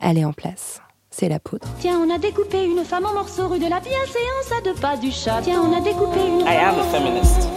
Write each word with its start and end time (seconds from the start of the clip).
elle 0.00 0.18
est 0.18 0.24
en 0.24 0.32
place. 0.32 0.80
C'est 1.10 1.28
la 1.28 1.38
poudre. 1.38 1.66
Tiens, 1.80 1.98
on 1.98 2.14
a 2.14 2.18
découpé 2.18 2.64
une 2.64 2.84
femme 2.84 3.06
en 3.06 3.14
morceaux 3.14 3.48
rue 3.48 3.58
de 3.58 3.68
la 3.68 3.80
bienséance 3.80 4.52
à 4.58 4.60
deux 4.62 4.74
pas 4.74 4.96
du 4.96 5.10
chat. 5.10 5.40
Tiens, 5.42 5.62
on 5.62 5.76
a 5.76 5.80
découpé 5.80 6.20
une. 6.26 6.40
I 6.40 6.56
am 6.56 6.78
a 6.78 6.84
feminist. 6.84 7.48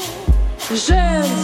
Je 0.71 0.93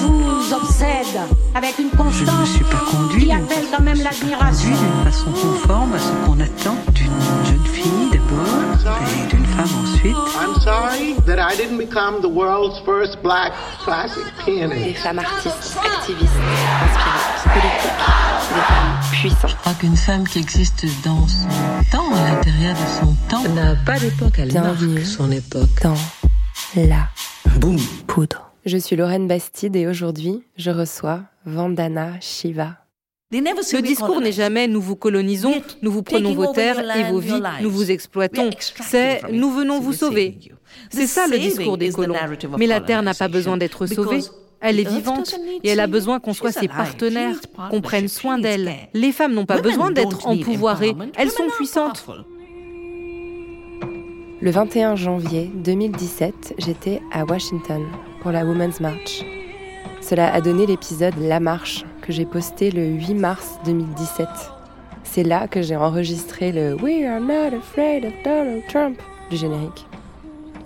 vous 0.06 0.54
obsède 0.54 1.20
avec 1.56 1.80
une 1.80 1.90
constance 1.90 2.14
Je 2.28 2.32
ne 2.32 2.40
me 2.42 2.46
suis 2.46 2.64
pas 2.66 2.84
conduit 2.92 3.26
qui 3.26 3.32
appelle 3.32 3.66
quand 3.76 3.82
même 3.84 4.02
l'admiration. 4.04 4.70
d'une 4.70 5.04
façon 5.12 5.32
conforme 5.32 5.94
à 5.96 6.00
ce 6.00 6.12
qu'on 6.26 6.40
attend 6.40 6.78
d'une 6.94 7.12
jeune 7.46 7.66
fille 7.66 8.10
d'abord 8.12 9.00
et 9.02 9.28
d'une 9.36 9.46
femme 9.46 9.70
ensuite. 9.84 10.16
I'm 10.16 10.62
sorry 10.62 11.16
that 11.26 11.40
I 11.40 11.58
didn't 11.58 11.78
become 11.80 12.22
the 12.22 12.30
world's 12.30 12.80
first 12.86 13.18
black 13.24 13.52
classic 13.84 14.24
Des 14.46 14.54
pianist. 14.54 14.98
femmes 15.00 15.20
artistes, 15.20 15.78
activistes, 15.84 16.32
inspirantes, 16.84 17.54
politiques, 17.54 17.92
des 18.54 18.62
femmes 18.62 19.12
puissantes. 19.12 19.50
Je 19.50 19.56
crois 19.56 19.74
qu'une 19.74 19.98
femme 19.98 20.28
qui 20.28 20.38
existe 20.40 20.86
dans 21.04 21.28
son 21.28 21.48
temps, 21.92 22.14
à 22.14 22.30
l'intérieur 22.32 22.76
de 22.76 23.06
son 23.06 23.16
temps, 23.28 23.44
n'a 23.56 23.76
pas 23.86 23.98
d'époque, 23.98 24.34
elle 24.38 24.50
Bienvenue. 24.50 24.94
marque 25.00 25.06
son 25.08 25.32
époque. 25.32 25.82
Dans 25.82 25.96
la 26.76 27.08
Boum. 27.60 27.78
poudre. 28.06 28.45
Je 28.66 28.78
suis 28.78 28.96
Lorraine 28.96 29.28
Bastide 29.28 29.76
et 29.76 29.86
aujourd'hui, 29.86 30.42
je 30.58 30.72
reçois 30.72 31.22
Vandana 31.46 32.20
Shiva. 32.20 32.78
Ce 33.32 33.78
discours 33.78 34.22
n'est 34.22 34.32
jamais 34.32 34.68
nous 34.68 34.82
vous 34.82 34.96
colonisons, 34.96 35.62
nous 35.84 35.92
vous 35.92 36.02
prenons 36.02 36.34
vos 36.34 36.52
terres 36.52 36.80
et 36.98 37.12
vos 37.12 37.20
vies, 37.20 37.44
nous 37.62 37.70
vous 37.70 37.92
exploitons. 37.92 38.50
C'est 38.82 39.22
nous 39.32 39.52
venons 39.52 39.80
vous 39.80 39.94
sauver. 39.94 40.40
C'est 40.90 41.06
ça 41.06 41.28
le 41.28 41.38
discours 41.38 41.78
des 41.78 41.92
colons. 41.92 42.16
Mais 42.58 42.66
la 42.66 42.82
terre 42.82 43.04
n'a 43.04 43.14
pas 43.14 43.28
besoin 43.28 43.56
d'être 43.56 43.86
sauvée. 43.86 44.22
Elle 44.62 44.80
est 44.80 44.90
vivante 44.90 45.36
et 45.64 45.70
elle 45.70 45.80
a 45.80 45.86
besoin 45.86 46.20
qu'on 46.20 46.34
soit 46.34 46.52
ses 46.52 46.68
partenaires, 46.68 47.36
qu'on 47.70 47.82
prenne 47.82 48.08
soin 48.08 48.40
d'elle. 48.40 48.72
Les 48.96 49.12
femmes 49.12 49.36
n'ont 49.36 49.46
pas 49.46 49.62
besoin 49.62 49.92
d'être 49.92 50.26
empouvoirées, 50.26 50.96
elles 51.18 51.30
sont 51.30 51.50
puissantes. 51.56 52.08
Le 54.42 54.50
21 54.50 54.96
janvier 54.96 55.52
2017, 55.54 56.56
j'étais 56.58 57.00
à 57.12 57.26
Washington 57.26 57.84
pour 58.26 58.32
la 58.32 58.44
Women's 58.44 58.80
March. 58.80 59.24
Cela 60.02 60.34
a 60.34 60.42
donné 60.42 60.66
l'épisode 60.66 61.14
La 61.20 61.40
Marche 61.40 61.86
que 62.02 62.12
j'ai 62.12 62.26
posté 62.26 62.72
le 62.72 62.84
8 62.84 63.14
mars 63.14 63.60
2017. 63.66 64.28
C'est 65.04 65.22
là 65.22 65.48
que 65.48 65.62
j'ai 65.62 65.76
enregistré 65.76 66.52
le 66.52 66.74
We 66.74 67.06
are 67.06 67.20
not 67.20 67.56
afraid 67.56 68.04
of 68.04 68.14
Donald 68.24 68.64
Trump 68.68 69.00
du 69.30 69.38
générique. 69.38 69.86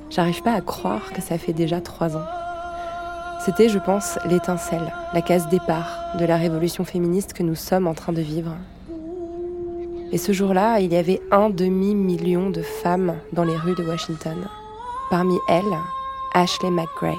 J'arrive 0.09 0.41
pas 0.41 0.53
à 0.53 0.61
croire 0.61 1.11
que 1.11 1.21
ça 1.21 1.37
fait 1.37 1.51
déjà 1.51 1.81
trois 1.81 2.15
ans. 2.15 2.25
C'était, 3.43 3.67
je 3.67 3.79
pense, 3.79 4.17
l'étincelle, 4.29 4.93
la 5.13 5.21
case 5.21 5.49
départ 5.49 6.15
de 6.17 6.23
la 6.23 6.37
révolution 6.37 6.85
féministe 6.85 7.33
que 7.33 7.43
nous 7.43 7.55
sommes 7.55 7.87
en 7.87 7.93
train 7.93 8.13
de 8.13 8.21
vivre. 8.21 8.55
Et 10.13 10.17
ce 10.17 10.31
jour-là, 10.31 10.79
il 10.79 10.93
y 10.93 10.95
avait 10.95 11.21
un 11.29 11.49
demi-million 11.49 12.51
de 12.51 12.61
femmes 12.61 13.15
dans 13.33 13.43
les 13.43 13.57
rues 13.57 13.75
de 13.75 13.83
Washington. 13.83 14.47
Parmi 15.09 15.35
elles, 15.49 15.65
Ashley 16.33 16.71
McGray. 16.71 17.17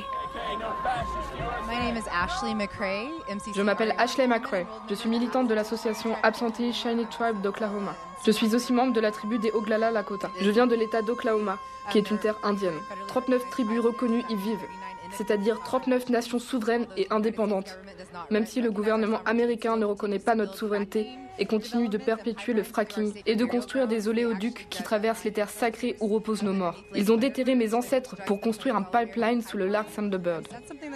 Je 3.55 3.63
m'appelle 3.63 3.95
Ashley 3.99 4.27
McRae. 4.27 4.67
Je 4.89 4.95
suis 4.95 5.09
militante 5.09 5.49
de 5.49 5.55
l'association 5.55 6.17
Absentee 6.23 6.73
Shiny 6.73 7.07
Tribe 7.07 7.41
d'Oklahoma. 7.41 7.95
Je 8.25 8.31
suis 8.31 8.55
aussi 8.55 8.73
membre 8.73 8.93
de 8.93 9.01
la 9.01 9.11
tribu 9.11 9.39
des 9.39 9.51
Oglala 9.53 9.91
Lakota. 9.91 10.31
Je 10.39 10.51
viens 10.51 10.67
de 10.67 10.75
l'état 10.75 11.03
d'Oklahoma, 11.03 11.59
qui 11.91 11.99
est 11.99 12.11
une 12.11 12.19
terre 12.19 12.37
indienne. 12.43 12.79
39 13.09 13.49
tribus 13.51 13.81
reconnues 13.81 14.25
y 14.29 14.35
vivent, 14.35 14.67
c'est-à-dire 15.16 15.61
39 15.64 16.08
nations 16.08 16.39
souveraines 16.39 16.86
et 16.97 17.06
indépendantes. 17.11 17.78
Même 18.30 18.47
si 18.47 18.61
le 18.61 18.70
gouvernement 18.70 19.20
américain 19.25 19.77
ne 19.77 19.84
reconnaît 19.84 20.19
pas 20.19 20.34
notre 20.34 20.55
souveraineté 20.55 21.06
et 21.39 21.47
continue 21.47 21.89
de 21.89 21.97
perpétuer 21.97 22.53
le 22.53 22.62
fracking 22.62 23.14
et 23.25 23.34
de 23.34 23.44
construire 23.44 23.88
des 23.88 24.08
oléoducs 24.08 24.69
qui 24.69 24.83
traversent 24.83 25.25
les 25.25 25.33
terres 25.33 25.48
sacrées 25.48 25.97
où 26.00 26.08
reposent 26.08 26.42
nos 26.42 26.53
morts. 26.53 26.84
Ils 26.94 27.11
ont 27.11 27.16
déterré 27.16 27.55
mes 27.55 27.75
ancêtres 27.75 28.16
pour 28.27 28.41
construire 28.41 28.77
un 28.77 28.83
pipeline 28.83 29.41
sous 29.41 29.56
le 29.56 29.66
lac 29.66 29.86
Thunderbird. 29.94 30.47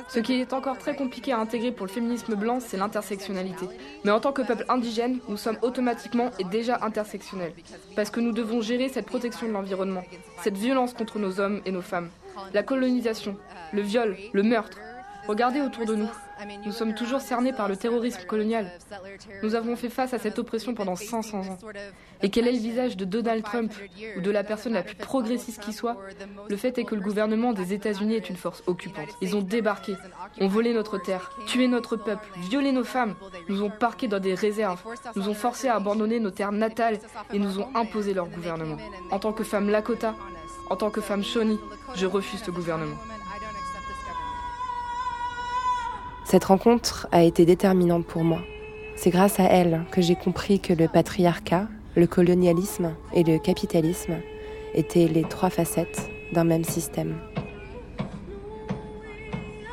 Ce 0.09 0.21
qui 0.21 0.35
est 0.35 0.53
encore 0.53 0.79
très 0.79 0.95
compliqué 0.95 1.33
à 1.33 1.39
intégrer 1.39 1.73
pour 1.73 1.87
le 1.87 1.93
féminisme 1.93 2.35
blanc, 2.35 2.61
c'est 2.61 2.77
l'intersectionnalité. 2.77 3.67
Mais 4.05 4.11
en 4.11 4.21
tant 4.21 4.33
que 4.33 4.43
peuple 4.43 4.67
indigène, 4.69 5.19
nous 5.29 5.39
sommes 5.39 5.59
automatiquement 5.63 6.31
et 6.39 6.45
déjà 6.45 6.79
intersectionnels. 6.83 7.55
Parce 7.97 8.11
que 8.11 8.21
nous 8.21 8.33
devons 8.33 8.61
gérer 8.61 8.91
cette 8.91 9.07
protection 9.07 9.49
de 9.49 9.53
l'environnement, 9.53 10.05
cette 10.43 10.59
violence 10.59 10.93
contre 10.93 11.19
nos 11.19 11.41
hommes 11.41 11.63
et 11.65 11.73
nos 11.73 11.83
femmes, 11.83 12.11
la 12.53 12.63
colonisation, 12.63 13.37
le 13.73 13.83
viol, 13.83 14.17
le 14.33 14.43
meurtre. 14.43 14.79
Regardez 15.27 15.61
autour 15.61 15.87
de 15.87 15.95
nous. 15.95 16.11
Nous 16.67 16.73
sommes 16.73 16.95
toujours 16.95 17.21
cernés 17.21 17.53
par 17.53 17.69
le 17.69 17.77
terrorisme 17.77 18.25
colonial. 18.27 18.71
Nous 19.43 19.55
avons 19.55 19.77
fait 19.77 19.89
face 19.89 20.13
à 20.13 20.19
cette 20.19 20.39
oppression 20.39 20.75
pendant 20.75 20.97
500 20.97 21.39
ans. 21.39 21.59
Et 22.23 22.29
quel 22.29 22.47
est 22.47 22.53
le 22.53 22.59
visage 22.59 22.97
de 22.97 23.05
Donald 23.05 23.43
Trump 23.43 23.73
ou 24.17 24.21
de 24.21 24.31
la 24.31 24.45
personne 24.45 24.75
la 24.75 24.83
plus 24.83 24.97
progressiste 24.97 25.63
qui 25.63 25.73
soit? 25.73 25.97
Le 26.49 26.57
fait 26.57 26.77
est 26.79 26.85
que 26.85 26.95
le 26.95 27.01
gouvernement 27.01 27.53
des 27.53 27.73
États-Unis 27.73 28.17
est 28.17 28.29
une 28.29 28.37
force 28.37 28.63
occupante. 28.67 29.09
Ils 29.23 29.37
ont 29.37 29.43
débarqué, 29.43 29.95
ont 30.41 30.49
volé 30.49 30.75
notre 30.75 30.99
terre, 30.99 31.31
tué 31.47 31.69
notre 31.69 31.97
peuple, 31.97 32.29
violé 32.51 32.73
nos 32.73 32.85
femmes, 32.85 33.15
nous 33.49 33.63
ont 33.63 33.71
parqués 33.71 34.09
dans 34.09 34.21
des 34.21 34.35
réserves, 34.35 34.83
nous 35.17 35.29
ont 35.29 35.35
forcés 35.35 35.69
à 35.69 35.77
abandonner 35.77 36.21
nos 36.21 36.31
terres 36.31 36.53
natales 36.53 36.99
et 37.33 37.39
nous 37.39 37.61
ont 37.61 37.69
imposé 37.75 38.13
leur 38.13 38.29
gouvernement. 38.29 38.77
En 39.11 39.19
tant 39.19 39.33
que 39.33 39.45
femme 39.45 39.71
Lakota, 39.71 40.15
en 40.71 40.77
tant 40.77 40.91
que 40.91 41.01
femme 41.01 41.23
Shawnee, 41.23 41.59
je 41.95 42.07
refuse 42.07 42.43
ce 42.43 42.51
gouvernement. 42.51 42.97
Cette 46.25 46.45
rencontre 46.45 47.07
a 47.13 47.23
été 47.23 47.45
déterminante 47.45 48.07
pour 48.07 48.25
moi. 48.25 48.41
C'est 48.97 49.11
grâce 49.11 49.39
à 49.39 49.45
elle 49.45 49.85
que 49.91 50.01
j'ai 50.01 50.17
compris 50.17 50.61
que 50.61 50.73
le 50.73 50.89
patriarcat, 50.89 51.69
le 51.97 52.07
colonialisme 52.07 52.95
et 53.13 53.23
le 53.23 53.39
capitalisme 53.39 54.17
étaient 54.75 55.07
les 55.07 55.23
trois 55.23 55.51
facettes 55.51 56.09
d'un 56.33 56.45
même 56.45 56.65
système. 56.65 57.17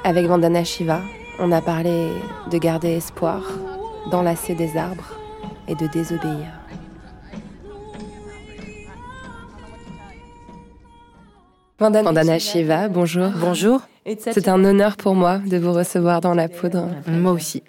Avec 0.04 0.26
Vandana 0.26 0.64
Shiva, 0.64 1.02
on 1.40 1.52
a 1.52 1.62
parlé 1.62 2.10
de 2.52 2.58
garder 2.58 2.90
espoir, 2.90 3.44
d'enlacer 4.12 4.56
des 4.56 4.78
arbres 4.78 5.16
et 5.68 5.76
de 5.76 5.88
désobéir. 5.88 6.61
Vandana, 11.82 12.04
Vandana 12.04 12.38
Shiva, 12.38 12.90
bonjour. 12.90 13.30
Bonjour, 13.40 13.82
C'est 14.06 14.48
un 14.48 14.64
honneur 14.64 14.98
pour 14.98 15.16
moi 15.16 15.40
de 15.40 15.58
vous 15.58 15.74
recevoir 15.74 16.22
dans 16.22 16.36
la 16.36 16.48
poudre. 16.48 16.88
moi 17.08 17.32
aussi. 17.32 17.64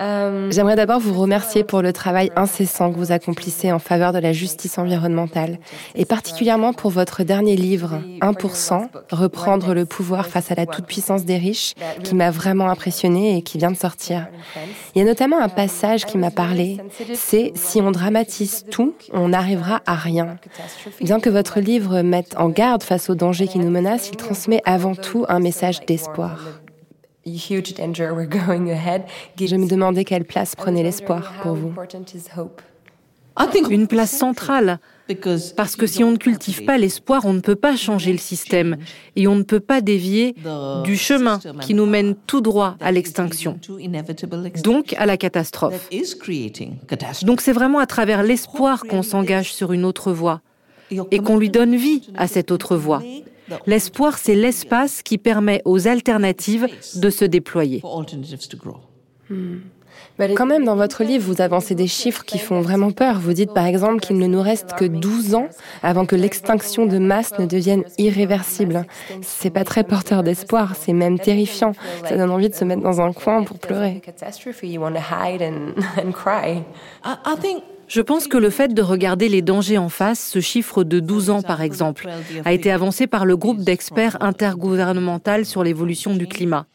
Euh, 0.00 0.50
J'aimerais 0.50 0.76
d'abord 0.76 1.00
vous 1.00 1.18
remercier 1.18 1.64
pour 1.64 1.80
le 1.80 1.92
travail 1.92 2.30
incessant 2.36 2.92
que 2.92 2.98
vous 2.98 3.12
accomplissez 3.12 3.72
en 3.72 3.78
faveur 3.78 4.12
de 4.12 4.18
la 4.18 4.32
justice 4.32 4.76
environnementale 4.76 5.58
et 5.94 6.04
particulièrement 6.04 6.74
pour 6.74 6.90
votre 6.90 7.22
dernier 7.22 7.56
livre, 7.56 8.00
1%, 8.20 8.88
Reprendre 9.10 9.72
le 9.72 9.86
pouvoir 9.86 10.26
face 10.26 10.50
à 10.50 10.54
la 10.54 10.66
toute-puissance 10.66 11.24
des 11.24 11.38
riches, 11.38 11.74
qui 12.02 12.14
m'a 12.14 12.30
vraiment 12.30 12.68
impressionné 12.68 13.38
et 13.38 13.42
qui 13.42 13.56
vient 13.56 13.70
de 13.70 13.76
sortir. 13.76 14.26
Il 14.94 14.98
y 14.98 15.02
a 15.02 15.04
notamment 15.04 15.40
un 15.40 15.48
passage 15.48 16.04
qui 16.04 16.18
m'a 16.18 16.30
parlé, 16.30 16.78
c'est 17.14 17.52
si 17.54 17.80
on 17.80 17.90
dramatise 17.90 18.66
tout, 18.70 18.94
on 19.12 19.28
n'arrivera 19.28 19.80
à 19.86 19.94
rien. 19.94 20.36
Bien 21.00 21.20
que 21.20 21.30
votre 21.30 21.60
livre 21.60 22.02
mette 22.02 22.34
en 22.36 22.48
garde 22.48 22.82
face 22.82 23.08
aux 23.08 23.14
dangers 23.14 23.48
qui 23.48 23.58
nous 23.58 23.70
menacent, 23.70 24.10
il 24.10 24.16
transmet 24.16 24.60
avant 24.64 24.94
tout 24.94 25.24
un 25.28 25.40
message 25.40 25.80
d'espoir. 25.86 26.60
Je 29.38 29.56
me 29.56 29.68
demandais 29.68 30.04
quelle 30.04 30.24
place 30.24 30.54
prenait 30.54 30.82
l'espoir 30.82 31.34
pour 31.42 31.54
vous. 31.54 31.72
Une 33.68 33.86
place 33.86 34.12
centrale, 34.12 34.78
parce 35.56 35.76
que 35.76 35.86
si 35.86 36.02
on 36.02 36.12
ne 36.12 36.16
cultive 36.16 36.64
pas 36.64 36.78
l'espoir, 36.78 37.26
on 37.26 37.34
ne 37.34 37.40
peut 37.40 37.54
pas 37.54 37.76
changer 37.76 38.12
le 38.12 38.18
système 38.18 38.78
et 39.14 39.28
on 39.28 39.34
ne 39.34 39.42
peut 39.42 39.60
pas 39.60 39.82
dévier 39.82 40.34
du 40.84 40.96
chemin 40.96 41.38
qui 41.60 41.74
nous 41.74 41.84
mène 41.84 42.14
tout 42.26 42.40
droit 42.40 42.76
à 42.80 42.92
l'extinction, 42.92 43.58
donc 44.62 44.94
à 44.96 45.04
la 45.04 45.18
catastrophe. 45.18 45.90
Donc 47.24 47.42
c'est 47.42 47.52
vraiment 47.52 47.78
à 47.78 47.86
travers 47.86 48.22
l'espoir 48.22 48.84
qu'on 48.84 49.02
s'engage 49.02 49.52
sur 49.52 49.72
une 49.72 49.84
autre 49.84 50.12
voie 50.12 50.40
et 51.10 51.18
qu'on 51.18 51.36
lui 51.36 51.50
donne 51.50 51.76
vie 51.76 52.08
à 52.16 52.28
cette 52.28 52.50
autre 52.50 52.76
voie. 52.76 53.02
L'espoir, 53.66 54.18
c'est 54.18 54.34
l'espace 54.34 55.02
qui 55.02 55.18
permet 55.18 55.62
aux 55.64 55.88
alternatives 55.88 56.66
de 56.96 57.10
se 57.10 57.24
déployer. 57.24 57.82
Quand 60.34 60.46
même, 60.46 60.64
dans 60.64 60.76
votre 60.76 61.04
livre, 61.04 61.24
vous 61.30 61.42
avancez 61.42 61.74
des 61.74 61.86
chiffres 61.86 62.24
qui 62.24 62.38
font 62.38 62.60
vraiment 62.60 62.90
peur. 62.90 63.18
Vous 63.20 63.32
dites 63.32 63.52
par 63.52 63.66
exemple 63.66 64.00
qu'il 64.00 64.18
ne 64.18 64.26
nous 64.26 64.40
reste 64.40 64.74
que 64.74 64.84
12 64.84 65.34
ans 65.34 65.48
avant 65.82 66.06
que 66.06 66.16
l'extinction 66.16 66.86
de 66.86 66.98
masse 66.98 67.38
ne 67.38 67.46
devienne 67.46 67.84
irréversible. 67.98 68.86
C'est 69.22 69.50
pas 69.50 69.64
très 69.64 69.84
porteur 69.84 70.22
d'espoir, 70.22 70.74
c'est 70.74 70.94
même 70.94 71.18
terrifiant. 71.18 71.72
Ça 72.08 72.16
donne 72.16 72.30
envie 72.30 72.48
de 72.48 72.54
se 72.54 72.64
mettre 72.64 72.82
dans 72.82 73.00
un 73.00 73.12
coin 73.12 73.44
pour 73.44 73.58
pleurer. 73.58 74.02
Je 77.88 78.00
pense 78.00 78.26
que 78.26 78.36
le 78.36 78.50
fait 78.50 78.74
de 78.74 78.82
regarder 78.82 79.28
les 79.28 79.42
dangers 79.42 79.78
en 79.78 79.88
face, 79.88 80.20
ce 80.20 80.40
chiffre 80.40 80.84
de 80.84 81.00
12 81.00 81.30
ans 81.30 81.42
par 81.42 81.62
exemple, 81.62 82.08
a 82.44 82.52
été 82.52 82.70
avancé 82.70 83.06
par 83.06 83.24
le 83.24 83.36
groupe 83.36 83.62
d'experts 83.62 84.16
intergouvernemental 84.20 85.44
sur 85.44 85.62
l'évolution 85.62 86.14
du 86.14 86.26
climat. 86.26 86.66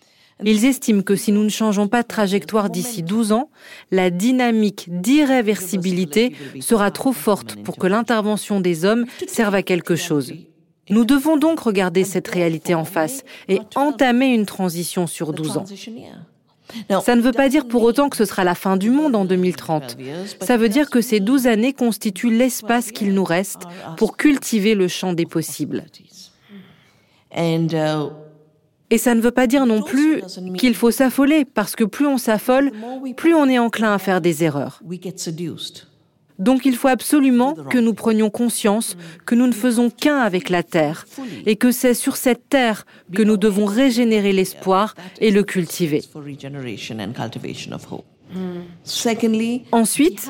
Ils 0.43 0.65
estiment 0.65 1.03
que 1.03 1.15
si 1.15 1.31
nous 1.31 1.43
ne 1.43 1.49
changeons 1.49 1.87
pas 1.87 2.01
de 2.01 2.07
trajectoire 2.07 2.69
d'ici 2.69 3.03
12 3.03 3.31
ans, 3.31 3.49
la 3.91 4.09
dynamique 4.09 4.87
d'irréversibilité 4.89 6.33
sera 6.61 6.89
trop 6.91 7.13
forte 7.13 7.57
pour 7.63 7.77
que 7.77 7.87
l'intervention 7.87 8.59
des 8.59 8.85
hommes 8.85 9.05
serve 9.27 9.55
à 9.55 9.63
quelque 9.63 9.95
chose. 9.95 10.33
Nous 10.89 11.05
devons 11.05 11.37
donc 11.37 11.59
regarder 11.59 12.03
cette 12.03 12.27
réalité 12.27 12.73
en 12.73 12.85
face 12.85 13.23
et 13.47 13.59
entamer 13.75 14.33
une 14.33 14.45
transition 14.45 15.07
sur 15.07 15.31
12 15.31 15.57
ans. 15.57 15.65
Ça 17.03 17.15
ne 17.15 17.21
veut 17.21 17.31
pas 17.31 17.49
dire 17.49 17.67
pour 17.67 17.83
autant 17.83 18.09
que 18.09 18.17
ce 18.17 18.25
sera 18.25 18.43
la 18.43 18.55
fin 18.55 18.77
du 18.77 18.89
monde 18.89 19.15
en 19.15 19.25
2030. 19.25 19.97
Ça 20.41 20.57
veut 20.57 20.69
dire 20.69 20.89
que 20.89 21.01
ces 21.01 21.19
12 21.19 21.47
années 21.47 21.73
constituent 21.73 22.31
l'espace 22.31 22.91
qu'il 22.91 23.13
nous 23.13 23.23
reste 23.23 23.61
pour 23.97 24.17
cultiver 24.17 24.75
le 24.75 24.87
champ 24.87 25.13
des 25.13 25.25
possibles. 25.25 25.85
Et 28.93 28.97
ça 28.97 29.15
ne 29.15 29.21
veut 29.21 29.31
pas 29.31 29.47
dire 29.47 29.65
non 29.65 29.81
plus 29.81 30.21
qu'il 30.57 30.75
faut 30.75 30.91
s'affoler, 30.91 31.45
parce 31.45 31.75
que 31.77 31.85
plus 31.85 32.05
on 32.05 32.17
s'affole, 32.17 32.71
plus 33.15 33.33
on 33.33 33.47
est 33.47 33.57
enclin 33.57 33.93
à 33.93 33.97
faire 33.97 34.19
des 34.19 34.43
erreurs. 34.43 34.81
Donc 36.41 36.65
il 36.65 36.75
faut 36.75 36.87
absolument 36.87 37.53
que 37.53 37.77
nous 37.77 37.93
prenions 37.93 38.31
conscience 38.31 38.97
que 39.27 39.35
nous 39.35 39.45
ne 39.45 39.51
faisons 39.51 39.91
qu'un 39.91 40.17
avec 40.17 40.49
la 40.49 40.63
Terre 40.63 41.05
et 41.45 41.55
que 41.55 41.71
c'est 41.71 41.93
sur 41.93 42.15
cette 42.17 42.49
Terre 42.49 42.85
que 43.13 43.21
nous 43.21 43.37
devons 43.37 43.65
régénérer 43.65 44.33
l'espoir 44.33 44.95
et 45.19 45.29
le 45.29 45.43
cultiver. 45.43 46.01
Ensuite, 49.71 50.29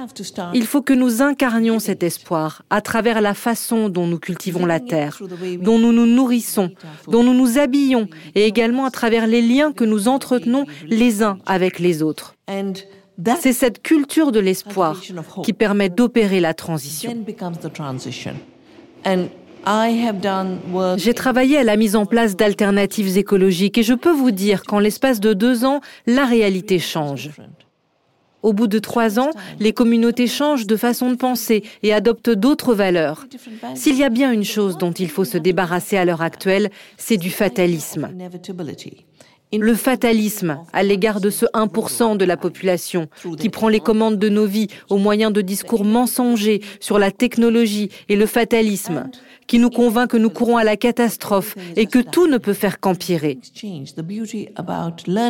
il 0.54 0.66
faut 0.66 0.82
que 0.82 0.94
nous 0.94 1.22
incarnions 1.22 1.80
cet 1.80 2.04
espoir 2.04 2.64
à 2.70 2.82
travers 2.82 3.22
la 3.22 3.34
façon 3.34 3.90
dont 3.90 4.08
nous 4.08 4.20
cultivons 4.20 4.66
la 4.66 4.80
terre, 4.80 5.22
dont 5.60 5.78
nous 5.78 5.94
nous 5.94 6.08
nourrissons, 6.08 6.72
dont 7.08 7.24
nous 7.24 7.36
nous 7.36 7.60
habillons, 7.60 8.08
et 8.36 8.46
également 8.46 8.86
à 8.86 8.92
travers 8.92 9.28
les 9.28 9.42
liens 9.42 9.72
que 9.72 9.86
nous 9.86 10.08
entretenons 10.08 10.66
les 10.88 11.24
uns 11.24 11.38
avec 11.46 11.80
les 11.80 12.02
autres. 12.02 12.36
C'est 13.40 13.54
cette 13.54 13.82
culture 13.82 14.32
de 14.32 14.40
l'espoir 14.40 15.00
qui 15.44 15.54
permet 15.54 15.90
d'opérer 15.90 16.40
la 16.40 16.54
transition. 16.54 17.14
J'ai 20.98 21.14
travaillé 21.14 21.58
à 21.58 21.64
la 21.64 21.78
mise 21.78 21.96
en 21.96 22.06
place 22.06 22.36
d'alternatives 22.36 23.18
écologiques 23.18 23.78
et 23.78 23.84
je 23.84 23.94
peux 23.94 24.12
vous 24.12 24.32
dire 24.32 24.64
qu'en 24.64 24.80
l'espace 24.80 25.20
de 25.20 25.34
deux 25.34 25.66
ans, 25.66 25.82
la 26.08 26.26
réalité 26.26 26.80
change. 26.80 27.30
Au 28.44 28.54
bout 28.54 28.68
de 28.68 28.80
trois 28.80 29.20
ans, 29.20 29.30
les 29.60 29.72
communautés 29.72 30.28
changent 30.28 30.66
de 30.66 30.76
façon 30.76 31.12
de 31.12 31.16
penser 31.16 31.64
et 31.84 31.94
adoptent 31.94 32.32
d'autres 32.32 32.74
valeurs. 32.74 33.28
S'il 33.76 33.96
y 33.98 34.04
a 34.04 34.10
bien 34.10 34.32
une 34.32 34.44
chose 34.44 34.78
dont 34.78 34.92
il 34.92 35.10
faut 35.10 35.26
se 35.26 35.38
débarrasser 35.38 35.98
à 35.98 36.06
l'heure 36.06 36.22
actuelle, 36.24 36.72
c'est 36.98 37.18
du 37.18 37.30
fatalisme. 37.30 38.10
Le 39.54 39.76
fatalisme 39.76 40.60
à 40.72 40.82
l'égard 40.82 41.20
de 41.20 41.30
ce 41.30 41.46
1% 41.54 42.16
de 42.16 42.26
la 42.26 42.38
population 42.38 43.10
qui 43.38 43.50
prend 43.50 43.68
les 43.68 43.82
commandes 43.82 44.18
de 44.18 44.30
nos 44.30 44.46
vies 44.46 44.68
au 44.90 44.98
moyen 44.98 45.30
de 45.30 45.42
discours 45.42 45.84
mensongers 45.84 46.62
sur 46.80 47.00
la 47.00 47.12
technologie 47.12 47.90
et 48.08 48.16
le 48.16 48.26
fatalisme 48.26 49.10
qui 49.52 49.60
nous 49.60 49.70
convainc 49.70 50.10
que 50.10 50.16
nous 50.16 50.30
courons 50.30 50.56
à 50.56 50.64
la 50.64 50.78
catastrophe 50.78 51.58
et 51.76 51.86
que 51.86 52.00
tout 52.00 52.26
ne 52.26 52.38
peut 52.38 52.54
faire 52.54 52.80
qu'empirer. 52.80 53.38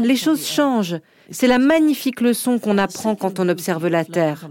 Les 0.04 0.16
choses 0.16 0.46
changent. 0.46 0.98
C'est 1.32 1.48
la 1.48 1.58
magnifique 1.58 2.22
leçon 2.22 2.60
qu'on 2.60 2.78
apprend 2.78 3.16
quand 3.16 3.40
on 3.40 3.50
observe 3.50 3.88
la 3.88 4.06
Terre. 4.06 4.48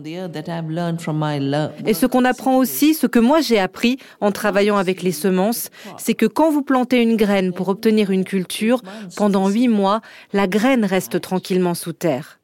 Et 1.87 1.95
ce 1.95 2.07
qu'on 2.07 2.25
apprend 2.25 2.57
aussi, 2.57 2.95
ce 2.95 3.07
que 3.07 3.21
moi 3.21 3.43
j'ai 3.43 3.61
appris 3.61 3.99
en 4.21 4.33
travaillant 4.33 4.77
avec 4.77 5.05
les 5.05 5.13
semences, 5.13 5.71
c'est 5.99 6.15
que 6.15 6.27
quand 6.27 6.51
vous 6.51 6.63
plantez 6.63 7.01
une 7.01 7.15
graine 7.15 7.53
pour 7.53 7.69
obtenir 7.69 8.11
une 8.11 8.25
culture, 8.25 8.83
pendant 9.17 9.49
huit 9.49 9.69
mois, 9.69 10.01
la 10.33 10.49
graine 10.49 10.85
reste 10.85 11.21
tranquillement 11.21 11.75
sous 11.75 11.93
terre. 11.93 12.41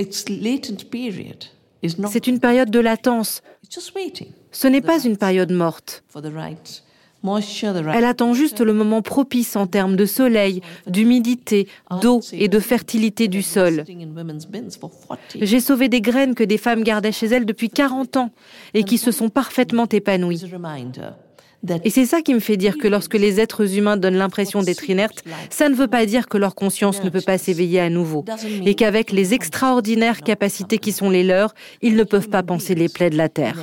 C'est 0.00 0.30
une 2.26 2.40
période 2.40 2.72
de 2.72 2.80
latence. 2.80 3.40
Ce 4.52 4.66
n'est 4.66 4.80
pas 4.80 5.02
une 5.02 5.16
période 5.16 5.52
morte. 5.52 6.02
Elle 7.94 8.04
attend 8.04 8.32
juste 8.32 8.60
le 8.60 8.72
moment 8.72 9.02
propice 9.02 9.56
en 9.56 9.66
termes 9.66 9.94
de 9.94 10.06
soleil, 10.06 10.62
d'humidité, 10.86 11.68
d'eau 12.00 12.20
et 12.32 12.48
de 12.48 12.58
fertilité 12.58 13.28
du 13.28 13.42
sol. 13.42 13.84
J'ai 15.34 15.60
sauvé 15.60 15.88
des 15.88 16.00
graines 16.00 16.34
que 16.34 16.44
des 16.44 16.56
femmes 16.56 16.82
gardaient 16.82 17.12
chez 17.12 17.26
elles 17.26 17.44
depuis 17.44 17.68
40 17.68 18.16
ans 18.16 18.30
et 18.72 18.84
qui 18.84 18.96
se 18.96 19.12
sont 19.12 19.28
parfaitement 19.28 19.86
épanouies. 19.86 20.44
Et 21.84 21.90
c'est 21.90 22.06
ça 22.06 22.22
qui 22.22 22.32
me 22.34 22.40
fait 22.40 22.56
dire 22.56 22.78
que 22.78 22.88
lorsque 22.88 23.14
les 23.14 23.40
êtres 23.40 23.76
humains 23.76 23.96
donnent 23.96 24.16
l'impression 24.16 24.62
d'être 24.62 24.88
inertes, 24.88 25.22
ça 25.50 25.68
ne 25.68 25.74
veut 25.74 25.88
pas 25.88 26.06
dire 26.06 26.28
que 26.28 26.38
leur 26.38 26.54
conscience 26.54 27.02
ne 27.04 27.10
peut 27.10 27.20
pas 27.20 27.38
s'éveiller 27.38 27.80
à 27.80 27.90
nouveau. 27.90 28.24
Et 28.64 28.74
qu'avec 28.74 29.12
les 29.12 29.34
extraordinaires 29.34 30.22
capacités 30.22 30.78
qui 30.78 30.92
sont 30.92 31.10
les 31.10 31.24
leurs, 31.24 31.54
ils 31.82 31.96
ne 31.96 32.04
peuvent 32.04 32.30
pas 32.30 32.42
penser 32.42 32.74
les 32.74 32.88
plaies 32.88 33.10
de 33.10 33.16
la 33.16 33.28
Terre. 33.28 33.56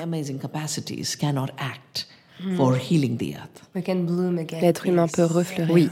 L'être 4.61 4.85
humain 4.85 5.07
peut 5.07 5.23
refleurir. 5.23 5.73
Oui. 5.73 5.89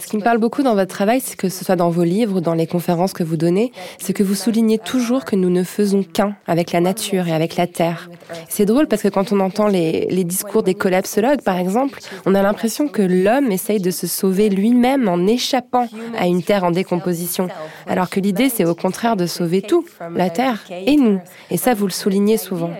Ce 0.00 0.06
qui 0.08 0.16
me 0.16 0.22
parle 0.22 0.38
beaucoup 0.38 0.64
dans 0.64 0.74
votre 0.74 0.92
travail, 0.92 1.20
c'est 1.20 1.36
que 1.36 1.48
ce 1.48 1.64
soit 1.64 1.76
dans 1.76 1.90
vos 1.90 2.02
livres, 2.02 2.40
dans 2.40 2.54
les 2.54 2.66
conférences 2.66 3.12
que 3.12 3.22
vous 3.22 3.36
donnez, 3.36 3.70
c'est 3.98 4.12
que 4.12 4.24
vous 4.24 4.34
soulignez 4.34 4.78
toujours 4.78 5.24
que 5.24 5.36
nous 5.36 5.48
ne 5.48 5.62
faisons 5.62 6.02
qu'un 6.02 6.34
avec 6.48 6.72
la 6.72 6.80
nature 6.80 7.28
et 7.28 7.32
avec 7.32 7.54
la 7.54 7.68
terre. 7.68 8.10
C'est 8.48 8.64
drôle 8.64 8.88
parce 8.88 9.02
que 9.02 9.08
quand 9.08 9.30
on 9.30 9.38
entend 9.38 9.68
les, 9.68 10.06
les 10.10 10.24
discours 10.24 10.64
des 10.64 10.74
collapsologues, 10.74 11.42
par 11.42 11.56
exemple, 11.56 12.00
on 12.26 12.34
a 12.34 12.42
l'impression 12.42 12.88
que 12.88 13.02
l'homme 13.02 13.52
essaye 13.52 13.78
de 13.78 13.92
se 13.92 14.08
sauver 14.08 14.48
lui-même 14.48 15.06
en 15.08 15.24
échappant 15.28 15.86
à 16.18 16.26
une 16.26 16.42
terre 16.42 16.64
en 16.64 16.72
décomposition, 16.72 17.46
alors 17.86 18.10
que 18.10 18.18
l'idée, 18.18 18.48
c'est 18.48 18.64
au 18.64 18.74
contraire 18.74 19.14
de 19.14 19.26
sauver 19.26 19.62
tout, 19.62 19.84
la 20.16 20.30
terre 20.30 20.64
et 20.68 20.96
nous. 20.96 21.20
Et 21.52 21.58
ça, 21.58 21.74
vous 21.74 21.86
le 21.86 21.92
soulignez 21.92 22.38
souvent. 22.38 22.70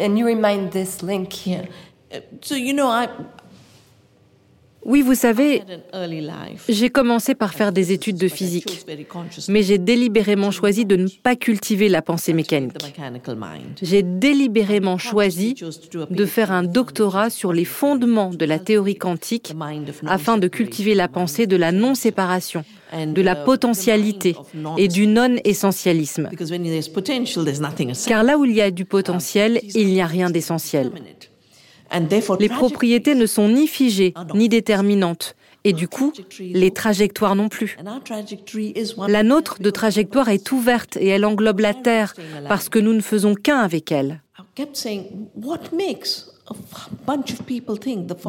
And 0.00 0.18
you 0.18 0.26
remind 0.26 0.72
this 0.72 1.02
link. 1.02 1.46
Yeah. 1.46 1.66
So, 2.40 2.54
you 2.56 2.72
know, 2.72 2.88
I, 2.88 3.08
oui, 4.84 5.02
vous 5.02 5.14
savez, 5.14 5.62
j'ai 6.68 6.90
commencé 6.90 7.34
par 7.34 7.54
faire 7.54 7.72
des 7.72 7.92
études 7.92 8.16
de 8.16 8.28
physique, 8.28 8.86
mais 9.48 9.62
j'ai 9.62 9.78
délibérément 9.78 10.50
choisi 10.50 10.84
de 10.84 10.96
ne 10.96 11.08
pas 11.22 11.36
cultiver 11.36 11.88
la 11.88 12.02
pensée 12.02 12.32
mécanique. 12.32 12.72
J'ai 13.82 14.02
délibérément 14.02 14.98
choisi 14.98 15.54
de 16.10 16.26
faire 16.26 16.50
un 16.50 16.62
doctorat 16.62 17.30
sur 17.30 17.52
les 17.52 17.64
fondements 17.64 18.30
de 18.30 18.44
la 18.44 18.58
théorie 18.58 18.96
quantique 18.96 19.52
afin 20.06 20.38
de 20.38 20.48
cultiver 20.48 20.94
la 20.94 21.08
pensée 21.08 21.46
de 21.46 21.56
la 21.56 21.72
non-séparation, 21.72 22.64
de 22.94 23.22
la 23.22 23.36
potentialité 23.36 24.34
et 24.78 24.88
du 24.88 25.06
non-essentialisme. 25.06 26.30
Car 28.06 28.22
là 28.22 28.38
où 28.38 28.44
il 28.44 28.52
y 28.52 28.60
a 28.60 28.70
du 28.70 28.84
potentiel, 28.84 29.60
il 29.74 29.88
n'y 29.88 30.00
a 30.00 30.06
rien 30.06 30.30
d'essentiel. 30.30 30.90
Les 32.38 32.48
propriétés 32.48 33.14
ne 33.14 33.26
sont 33.26 33.48
ni 33.48 33.66
figées, 33.66 34.14
ni 34.34 34.48
déterminantes. 34.48 35.34
Et 35.64 35.72
du 35.72 35.88
coup, 35.88 36.12
les 36.40 36.70
trajectoires 36.70 37.36
non 37.36 37.48
plus. 37.48 37.76
La 39.08 39.22
nôtre 39.22 39.60
de 39.60 39.70
trajectoire 39.70 40.28
est 40.30 40.52
ouverte 40.52 40.96
et 40.96 41.08
elle 41.08 41.24
englobe 41.24 41.60
la 41.60 41.74
Terre 41.74 42.14
parce 42.48 42.68
que 42.68 42.78
nous 42.78 42.94
ne 42.94 43.00
faisons 43.00 43.34
qu'un 43.34 43.58
avec 43.58 43.92
elle. 43.92 44.22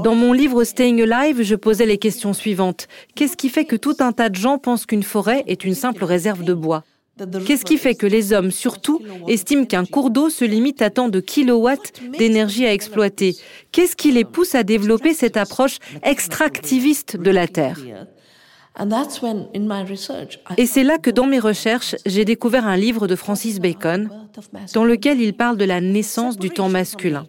Dans 0.04 0.16
mon 0.16 0.34
livre 0.34 0.64
Staying 0.64 1.10
Alive, 1.10 1.42
je 1.42 1.56
posais 1.56 1.86
les 1.86 1.98
questions 1.98 2.34
suivantes. 2.34 2.88
Qu'est-ce 3.16 3.38
qui 3.38 3.50
fait 3.50 3.66
que 3.66 3.76
tout 3.76 3.96
un 4.00 4.12
tas 4.12 4.30
de 4.30 4.36
gens 4.36 4.58
pensent 4.58 4.86
qu'une 4.86 5.04
forêt 5.04 5.44
est 5.48 5.64
une 5.64 5.74
simple 5.74 6.04
réserve 6.04 6.44
de 6.44 6.54
bois? 6.54 6.84
Qu'est-ce 7.46 7.66
qui 7.66 7.78
fait 7.78 7.96
que 7.96 8.08
les 8.08 8.34
hommes, 8.34 8.52
surtout, 8.52 9.02
estiment 9.28 9.66
qu'un 9.66 9.86
cours 9.86 10.10
d'eau 10.10 10.30
se 10.30 10.46
limite 10.46 10.82
à 10.82 10.90
tant 10.90 11.10
de 11.10 11.20
kilowatts 11.20 11.94
d'énergie 12.18 12.66
à 12.66 12.74
exploiter? 12.74 13.36
Qu'est-ce 13.72 13.96
qui 13.96 14.12
les 14.12 14.26
pousse 14.26 14.56
à 14.56 14.64
développer 14.64 15.14
cette 15.14 15.38
approche 15.38 15.78
extractiviste 16.04 17.18
de 17.18 17.32
la 17.32 17.48
Terre? 17.48 17.80
Et 20.58 20.66
c'est 20.66 20.84
là 20.84 20.98
que 20.98 21.10
dans 21.10 21.28
mes 21.28 21.40
recherches, 21.40 21.96
j'ai 22.06 22.24
découvert 22.24 22.66
un 22.66 22.78
livre 22.78 23.06
de 23.06 23.16
Francis 23.16 23.60
Bacon 23.60 24.10
dans 24.74 24.86
lequel 24.86 25.20
il 25.20 25.34
parle 25.34 25.58
de 25.58 25.66
la 25.66 25.82
naissance 25.82 26.38
du 26.38 26.50
temps 26.50 26.70
masculin. 26.70 27.26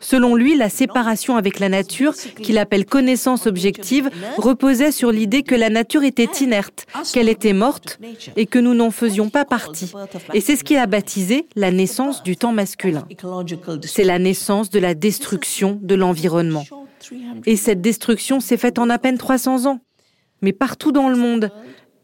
Selon 0.00 0.34
lui, 0.34 0.56
la 0.56 0.68
séparation 0.68 1.36
avec 1.36 1.60
la 1.60 1.68
nature, 1.68 2.14
qu'il 2.14 2.58
appelle 2.58 2.84
connaissance 2.84 3.46
objective, 3.46 4.10
reposait 4.36 4.92
sur 4.92 5.10
l'idée 5.10 5.42
que 5.42 5.54
la 5.54 5.70
nature 5.70 6.04
était 6.04 6.28
inerte, 6.40 6.86
qu'elle 7.12 7.28
était 7.28 7.52
morte 7.52 7.98
et 8.36 8.46
que 8.46 8.58
nous 8.58 8.74
n'en 8.74 8.90
faisions 8.90 9.30
pas 9.30 9.44
partie. 9.44 9.92
Et 10.32 10.40
c'est 10.40 10.56
ce 10.56 10.64
qu'il 10.64 10.76
a 10.76 10.86
baptisé 10.86 11.46
la 11.56 11.70
naissance 11.70 12.22
du 12.22 12.36
temps 12.36 12.52
masculin. 12.52 13.06
C'est 13.82 14.04
la 14.04 14.18
naissance 14.18 14.70
de 14.70 14.78
la 14.78 14.94
destruction 14.94 15.78
de 15.82 15.94
l'environnement. 15.94 16.64
Et 17.46 17.56
cette 17.56 17.80
destruction 17.80 18.40
s'est 18.40 18.56
faite 18.56 18.78
en 18.78 18.88
à 18.90 18.98
peine 18.98 19.18
300 19.18 19.66
ans 19.66 19.80
mais 20.44 20.52
partout 20.52 20.92
dans 20.92 21.08
le 21.08 21.16
monde, 21.16 21.50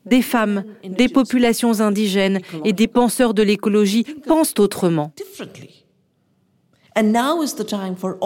des 0.06 0.22
femmes, 0.22 0.64
des 0.82 1.08
populations 1.08 1.80
indigènes 1.80 2.40
et 2.64 2.72
des 2.72 2.88
penseurs 2.88 3.34
de 3.34 3.42
l'écologie 3.42 4.04
pensent 4.26 4.54
autrement. 4.58 5.12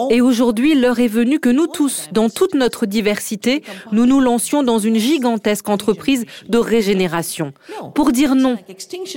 Et 0.09 0.21
aujourd'hui, 0.21 0.75
l'heure 0.75 0.99
est 0.99 1.07
venue 1.07 1.39
que 1.39 1.49
nous 1.49 1.67
tous, 1.67 2.07
dans 2.11 2.29
toute 2.29 2.55
notre 2.55 2.85
diversité, 2.85 3.63
nous 3.91 4.05
nous 4.05 4.19
lancions 4.19 4.63
dans 4.63 4.79
une 4.79 4.97
gigantesque 4.97 5.69
entreprise 5.69 6.25
de 6.49 6.57
régénération. 6.57 7.53
Pour 7.93 8.11
dire 8.11 8.35
non, 8.35 8.57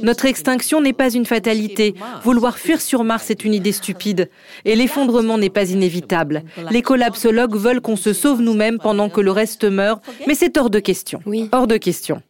notre 0.02 0.26
extinction 0.26 0.80
n'est 0.80 0.92
pas 0.92 1.10
une 1.10 1.26
fatalité. 1.26 1.94
Vouloir 2.22 2.58
fuir 2.58 2.80
sur 2.80 3.04
Mars 3.04 3.30
est 3.30 3.44
une 3.44 3.54
idée 3.54 3.72
stupide. 3.72 4.30
Et 4.64 4.76
l'effondrement 4.76 5.38
n'est 5.38 5.50
pas 5.50 5.70
inévitable. 5.70 6.42
Les 6.70 6.82
collapsologues 6.82 7.56
veulent 7.56 7.80
qu'on 7.80 7.96
se 7.96 8.12
sauve 8.12 8.40
nous-mêmes 8.40 8.78
pendant 8.78 9.08
que 9.08 9.20
le 9.20 9.30
reste 9.30 9.64
meurt, 9.64 10.02
mais 10.26 10.34
c'est 10.34 10.56
hors 10.58 10.70
de 10.70 10.78
question. 10.78 11.20
Oui. 11.26 11.48
Hors 11.52 11.66
de 11.66 11.76
question. 11.76 12.22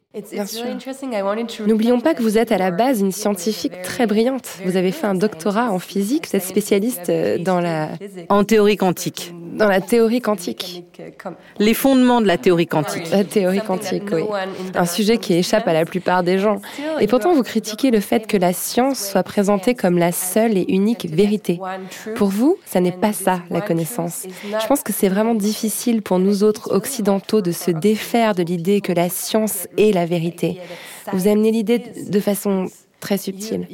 N'oublions 1.67 2.01
pas 2.01 2.15
que 2.15 2.23
vous 2.23 2.39
êtes 2.39 2.51
à 2.51 2.57
la 2.57 2.71
base 2.71 3.01
une 3.01 3.13
scientifique 3.13 3.83
très 3.83 4.07
brillante. 4.07 4.49
Vous 4.65 4.77
avez 4.77 4.91
fait 4.91 5.07
un 5.07 5.15
doctorat 5.15 5.71
en 5.71 5.79
physique, 5.79 6.29
vous 6.29 6.37
êtes 6.37 6.45
spécialiste 6.45 7.11
euh, 7.11 7.37
dans 7.37 7.61
la... 7.61 7.91
En 8.31 8.45
théorie 8.45 8.77
quantique. 8.77 9.35
Dans 9.59 9.69
la 9.69 9.81
théorie 9.81 10.21
quantique. 10.21 10.85
Les 11.59 11.75
fondements 11.75 12.21
de 12.21 12.27
la 12.27 12.39
théorie 12.39 12.67
quantique. 12.67 13.11
La 13.11 13.25
théorie 13.25 13.61
quantique, 13.61 14.05
oui. 14.13 14.25
Un 14.75 14.87
sujet 14.87 15.19
qui 15.19 15.35
échappe 15.35 15.67
à 15.67 15.73
la 15.73 15.85
plupart 15.85 16.23
des 16.23 16.39
gens. 16.39 16.61
Et 17.01 17.07
pourtant, 17.07 17.35
vous 17.35 17.43
critiquez 17.43 17.91
le 17.91 18.01
fait 18.01 18.27
que 18.27 18.37
la 18.37 18.53
science 18.53 19.11
soit 19.11 19.23
présentée 19.23 19.75
comme 19.75 19.99
la 19.99 20.13
seule 20.13 20.57
et 20.57 20.65
unique 20.69 21.07
vérité. 21.11 21.61
Pour 22.15 22.29
vous, 22.29 22.57
ça 22.65 22.81
n'est 22.81 22.93
pas 22.93 23.13
ça, 23.13 23.41
la 23.51 23.61
connaissance. 23.61 24.27
Je 24.43 24.67
pense 24.67 24.83
que 24.83 24.93
c'est 24.93 25.09
vraiment 25.09 25.35
difficile 25.35 26.03
pour 26.03 26.19
nous 26.19 26.45
autres 26.45 26.73
occidentaux 26.73 27.41
de 27.41 27.53
se 27.53 27.71
défaire 27.71 28.35
de 28.35 28.43
l'idée 28.43 28.81
que 28.81 28.93
la 28.93 29.09
science 29.09 29.67
est 29.77 29.93
la 29.93 30.07
vérité. 30.07 30.61
Vous 31.13 31.27
amenez 31.27 31.51
l'idée 31.51 31.79
de 31.79 32.21
façon 32.21 32.67
très 33.01 33.19
subtile. 33.19 33.67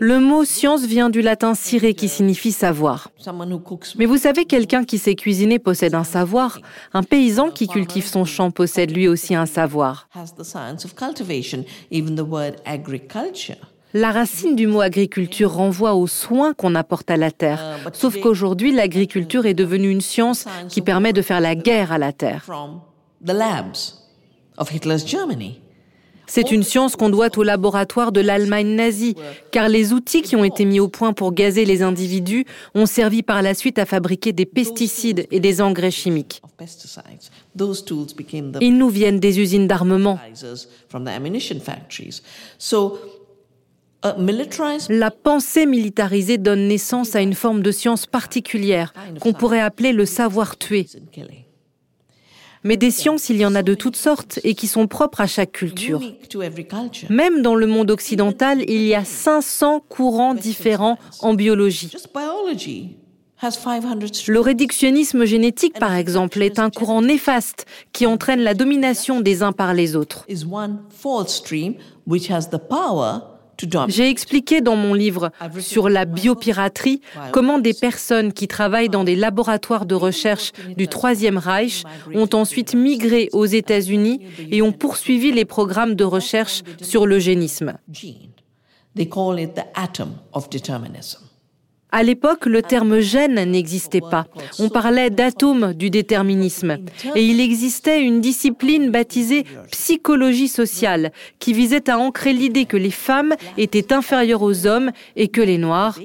Le 0.00 0.18
mot 0.20 0.44
science 0.44 0.84
vient 0.84 1.10
du 1.10 1.22
latin 1.22 1.54
sire 1.54 1.94
qui 1.96 2.08
signifie 2.08 2.52
savoir. 2.52 3.10
Mais 3.98 4.06
vous 4.06 4.16
savez, 4.16 4.44
quelqu'un 4.44 4.84
qui 4.84 4.98
sait 4.98 5.14
cuisiner 5.16 5.58
possède 5.58 5.94
un 5.94 6.04
savoir. 6.04 6.60
Un 6.92 7.02
paysan 7.02 7.50
qui 7.50 7.66
cultive 7.66 8.06
son 8.06 8.24
champ 8.24 8.50
possède 8.50 8.94
lui 8.94 9.08
aussi 9.08 9.34
un 9.34 9.46
savoir. 9.46 10.08
La 13.92 14.12
racine 14.12 14.56
du 14.56 14.66
mot 14.66 14.80
agriculture 14.80 15.52
renvoie 15.52 15.94
aux 15.94 16.06
soins 16.06 16.54
qu'on 16.54 16.74
apporte 16.74 17.10
à 17.10 17.16
la 17.16 17.30
terre. 17.30 17.78
Sauf 17.92 18.20
qu'aujourd'hui, 18.20 18.72
l'agriculture 18.72 19.46
est 19.46 19.54
devenue 19.54 19.90
une 19.90 20.00
science 20.00 20.44
qui 20.68 20.82
permet 20.82 21.12
de 21.12 21.22
faire 21.22 21.40
la 21.40 21.54
guerre 21.54 21.92
à 21.92 21.98
la 21.98 22.12
terre. 22.12 22.44
C'est 26.26 26.50
une 26.50 26.62
science 26.62 26.96
qu'on 26.96 27.08
doit 27.08 27.36
au 27.38 27.42
laboratoire 27.42 28.12
de 28.12 28.20
l'Allemagne 28.20 28.74
nazie, 28.74 29.14
car 29.52 29.68
les 29.68 29.92
outils 29.92 30.22
qui 30.22 30.36
ont 30.36 30.44
été 30.44 30.64
mis 30.64 30.80
au 30.80 30.88
point 30.88 31.12
pour 31.12 31.32
gazer 31.32 31.64
les 31.64 31.82
individus 31.82 32.44
ont 32.74 32.86
servi 32.86 33.22
par 33.22 33.42
la 33.42 33.54
suite 33.54 33.78
à 33.78 33.86
fabriquer 33.86 34.32
des 34.32 34.46
pesticides 34.46 35.26
et 35.30 35.40
des 35.40 35.60
engrais 35.60 35.90
chimiques. 35.90 36.42
Ils 38.60 38.76
nous 38.76 38.88
viennent 38.88 39.20
des 39.20 39.40
usines 39.40 39.66
d'armement. 39.66 40.18
La 44.88 45.10
pensée 45.10 45.66
militarisée 45.66 46.38
donne 46.38 46.68
naissance 46.68 47.16
à 47.16 47.20
une 47.20 47.34
forme 47.34 47.62
de 47.62 47.70
science 47.70 48.06
particulière 48.06 48.92
qu'on 49.20 49.32
pourrait 49.32 49.60
appeler 49.60 49.92
le 49.92 50.06
savoir 50.06 50.56
tuer. 50.58 50.86
Mais 52.66 52.76
des 52.76 52.90
sciences, 52.90 53.28
il 53.28 53.36
y 53.36 53.46
en 53.46 53.54
a 53.54 53.62
de 53.62 53.74
toutes 53.74 53.94
sortes 53.94 54.40
et 54.42 54.54
qui 54.54 54.66
sont 54.66 54.88
propres 54.88 55.20
à 55.20 55.28
chaque 55.28 55.52
culture. 55.52 56.00
Même 57.10 57.40
dans 57.40 57.54
le 57.54 57.66
monde 57.68 57.92
occidental, 57.92 58.64
il 58.68 58.82
y 58.82 58.94
a 58.96 59.04
500 59.04 59.84
courants 59.88 60.34
différents 60.34 60.98
en 61.20 61.34
biologie. 61.34 61.92
Le 64.26 64.40
réductionnisme 64.40 65.24
génétique, 65.26 65.78
par 65.78 65.94
exemple, 65.94 66.42
est 66.42 66.58
un 66.58 66.70
courant 66.70 67.02
néfaste 67.02 67.66
qui 67.92 68.04
entraîne 68.04 68.40
la 68.40 68.54
domination 68.54 69.20
des 69.20 69.44
uns 69.44 69.52
par 69.52 69.72
les 69.72 69.94
autres. 69.94 70.26
J'ai 73.88 74.08
expliqué 74.08 74.60
dans 74.60 74.76
mon 74.76 74.94
livre 74.94 75.30
sur 75.58 75.88
la 75.88 76.04
biopiraterie 76.04 77.00
comment 77.32 77.58
des 77.58 77.74
personnes 77.74 78.32
qui 78.32 78.48
travaillent 78.48 78.88
dans 78.88 79.04
des 79.04 79.16
laboratoires 79.16 79.86
de 79.86 79.94
recherche 79.94 80.52
du 80.76 80.88
Troisième 80.88 81.38
Reich 81.38 81.84
ont 82.14 82.28
ensuite 82.32 82.74
migré 82.74 83.28
aux 83.32 83.46
États-Unis 83.46 84.20
et 84.50 84.62
ont 84.62 84.72
poursuivi 84.72 85.32
les 85.32 85.44
programmes 85.44 85.94
de 85.94 86.04
recherche 86.04 86.62
sur 86.82 87.06
l'eugénisme. 87.06 87.78
À 91.92 92.02
l'époque, 92.02 92.46
le 92.46 92.62
terme 92.62 93.00
gène 93.00 93.42
n'existait 93.50 94.00
pas. 94.00 94.26
On 94.58 94.68
parlait 94.68 95.10
d'atome 95.10 95.72
du 95.72 95.88
déterminisme. 95.88 96.78
Et 97.14 97.24
il 97.24 97.40
existait 97.40 98.02
une 98.02 98.20
discipline 98.20 98.90
baptisée 98.90 99.44
psychologie 99.70 100.48
sociale 100.48 101.12
qui 101.38 101.52
visait 101.52 101.88
à 101.88 101.98
ancrer 101.98 102.32
l'idée 102.32 102.64
que 102.64 102.76
les 102.76 102.90
femmes 102.90 103.34
étaient 103.56 103.92
inférieures 103.92 104.42
aux 104.42 104.66
hommes 104.66 104.90
et 105.14 105.28
que 105.28 105.40
les 105.40 105.58
noirs. 105.58 105.98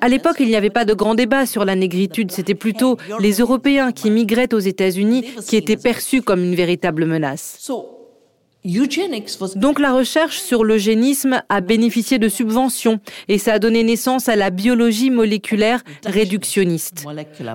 À 0.00 0.08
l'époque, 0.08 0.36
il 0.40 0.46
n'y 0.46 0.56
avait 0.56 0.70
pas 0.70 0.84
de 0.84 0.94
grand 0.94 1.14
débat 1.14 1.46
sur 1.46 1.64
la 1.64 1.74
négritude. 1.74 2.30
C'était 2.30 2.54
plutôt 2.54 2.96
les 3.18 3.38
Européens 3.38 3.92
qui 3.92 4.10
migraient 4.10 4.54
aux 4.54 4.58
États-Unis 4.58 5.24
qui 5.46 5.56
étaient 5.56 5.76
perçus 5.76 6.22
comme 6.22 6.44
une 6.44 6.54
véritable 6.54 7.04
menace. 7.04 7.70
Donc 9.56 9.78
la 9.78 9.92
recherche 9.92 10.38
sur 10.38 10.64
l'eugénisme 10.64 11.42
a 11.48 11.60
bénéficié 11.60 12.18
de 12.18 12.28
subventions 12.28 13.00
et 13.28 13.38
ça 13.38 13.54
a 13.54 13.58
donné 13.58 13.82
naissance 13.82 14.28
à 14.28 14.36
la 14.36 14.50
biologie 14.50 15.10
moléculaire 15.10 15.82
réductionniste. 16.04 17.04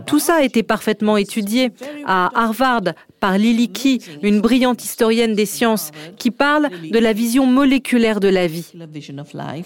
Tout 0.07 0.19
ça 0.19 0.35
a 0.35 0.41
été 0.41 0.63
parfaitement 0.63 1.17
étudié 1.17 1.71
à 2.05 2.29
Harvard 2.33 2.93
par 3.23 3.37
Lily 3.37 3.69
Key, 3.69 3.99
une 4.21 4.41
brillante 4.41 4.83
historienne 4.83 5.33
des 5.33 5.45
sciences, 5.45 5.91
qui 6.17 6.29
parle 6.29 6.69
de 6.91 6.99
la 6.99 7.13
vision 7.13 7.45
moléculaire 7.45 8.19
de 8.19 8.27
la 8.27 8.47
vie. 8.47 8.65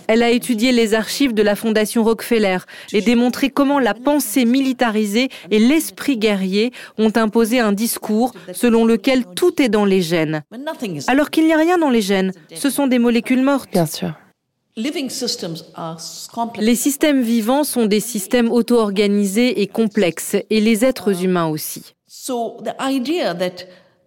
Elle 0.07 0.21
a 0.21 0.29
étudié 0.29 0.71
les 0.71 0.93
archives 0.93 1.33
de 1.33 1.41
la 1.41 1.55
Fondation 1.55 2.03
Rockefeller 2.03 2.59
et 2.93 3.01
démontré 3.01 3.49
comment 3.49 3.79
la 3.79 3.95
pensée 3.95 4.45
militarisée 4.45 5.29
et 5.49 5.57
l'esprit 5.57 6.17
guerrier 6.17 6.71
ont 6.99 7.11
imposé 7.15 7.59
un 7.59 7.71
discours 7.71 8.35
selon 8.53 8.85
lequel 8.85 9.25
tout 9.35 9.59
est 9.59 9.69
dans 9.69 9.85
les 9.85 10.03
gènes. 10.03 10.43
Alors 11.07 11.31
qu'il 11.31 11.47
n'y 11.47 11.53
a 11.53 11.57
rien 11.57 11.79
dans 11.79 11.89
les 11.89 12.03
gènes, 12.03 12.33
ce 12.53 12.69
sont 12.69 12.85
des 12.85 12.99
molécules 12.99 13.41
mortes. 13.41 13.71
Bien 13.71 13.87
sûr. 13.87 14.13
Les 14.75 14.91
systèmes 16.75 17.21
vivants 17.23 17.63
sont 17.63 17.87
des 17.87 18.01
systèmes 18.01 18.51
auto-organisés 18.51 19.63
et 19.63 19.65
complexes, 19.65 20.35
et 20.51 20.61
les 20.61 20.85
êtres 20.85 21.23
humains 21.23 21.47
aussi. 21.47 21.95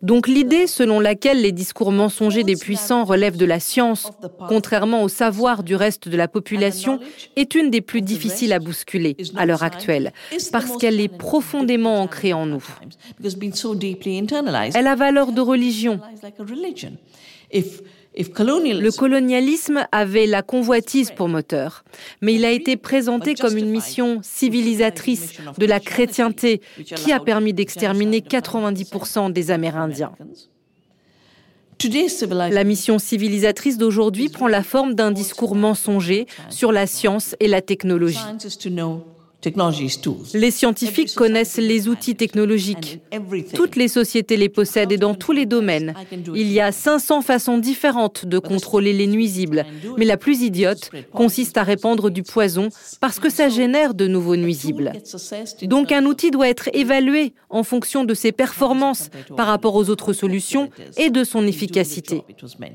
Donc 0.03 0.29
l'idée 0.29 0.67
selon 0.67 0.99
laquelle 0.99 1.43
les 1.43 1.53
discours 1.53 1.93
mensongers 1.93 2.43
des 2.43 2.57
puissants 2.57 3.05
relèvent 3.05 3.37
de 3.37 3.45
la 3.45 3.61
science, 3.61 4.11
contrairement 4.49 5.03
au 5.03 5.09
savoir 5.09 5.63
du 5.63 5.77
reste 5.77 6.09
de 6.09 6.17
la 6.17 6.27
population, 6.27 7.01
est 7.37 7.55
une 7.55 7.71
des 7.71 7.83
plus 7.83 8.01
difficiles 8.01 8.55
à 8.55 8.59
bousculer 8.59 9.17
à 9.37 9.45
l'heure 9.45 9.63
actuelle, 9.63 10.13
parce 10.53 10.79
qu'elle 10.79 11.01
est 11.01 11.09
profondément 11.09 12.01
ancrée 12.01 12.33
en 12.33 12.47
nous. 12.47 12.65
Elle 14.75 14.87
a 14.87 14.97
valeur 14.97 15.33
de 15.33 15.41
religion. 15.41 16.01
Le 18.17 18.91
colonialisme 18.91 19.87
avait 19.93 20.27
la 20.27 20.43
convoitise 20.43 21.13
pour 21.13 21.29
moteur, 21.29 21.85
mais 22.21 22.35
il 22.35 22.45
a 22.45 22.51
été 22.51 22.77
présenté 22.77 23.35
comme 23.35 23.57
une 23.57 23.71
mission 23.71 24.21
civilisatrice 24.23 25.35
de 25.59 25.67
la 25.67 25.79
chrétienté 25.79 26.61
qui 26.97 27.13
a 27.13 27.21
permis 27.21 27.53
d'exterminer 27.53 28.21
90% 28.21 29.33
des 29.33 29.51
Amérindiens. 29.53 30.13
La 32.51 32.65
mission 32.65 32.99
civilisatrice 32.99 33.79
d'aujourd'hui 33.79 34.29
prend 34.29 34.49
la 34.49 34.63
forme 34.63 34.95
d'un 34.95 35.13
discours 35.13 35.55
mensonger 35.55 36.27
sur 36.51 36.73
la 36.73 36.87
science 36.87 37.37
et 37.41 37.49
la 37.49 37.63
technologie. 37.63 38.19
Les 40.35 40.51
scientifiques 40.51 41.15
connaissent 41.15 41.57
les 41.57 41.89
outils 41.89 42.15
technologiques. 42.15 43.01
Toutes 43.55 43.77
les 43.77 43.89
sociétés 43.89 44.37
les 44.37 44.49
possèdent 44.49 44.93
et 44.93 44.99
dans 44.99 45.15
tous 45.15 45.33
les 45.33 45.47
domaines. 45.47 45.95
Il 46.35 46.53
y 46.53 46.61
a 46.61 46.73
500 46.73 47.23
façons 47.23 47.59
différentes 47.59 48.27
de 48.27 48.39
contrôler 48.39 48.93
les 48.93 49.07
nuisibles, 49.07 49.65
mais 49.97 50.05
la 50.05 50.17
plus 50.17 50.43
idiote 50.43 50.91
consiste 51.13 51.57
à 51.57 51.63
répandre 51.63 52.11
du 52.11 52.23
poison 52.23 52.69
parce 53.01 53.19
que 53.19 53.31
ça 53.31 53.49
génère 53.49 53.95
de 53.95 54.07
nouveaux 54.07 54.37
nuisibles. 54.37 54.93
Donc 55.63 55.93
un 55.93 56.05
outil 56.05 56.31
doit 56.31 56.49
être 56.49 56.69
évalué 56.75 57.33
en 57.49 57.63
fonction 57.63 58.05
de 58.05 58.15
ses 58.15 58.33
performances 58.33 59.09
par 59.37 59.47
rapport 59.47 59.75
aux 59.75 59.89
autres 59.91 60.13
solutions 60.13 60.71
et 60.97 61.11
de 61.11 61.25
son 61.25 61.47
efficacité. 61.47 62.23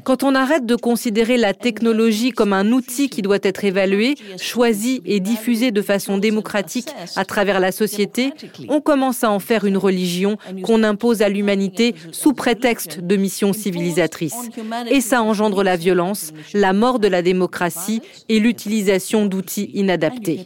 Quand 0.04 0.24
on 0.24 0.34
arrête 0.36 0.66
de 0.66 0.76
considérer 0.76 1.38
la 1.38 1.54
technologie 1.54 2.32
comme 2.32 2.54
un 2.54 2.72
outil 2.72 3.10
qui 3.10 3.22
doit 3.22 3.40
être 3.44 3.64
évalué, 3.64 4.16
choisi 4.42 5.02
et 5.06 5.20
diffusé 5.20 5.72
de 5.72 5.82
façon 5.82 6.18
démocratique, 6.18 6.55
pratique 6.56 6.88
à 7.18 7.26
travers 7.26 7.60
la 7.60 7.74
société, 7.74 8.32
on 8.70 8.80
commence 8.80 9.26
à 9.26 9.30
en 9.30 9.40
faire 9.40 9.66
une 9.66 9.76
religion 9.76 10.38
qu'on 10.64 10.84
impose 10.84 11.22
à 11.22 11.28
l'humanité 11.28 11.96
sous 12.14 12.32
prétexte 12.32 13.02
de 13.02 13.16
mission 13.18 13.52
civilisatrice. 13.52 14.38
Et 14.90 15.02
ça 15.02 15.22
engendre 15.22 15.64
la 15.64 15.76
violence, 15.76 16.32
la 16.54 16.72
mort 16.72 17.00
de 17.00 17.10
la 17.10 17.22
démocratie 17.22 18.02
et 18.30 18.40
l'utilisation 18.40 19.26
d'outils 19.26 19.70
inadaptés. 19.74 20.46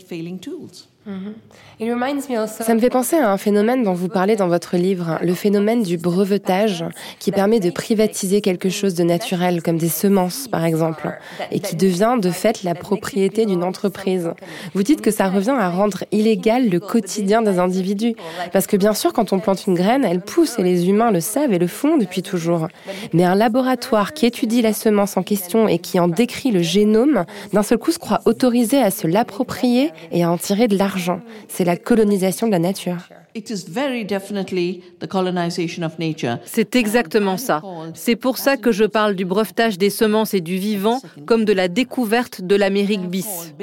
Ça 1.80 2.76
me 2.76 2.80
fait 2.80 2.90
penser 2.90 3.16
à 3.16 3.32
un 3.32 3.38
phénomène 3.38 3.84
dont 3.84 3.94
vous 3.94 4.10
parlez 4.10 4.36
dans 4.36 4.50
votre 4.50 4.76
livre, 4.76 5.18
le 5.22 5.34
phénomène 5.34 5.82
du 5.82 5.98
brevetage, 5.98 6.84
qui 7.20 7.32
permet 7.32 7.62
de 7.62 7.70
privatiser 7.70 8.42
quelque 8.42 8.68
chose 8.68 8.96
de 8.96 9.04
naturel, 9.04 9.64
comme 9.64 9.78
des 9.78 9.88
semences 9.88 10.50
par 10.50 10.66
exemple, 10.66 11.18
et 11.52 11.62
qui 11.62 11.78
devient 11.78 12.18
de 12.22 12.32
fait 12.32 12.64
la 12.64 12.76
propriété 12.76 13.46
d'une 13.46 13.64
entreprise. 13.64 14.32
Vous 14.74 14.84
dites 14.84 15.00
que 15.00 15.10
ça 15.10 15.30
revient 15.30 15.56
à 15.58 15.70
rendre 15.70 16.04
illégal 16.12 16.68
le 16.68 16.82
quotidien 16.82 17.42
des 17.42 17.60
individus, 17.60 18.16
parce 18.52 18.68
que 18.68 18.76
bien 18.76 18.94
sûr 18.94 19.14
quand 19.14 19.32
on 19.32 19.40
plante 19.40 19.66
une 19.66 19.76
graine, 19.76 20.04
elle 20.04 20.20
pousse 20.20 20.60
et 20.60 20.64
les 20.64 20.90
humains 20.90 21.12
le 21.12 21.22
savent 21.22 21.54
et 21.54 21.60
le 21.60 21.68
font 21.68 21.96
depuis 21.96 22.24
toujours. 22.24 22.68
Mais 23.14 23.24
un 23.24 23.36
laboratoire 23.36 24.12
qui 24.12 24.26
étudie 24.26 24.62
la 24.62 24.74
semence 24.74 25.16
en 25.16 25.24
question 25.24 25.70
et 25.70 25.80
qui 25.80 25.98
en 25.98 26.10
décrit 26.10 26.52
le 26.52 26.62
génome, 26.62 27.24
d'un 27.54 27.64
seul 27.64 27.78
coup 27.78 27.94
se 27.94 28.00
croit 28.00 28.20
autorisé 28.26 28.82
à 28.82 28.92
se 28.92 29.08
l'approprier 29.08 29.94
et 30.12 30.26
à 30.26 30.30
en 30.30 30.38
tirer 30.38 30.68
de 30.68 30.78
l'argent. 30.78 31.22
La 31.70 31.78
colonisation 31.78 32.48
de 32.48 32.52
la 32.52 32.58
nature. 32.60 32.98
C'est 36.46 36.76
exactement 36.76 37.38
ça. 37.38 37.62
C'est 37.94 38.16
pour 38.16 38.40
ça 38.40 38.58
que 38.58 38.72
je 38.72 38.86
parle 38.86 39.14
du 39.16 39.24
brevetage 39.24 39.78
des 39.78 39.92
semences 39.92 40.34
et 40.34 40.42
du 40.42 40.58
vivant 40.58 41.00
comme 41.28 41.46
de 41.46 41.54
la 41.54 41.68
découverte 41.68 42.42
de 42.42 42.56
l'Amérique 42.56 43.08
bis. 43.08 43.54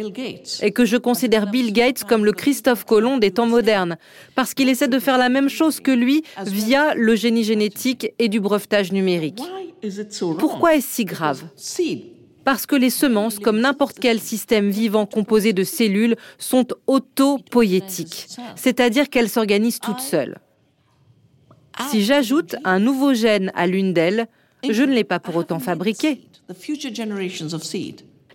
Et 0.63 0.71
que 0.71 0.85
je 0.85 0.97
considère 0.97 1.51
Bill 1.51 1.73
Gates 1.73 2.05
comme 2.05 2.25
le 2.25 2.33
Christophe 2.33 2.85
Colomb 2.85 3.19
des 3.19 3.33
temps 3.33 3.47
modernes, 3.47 3.97
parce 4.37 4.55
qu'il 4.55 4.69
essaie 4.69 4.87
de 4.87 5.01
faire 5.01 5.19
la 5.19 5.29
même 5.29 5.49
chose 5.49 5.81
que 5.81 5.91
lui 5.91 6.23
via 6.47 6.95
le 6.95 7.17
génie 7.17 7.43
génétique 7.43 8.13
et 8.21 8.29
du 8.29 8.39
brevetage 8.39 8.93
numérique. 8.93 9.43
Pourquoi 10.39 10.77
est-ce 10.77 10.89
si 10.89 11.05
grave? 11.05 11.43
Parce 12.47 12.65
que 12.65 12.77
les 12.77 12.91
semences, 12.91 13.41
comme 13.41 13.59
n'importe 13.59 13.99
quel 13.99 14.21
système 14.21 14.71
vivant 14.71 15.05
composé 15.05 15.53
de 15.53 15.65
cellules, 15.65 16.15
sont 16.39 16.69
autopoïétiques, 16.87 18.29
c'est-à-dire 18.55 19.11
qu'elles 19.11 19.29
s'organisent 19.29 19.81
toutes 19.81 19.99
seules. 19.99 20.39
Si 21.91 22.05
j'ajoute 22.05 22.55
un 22.63 22.79
nouveau 22.79 23.15
gène 23.15 23.51
à 23.57 23.67
l'une 23.67 23.93
d'elles, 23.93 24.29
je 24.71 24.85
ne 24.85 24.95
l'ai 24.95 25.03
pas 25.03 25.19
pour 25.19 25.35
autant 25.35 25.59
fabriqué. 25.59 26.21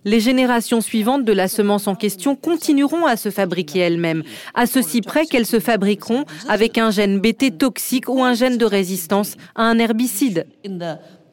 Les 0.04 0.20
générations 0.20 0.82
suivantes 0.82 1.24
de 1.24 1.32
la 1.32 1.48
semence 1.48 1.88
en 1.88 1.94
question 1.94 2.36
continueront 2.36 3.06
à 3.06 3.16
se 3.16 3.30
fabriquer 3.30 3.78
elles-mêmes, 3.78 4.24
à 4.52 4.66
ceci 4.66 5.00
près 5.00 5.24
qu'elles 5.24 5.46
se 5.46 5.58
fabriqueront 5.58 6.26
avec 6.48 6.76
un 6.76 6.90
gène 6.90 7.18
BT 7.18 7.56
toxique 7.56 8.10
ou 8.10 8.22
un 8.22 8.34
gène 8.34 8.58
de 8.58 8.66
résistance 8.66 9.36
à 9.54 9.62
un 9.62 9.78
herbicide. 9.78 10.46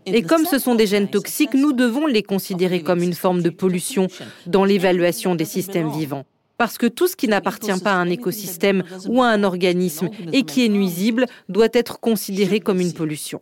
Et 0.05 0.21
comme 0.23 0.45
ce 0.45 0.59
sont 0.59 0.75
des 0.75 0.87
gènes 0.87 1.09
toxiques, 1.09 1.53
nous 1.53 1.73
devons 1.73 2.07
les 2.07 2.23
considérer 2.23 2.81
comme 2.81 3.03
une 3.03 3.13
forme 3.13 3.41
de 3.41 3.49
pollution 3.49 4.07
dans 4.47 4.65
l'évaluation 4.65 5.35
des 5.35 5.45
systèmes 5.45 5.91
vivants. 5.91 6.25
Parce 6.57 6.77
que 6.77 6.87
tout 6.87 7.07
ce 7.07 7.15
qui 7.15 7.27
n'appartient 7.27 7.79
pas 7.81 7.93
à 7.93 7.95
un 7.95 8.09
écosystème 8.09 8.83
ou 9.07 9.21
à 9.21 9.27
un 9.27 9.43
organisme 9.43 10.09
et 10.33 10.43
qui 10.43 10.65
est 10.65 10.69
nuisible 10.69 11.25
doit 11.47 11.69
être 11.73 11.99
considéré 11.99 12.59
comme 12.59 12.81
une 12.81 12.93
pollution. 12.93 13.41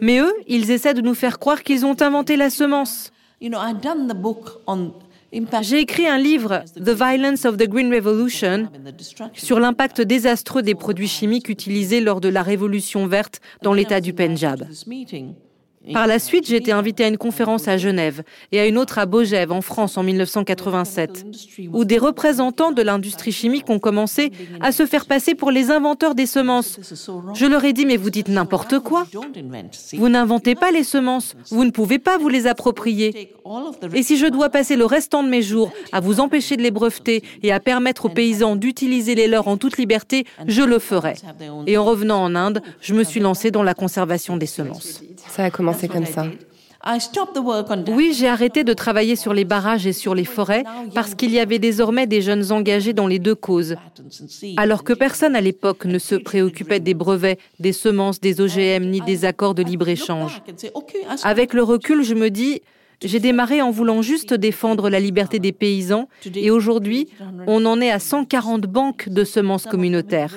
Mais 0.00 0.18
eux, 0.20 0.32
ils 0.46 0.70
essaient 0.70 0.94
de 0.94 1.00
nous 1.00 1.14
faire 1.14 1.38
croire 1.38 1.62
qu'ils 1.62 1.84
ont 1.84 2.00
inventé 2.00 2.36
la 2.36 2.50
semence. 2.50 3.12
J'ai 5.60 5.80
écrit 5.80 6.06
un 6.06 6.18
livre, 6.18 6.64
The 6.76 6.90
Violence 6.90 7.44
of 7.44 7.56
the 7.58 7.68
Green 7.68 7.92
Revolution, 7.92 8.68
sur 9.34 9.60
l'impact 9.60 10.00
désastreux 10.00 10.62
des 10.62 10.74
produits 10.74 11.08
chimiques 11.08 11.48
utilisés 11.48 12.00
lors 12.00 12.20
de 12.20 12.28
la 12.28 12.42
Révolution 12.42 13.06
verte 13.06 13.40
dans 13.62 13.74
l'État 13.74 14.00
du 14.00 14.14
Pendjab. 14.14 14.66
Par 15.92 16.06
la 16.06 16.18
suite, 16.18 16.46
j'ai 16.46 16.56
été 16.56 16.72
invitée 16.72 17.04
à 17.04 17.08
une 17.08 17.16
conférence 17.16 17.68
à 17.68 17.78
Genève 17.78 18.22
et 18.52 18.60
à 18.60 18.66
une 18.66 18.78
autre 18.78 18.98
à 18.98 19.06
Bogève, 19.06 19.52
en 19.52 19.62
France, 19.62 19.96
en 19.96 20.02
1987, 20.02 21.24
où 21.72 21.84
des 21.84 21.98
représentants 21.98 22.72
de 22.72 22.82
l'industrie 22.82 23.32
chimique 23.32 23.70
ont 23.70 23.78
commencé 23.78 24.32
à 24.60 24.72
se 24.72 24.86
faire 24.86 25.06
passer 25.06 25.34
pour 25.34 25.50
les 25.50 25.70
inventeurs 25.70 26.14
des 26.14 26.26
semences. 26.26 26.78
Je 27.34 27.46
leur 27.46 27.64
ai 27.64 27.72
dit, 27.72 27.86
mais 27.86 27.96
vous 27.96 28.10
dites 28.10 28.28
n'importe 28.28 28.80
quoi. 28.80 29.06
Vous 29.94 30.08
n'inventez 30.08 30.54
pas 30.54 30.70
les 30.70 30.84
semences, 30.84 31.36
vous 31.50 31.64
ne 31.64 31.70
pouvez 31.70 31.98
pas 31.98 32.18
vous 32.18 32.28
les 32.28 32.46
approprier. 32.46 33.34
Et 33.94 34.02
si 34.02 34.18
je 34.18 34.26
dois 34.26 34.50
passer 34.50 34.76
le 34.76 34.84
restant 34.84 35.22
de 35.22 35.28
mes 35.28 35.42
jours 35.42 35.72
à 35.92 36.00
vous 36.00 36.20
empêcher 36.20 36.56
de 36.56 36.62
les 36.62 36.70
breveter 36.70 37.22
et 37.42 37.52
à 37.52 37.60
permettre 37.60 38.06
aux 38.06 38.10
paysans 38.10 38.56
d'utiliser 38.56 39.14
les 39.14 39.26
leurs 39.26 39.48
en 39.48 39.56
toute 39.56 39.78
liberté, 39.78 40.24
je 40.46 40.62
le 40.62 40.78
ferai. 40.78 41.14
Et 41.66 41.78
en 41.78 41.84
revenant 41.84 42.22
en 42.22 42.34
Inde, 42.34 42.62
je 42.80 42.94
me 42.94 43.04
suis 43.04 43.20
lancée 43.20 43.50
dans 43.50 43.62
la 43.62 43.74
conservation 43.74 44.36
des 44.36 44.46
semences. 44.46 45.02
Ça 45.28 45.44
a 45.44 45.50
commencé 45.50 45.88
comme 45.88 46.06
ça. 46.06 46.26
Oui, 47.88 48.14
j'ai 48.16 48.28
arrêté 48.28 48.62
de 48.62 48.72
travailler 48.72 49.16
sur 49.16 49.34
les 49.34 49.44
barrages 49.44 49.86
et 49.86 49.92
sur 49.92 50.14
les 50.14 50.24
forêts 50.24 50.64
parce 50.94 51.14
qu'il 51.14 51.32
y 51.32 51.40
avait 51.40 51.58
désormais 51.58 52.06
des 52.06 52.22
jeunes 52.22 52.52
engagés 52.52 52.92
dans 52.92 53.06
les 53.08 53.18
deux 53.18 53.34
causes. 53.34 53.74
Alors 54.56 54.84
que 54.84 54.92
personne 54.92 55.34
à 55.34 55.40
l'époque 55.40 55.84
ne 55.86 55.98
se 55.98 56.14
préoccupait 56.14 56.80
des 56.80 56.94
brevets, 56.94 57.38
des 57.58 57.72
semences, 57.72 58.20
des 58.20 58.40
OGM 58.40 58.88
ni 58.90 59.00
des 59.00 59.24
accords 59.24 59.54
de 59.54 59.62
libre-échange. 59.62 60.40
Avec 61.24 61.52
le 61.52 61.62
recul, 61.62 62.04
je 62.04 62.14
me 62.14 62.30
dis, 62.30 62.62
j'ai 63.02 63.20
démarré 63.20 63.60
en 63.60 63.70
voulant 63.70 64.02
juste 64.02 64.34
défendre 64.34 64.88
la 64.88 65.00
liberté 65.00 65.38
des 65.38 65.52
paysans 65.52 66.08
et 66.34 66.50
aujourd'hui, 66.50 67.08
on 67.46 67.64
en 67.66 67.80
est 67.80 67.90
à 67.90 67.98
140 67.98 68.62
banques 68.62 69.08
de 69.08 69.24
semences 69.24 69.66
communautaires. 69.66 70.36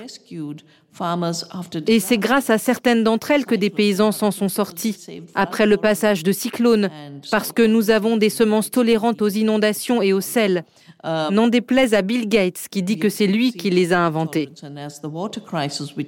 Et 1.87 1.99
c'est 1.99 2.17
grâce 2.17 2.49
à 2.49 2.57
certaines 2.57 3.03
d'entre 3.03 3.31
elles 3.31 3.45
que 3.45 3.55
des 3.55 3.69
paysans 3.69 4.11
s'en 4.11 4.31
sont 4.31 4.49
sortis 4.49 4.97
après 5.35 5.65
le 5.65 5.77
passage 5.77 6.23
de 6.23 6.31
cyclones, 6.31 6.89
parce 7.31 7.51
que 7.51 7.61
nous 7.61 7.91
avons 7.91 8.17
des 8.17 8.29
semences 8.29 8.71
tolérantes 8.71 9.21
aux 9.21 9.29
inondations 9.29 10.01
et 10.01 10.13
au 10.13 10.21
sel. 10.21 10.63
N'en 11.03 11.47
déplaise 11.47 11.93
à 11.93 12.01
Bill 12.01 12.27
Gates 12.27 12.67
qui 12.69 12.83
dit 12.83 12.99
que 12.99 13.09
c'est 13.09 13.27
lui 13.27 13.53
qui 13.53 13.69
les 13.69 13.93
a 13.93 13.99
inventées. 14.01 14.49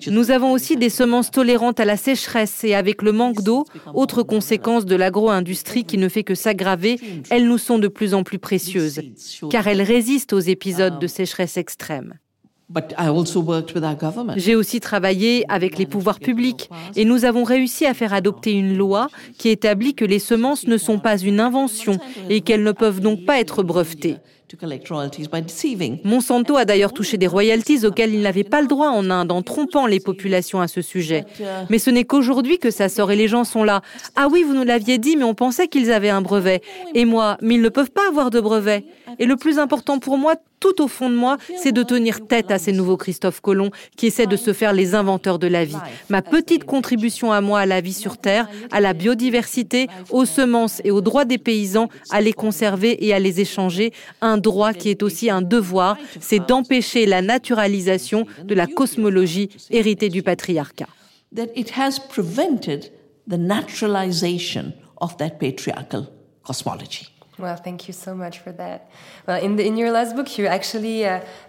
Nous 0.08 0.32
avons 0.32 0.52
aussi 0.52 0.78
des 0.78 0.90
semences 0.90 1.32
tolérantes 1.32 1.80
à 1.80 1.86
la 1.86 1.98
sécheresse 1.98 2.64
et 2.64 2.76
avec 2.76 3.02
le 3.02 3.12
manque 3.12 3.42
d'eau, 3.42 3.66
autre 3.94 4.22
conséquence 4.22 4.86
de 4.86 4.96
l'agro-industrie 4.96 5.86
qui 5.86 5.98
ne 5.98 6.10
fait 6.10 6.24
que 6.24 6.36
s'aggraver, 6.36 7.00
elles 7.30 7.48
nous 7.48 7.58
sont 7.58 7.80
de 7.80 7.88
plus 7.88 8.14
en 8.14 8.24
plus 8.24 8.40
précieuses, 8.40 9.02
car 9.50 9.68
elles 9.68 9.82
résistent 9.82 10.34
aux 10.34 10.40
épisodes 10.40 11.00
de 11.00 11.08
sécheresse 11.08 11.58
extrême. 11.58 12.14
J'ai 14.38 14.56
aussi 14.56 14.80
travaillé 14.80 15.46
avec 15.50 15.78
les 15.78 15.86
pouvoirs 15.86 16.20
publics 16.20 16.70
et 16.96 17.06
nous 17.06 17.26
avons 17.26 17.44
réussi 17.44 17.86
à 17.86 17.94
faire 17.94 18.14
adopter 18.14 18.52
une 18.54 18.78
loi 18.78 19.10
qui 19.38 19.50
établit 19.50 19.94
que 19.94 20.06
les 20.06 20.20
semences 20.20 20.66
ne 20.68 20.78
sont 20.78 21.00
pas 21.00 21.18
une 21.18 21.40
invention 21.40 21.98
et 22.30 22.42
qu'elles 22.42 22.64
ne 22.64 22.72
peuvent 22.72 23.02
donc 23.02 23.26
pas 23.26 23.40
être 23.40 23.64
brevetées. 23.64 24.18
Monsanto 26.04 26.58
a 26.58 26.66
d'ailleurs 26.66 26.94
touché 26.94 27.18
des 27.18 27.26
royalties 27.26 27.86
auxquelles 27.86 28.14
il 28.14 28.22
n'avait 28.22 28.44
pas 28.44 28.62
le 28.62 28.68
droit 28.68 28.90
en 28.90 29.10
Inde 29.10 29.32
en 29.32 29.42
trompant 29.42 29.88
les 29.88 30.00
populations 30.00 30.62
à 30.62 30.68
ce 30.68 30.82
sujet. 30.82 31.26
Mais 31.72 31.80
ce 31.80 31.90
n'est 31.90 32.04
qu'aujourd'hui 32.04 32.60
que 32.60 32.70
ça 32.70 32.88
sort 32.88 33.12
et 33.12 33.16
les 33.16 33.28
gens 33.28 33.46
sont 33.46 33.64
là. 33.64 33.82
Ah 34.16 34.28
oui, 34.32 34.44
vous 34.44 34.54
nous 34.54 34.64
l'aviez 34.64 35.00
dit, 35.00 35.18
mais 35.18 35.24
on 35.24 35.34
pensait 35.34 35.68
qu'ils 35.68 35.92
avaient 35.92 36.10
un 36.10 36.22
brevet. 36.22 36.62
Et 36.94 37.06
moi, 37.06 37.38
mais 37.42 37.56
ils 37.56 37.62
ne 37.62 37.70
peuvent 37.70 37.92
pas 37.92 38.08
avoir 38.08 38.30
de 38.30 38.40
brevet. 38.40 38.86
Et 39.20 39.26
le 39.26 39.36
plus 39.36 39.60
important 39.60 40.00
pour 40.00 40.18
moi, 40.18 40.36
tout 40.60 40.82
au 40.82 40.88
fond 40.88 41.10
de 41.10 41.16
moi, 41.16 41.38
c'est 41.58 41.72
de 41.72 41.84
tenir 41.84 42.26
tête 42.26 42.50
à 42.50 42.58
ces 42.58 42.72
nouveaux 42.72 42.98
Christophe 42.98 43.42
Colomb 43.42 43.70
qui 43.98 44.08
essaient 44.08 44.28
de 44.28 44.38
se 44.38 44.54
faire 44.54 44.74
les 44.74 44.96
inventeurs 44.96 45.40
de 45.40 45.48
la 45.48 45.66
vie. 45.66 45.78
Ma 46.10 46.22
petite 46.22 46.64
contribution 46.64 47.32
à 47.32 47.42
moi 47.42 47.60
à 47.60 47.66
la 47.66 47.82
vie 47.82 47.94
sur 47.94 48.18
Terre, 48.18 48.48
à 48.72 48.80
la 48.80 48.94
biodiversité, 48.94 49.88
aux 50.10 50.26
semences 50.26 50.82
et 50.84 50.92
aux 50.92 51.02
droits 51.02 51.26
des 51.26 51.38
paysans, 51.38 51.90
à 52.12 52.22
les 52.22 52.34
conserver 52.34 53.06
et 53.06 53.14
à 53.14 53.20
les 53.20 53.42
échanger, 53.42 53.92
un 54.22 54.38
droit 54.38 54.74
qui 54.74 54.90
est 54.90 55.04
aussi 55.04 55.30
un 55.30 55.42
devoir, 55.42 55.98
c'est 56.20 56.40
d'empêcher 56.40 57.06
la 57.06 57.22
naturalisation 57.22 58.26
de 58.44 58.56
la 58.56 58.68
cosmologie 58.68 59.50
héritée 59.70 60.10
du 60.10 60.24
patriarcat. 60.24 60.88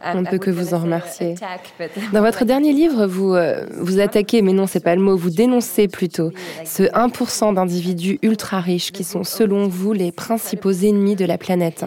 On 0.02 0.22
ne 0.22 0.26
peut 0.26 0.38
que 0.38 0.50
vous 0.50 0.72
en 0.72 0.78
remercier. 0.78 1.34
Dans 2.12 2.22
votre 2.22 2.44
dernier 2.44 2.72
livre, 2.72 3.06
vous 3.06 3.34
euh, 3.34 3.66
vous 3.78 4.00
attaquez, 4.00 4.40
mais 4.40 4.52
non, 4.52 4.66
c'est 4.66 4.82
pas 4.82 4.94
le 4.94 5.02
mot, 5.02 5.16
vous 5.16 5.30
dénoncez 5.30 5.88
plutôt 5.88 6.30
ce 6.64 6.84
1% 6.84 7.54
d'individus 7.54 8.18
ultra 8.22 8.60
riches 8.60 8.92
qui 8.92 9.04
sont, 9.04 9.24
selon 9.24 9.68
vous, 9.68 9.92
les 9.92 10.10
principaux 10.10 10.72
ennemis 10.72 11.16
de 11.16 11.26
la 11.26 11.36
planète. 11.36 11.84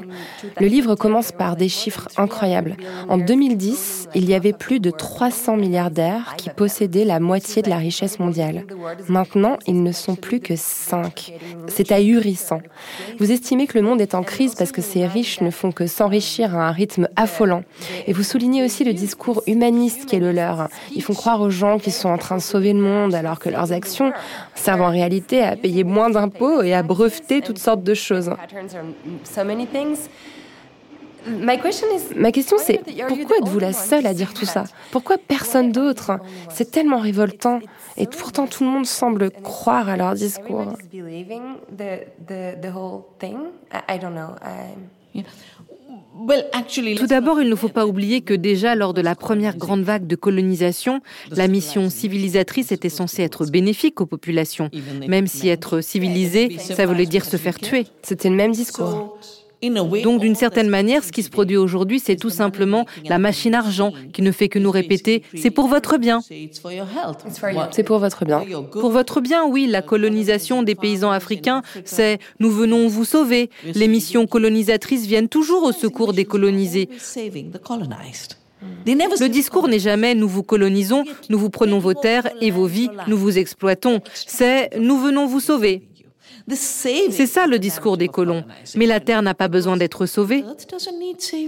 Le 0.59 0.67
livre 0.67 0.95
commence 0.95 1.31
par 1.31 1.55
des 1.55 1.69
chiffres 1.69 2.07
incroyables. 2.17 2.77
En 3.09 3.17
2010, 3.17 4.09
il 4.13 4.29
y 4.29 4.35
avait 4.35 4.53
plus 4.53 4.79
de 4.79 4.91
300 4.91 5.57
milliardaires 5.57 6.35
qui 6.37 6.49
possédaient 6.49 7.05
la 7.05 7.19
moitié 7.19 7.61
de 7.61 7.69
la 7.69 7.77
richesse 7.77 8.19
mondiale. 8.19 8.65
Maintenant, 9.07 9.57
ils 9.65 9.81
ne 9.81 9.91
sont 9.91 10.15
plus 10.15 10.39
que 10.39 10.55
5. 10.55 11.33
C'est 11.67 11.91
ahurissant. 11.91 12.61
Vous 13.19 13.31
estimez 13.31 13.67
que 13.67 13.77
le 13.77 13.86
monde 13.87 14.01
est 14.01 14.15
en 14.15 14.23
crise 14.23 14.55
parce 14.55 14.71
que 14.71 14.81
ces 14.81 15.05
riches 15.05 15.41
ne 15.41 15.49
font 15.49 15.71
que 15.71 15.87
s'enrichir 15.87 16.55
à 16.55 16.67
un 16.67 16.71
rythme 16.71 17.07
affolant. 17.15 17.63
Et 18.05 18.13
vous 18.13 18.23
soulignez 18.23 18.63
aussi 18.63 18.83
le 18.83 18.93
discours 18.93 19.41
humaniste 19.47 20.05
qui 20.05 20.15
est 20.15 20.19
le 20.19 20.31
leur. 20.31 20.69
Ils 20.95 21.03
font 21.03 21.13
croire 21.13 21.41
aux 21.41 21.49
gens 21.49 21.79
qu'ils 21.79 21.93
sont 21.93 22.09
en 22.09 22.17
train 22.17 22.37
de 22.37 22.41
sauver 22.41 22.73
le 22.73 22.79
monde 22.79 23.15
alors 23.15 23.39
que 23.39 23.49
leurs 23.49 23.71
actions 23.71 24.11
servent 24.55 24.81
en 24.81 24.89
réalité 24.89 25.41
à 25.43 25.55
payer 25.55 25.83
moins 25.83 26.09
d'impôts 26.09 26.61
et 26.61 26.73
à 26.73 26.83
breveter 26.83 27.41
toutes 27.41 27.59
sortes 27.59 27.83
de 27.83 27.93
choses. 27.93 28.31
Ma 31.43 31.57
question 32.31 32.57
c'est 32.57 32.81
pourquoi 33.07 33.37
êtes-vous 33.37 33.59
la 33.59 33.73
seule 33.73 34.05
à 34.05 34.13
dire 34.13 34.33
tout 34.33 34.45
ça 34.45 34.65
Pourquoi 34.91 35.17
personne 35.17 35.71
d'autre 35.71 36.19
C'est 36.49 36.71
tellement 36.71 36.99
révoltant. 36.99 37.59
Et 37.97 38.05
pourtant 38.05 38.47
tout 38.47 38.63
le 38.63 38.69
monde 38.69 38.85
semble 38.85 39.31
croire 39.31 39.89
à 39.89 39.97
leur 39.97 40.13
discours. 40.13 40.73
Tout 46.97 47.07
d'abord, 47.07 47.41
il 47.41 47.49
ne 47.49 47.55
faut 47.55 47.69
pas 47.69 47.85
oublier 47.85 48.21
que 48.21 48.33
déjà 48.33 48.75
lors 48.75 48.93
de 48.93 49.01
la 49.01 49.15
première 49.15 49.57
grande 49.57 49.83
vague 49.83 50.07
de 50.07 50.15
colonisation, 50.15 51.01
la 51.31 51.47
mission 51.47 51.89
civilisatrice 51.89 52.71
était 52.71 52.89
censée 52.89 53.23
être 53.23 53.45
bénéfique 53.45 54.01
aux 54.01 54.05
populations, 54.05 54.69
même 55.07 55.27
si 55.27 55.49
être 55.49 55.81
civilisé, 55.81 56.57
ça 56.57 56.85
voulait 56.85 57.05
dire 57.05 57.25
se 57.25 57.37
faire 57.37 57.59
tuer. 57.59 57.85
C'était 58.01 58.29
le 58.29 58.35
même 58.35 58.51
discours. 58.51 59.17
Donc 60.03 60.21
d'une 60.21 60.35
certaine 60.35 60.69
manière, 60.69 61.03
ce 61.03 61.11
qui 61.11 61.23
se 61.23 61.29
produit 61.29 61.57
aujourd'hui, 61.57 61.99
c'est 61.99 62.15
tout 62.15 62.29
simplement 62.29 62.85
la 63.05 63.17
machine 63.17 63.55
argent 63.55 63.91
qui 64.13 64.21
ne 64.21 64.31
fait 64.31 64.49
que 64.49 64.59
nous 64.59 64.71
répéter⁇ 64.71 65.19
c'est 65.39 65.51
pour 65.51 65.67
votre 65.67 65.97
bien⁇ 65.97 66.19
C'est 67.71 67.83
pour 67.83 67.99
votre 67.99 68.25
bien. 68.25 68.43
Pour 68.71 68.91
votre 68.91 69.21
bien, 69.21 69.45
oui, 69.45 69.67
la 69.67 69.81
colonisation 69.81 70.63
des 70.63 70.75
paysans 70.75 71.11
africains, 71.11 71.61
c'est⁇ 71.85 72.15
nous 72.39 72.51
venons 72.51 72.87
vous 72.87 73.05
sauver⁇ 73.05 73.49
Les 73.73 73.87
missions 73.87 74.27
colonisatrices 74.27 75.05
viennent 75.07 75.29
toujours 75.29 75.63
au 75.63 75.71
secours 75.71 76.13
des 76.13 76.25
colonisés. 76.25 76.89
Le 78.85 79.27
discours 79.27 79.67
n'est 79.67 79.79
jamais 79.79 80.15
nous 80.15 80.27
vous 80.27 80.43
colonisons, 80.43 81.03
nous 81.29 81.37
vous 81.37 81.49
prenons 81.49 81.79
vos 81.79 81.93
terres 81.93 82.29
et 82.41 82.51
vos 82.51 82.65
vies, 82.65 82.89
nous 83.07 83.17
vous 83.17 83.37
exploitons. 83.37 84.01
C'est 84.13 84.69
nous 84.79 84.97
venons 84.97 85.25
vous 85.27 85.39
sauver. 85.39 85.86
C'est 86.49 87.27
ça 87.27 87.47
le 87.47 87.59
discours 87.59 87.97
des 87.97 88.07
colons. 88.07 88.43
Mais 88.75 88.85
la 88.85 88.99
Terre 88.99 89.21
n'a 89.21 89.33
pas 89.33 89.47
besoin 89.47 89.77
d'être 89.77 90.05
sauvée. 90.05 90.43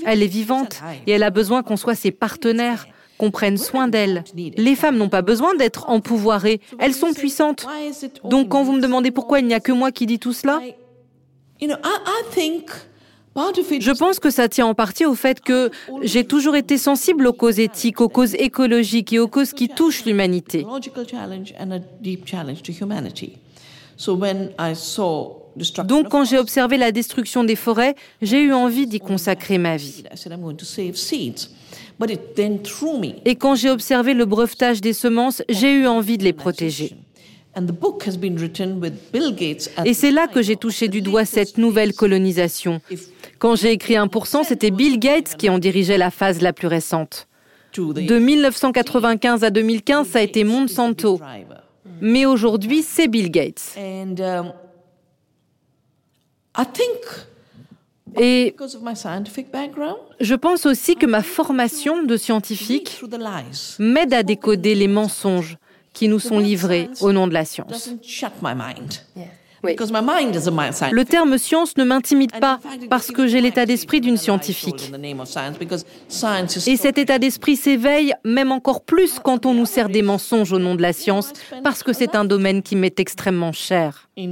Elle 0.05 0.23
est 0.23 0.27
vivante 0.27 0.81
et 1.07 1.11
elle 1.11 1.23
a 1.23 1.29
besoin 1.29 1.63
qu'on 1.63 1.77
soit 1.77 1.95
ses 1.95 2.11
partenaires, 2.11 2.87
qu'on 3.17 3.31
prenne 3.31 3.57
soin 3.57 3.87
d'elle. 3.87 4.23
Les 4.35 4.75
femmes 4.75 4.97
n'ont 4.97 5.09
pas 5.09 5.21
besoin 5.21 5.55
d'être 5.55 5.89
empouvoirées, 5.89 6.61
elles 6.79 6.93
sont 6.93 7.13
puissantes. 7.13 7.65
Donc 8.25 8.49
quand 8.49 8.63
vous 8.63 8.73
me 8.73 8.81
demandez 8.81 9.11
pourquoi 9.11 9.39
il 9.39 9.47
n'y 9.47 9.53
a 9.53 9.59
que 9.59 9.71
moi 9.71 9.91
qui 9.91 10.05
dis 10.05 10.19
tout 10.19 10.33
cela, 10.33 10.59
je 11.61 11.67
pense 13.97 14.19
que 14.19 14.29
ça 14.29 14.49
tient 14.49 14.65
en 14.65 14.73
partie 14.73 15.05
au 15.05 15.15
fait 15.15 15.39
que 15.39 15.69
j'ai 16.01 16.25
toujours 16.25 16.55
été 16.55 16.77
sensible 16.77 17.27
aux 17.27 17.33
causes 17.33 17.59
éthiques, 17.59 18.01
aux 18.01 18.09
causes 18.09 18.35
écologiques 18.35 19.13
et 19.13 19.19
aux 19.19 19.27
causes 19.27 19.53
qui 19.53 19.69
touchent 19.69 20.05
l'humanité. 20.05 20.65
Donc 25.85 26.09
quand 26.09 26.23
j'ai 26.23 26.37
observé 26.37 26.77
la 26.77 26.91
destruction 26.91 27.43
des 27.43 27.55
forêts, 27.55 27.95
j'ai 28.21 28.41
eu 28.41 28.53
envie 28.53 28.87
d'y 28.87 28.99
consacrer 28.99 29.57
ma 29.57 29.75
vie. 29.75 30.03
Et 33.25 33.35
quand 33.35 33.55
j'ai 33.55 33.69
observé 33.69 34.13
le 34.13 34.25
brevetage 34.25 34.79
des 34.79 34.93
semences, 34.93 35.43
j'ai 35.49 35.73
eu 35.73 35.87
envie 35.87 36.17
de 36.17 36.23
les 36.23 36.33
protéger. 36.33 36.95
Et 39.85 39.93
c'est 39.93 40.11
là 40.11 40.27
que 40.27 40.41
j'ai 40.41 40.55
touché 40.55 40.87
du 40.87 41.01
doigt 41.01 41.25
cette 41.25 41.57
nouvelle 41.57 41.93
colonisation. 41.93 42.79
Quand 43.37 43.55
j'ai 43.55 43.71
écrit 43.71 43.95
1%, 43.95 44.45
c'était 44.45 44.71
Bill 44.71 44.97
Gates 44.99 45.35
qui 45.35 45.49
en 45.49 45.59
dirigeait 45.59 45.97
la 45.97 46.11
phase 46.11 46.41
la 46.41 46.53
plus 46.53 46.67
récente. 46.67 47.27
De 47.75 48.17
1995 48.17 49.43
à 49.43 49.49
2015, 49.49 50.07
ça 50.07 50.19
a 50.19 50.21
été 50.21 50.43
Monsanto. 50.43 51.19
Mais 52.01 52.25
aujourd'hui, 52.25 52.83
c'est 52.83 53.07
Bill 53.07 53.31
Gates. 53.31 53.77
Um, 53.77 54.53
Et 58.17 58.55
je 60.19 60.35
pense 60.35 60.65
aussi 60.65 60.95
que 60.95 61.05
ma 61.05 61.21
formation 61.21 62.03
de 62.03 62.17
scientifique 62.17 63.01
m'aide 63.79 64.13
à 64.13 64.23
décoder 64.23 64.75
les 64.75 64.87
mensonges 64.87 65.57
qui 65.93 66.07
nous 66.07 66.19
sont 66.19 66.39
livrés 66.39 66.89
au 67.01 67.11
nom 67.11 67.27
de 67.27 67.33
la 67.33 67.45
science. 67.45 67.89
Le 69.63 71.03
terme 71.03 71.37
science 71.37 71.77
ne 71.77 71.83
m'intimide 71.83 72.39
pas 72.39 72.59
parce 72.89 73.11
que 73.11 73.27
j'ai 73.27 73.41
l'état 73.41 73.65
d'esprit 73.65 74.01
d'une 74.01 74.17
scientifique. 74.17 74.91
Et 76.67 76.77
cet 76.77 76.97
état 76.97 77.19
d'esprit 77.19 77.55
s'éveille 77.55 78.13
même 78.23 78.51
encore 78.51 78.81
plus 78.81 79.19
quand 79.19 79.45
on 79.45 79.53
nous 79.53 79.65
sert 79.65 79.89
des 79.89 80.01
mensonges 80.01 80.53
au 80.53 80.59
nom 80.59 80.75
de 80.75 80.81
la 80.81 80.93
science 80.93 81.33
parce 81.63 81.83
que 81.83 81.93
c'est 81.93 82.15
un 82.15 82.25
domaine 82.25 82.61
qui 82.61 82.75
m'est 82.75 82.99
extrêmement 82.99 83.51
cher. 83.51 84.09
Uh, 84.17 84.23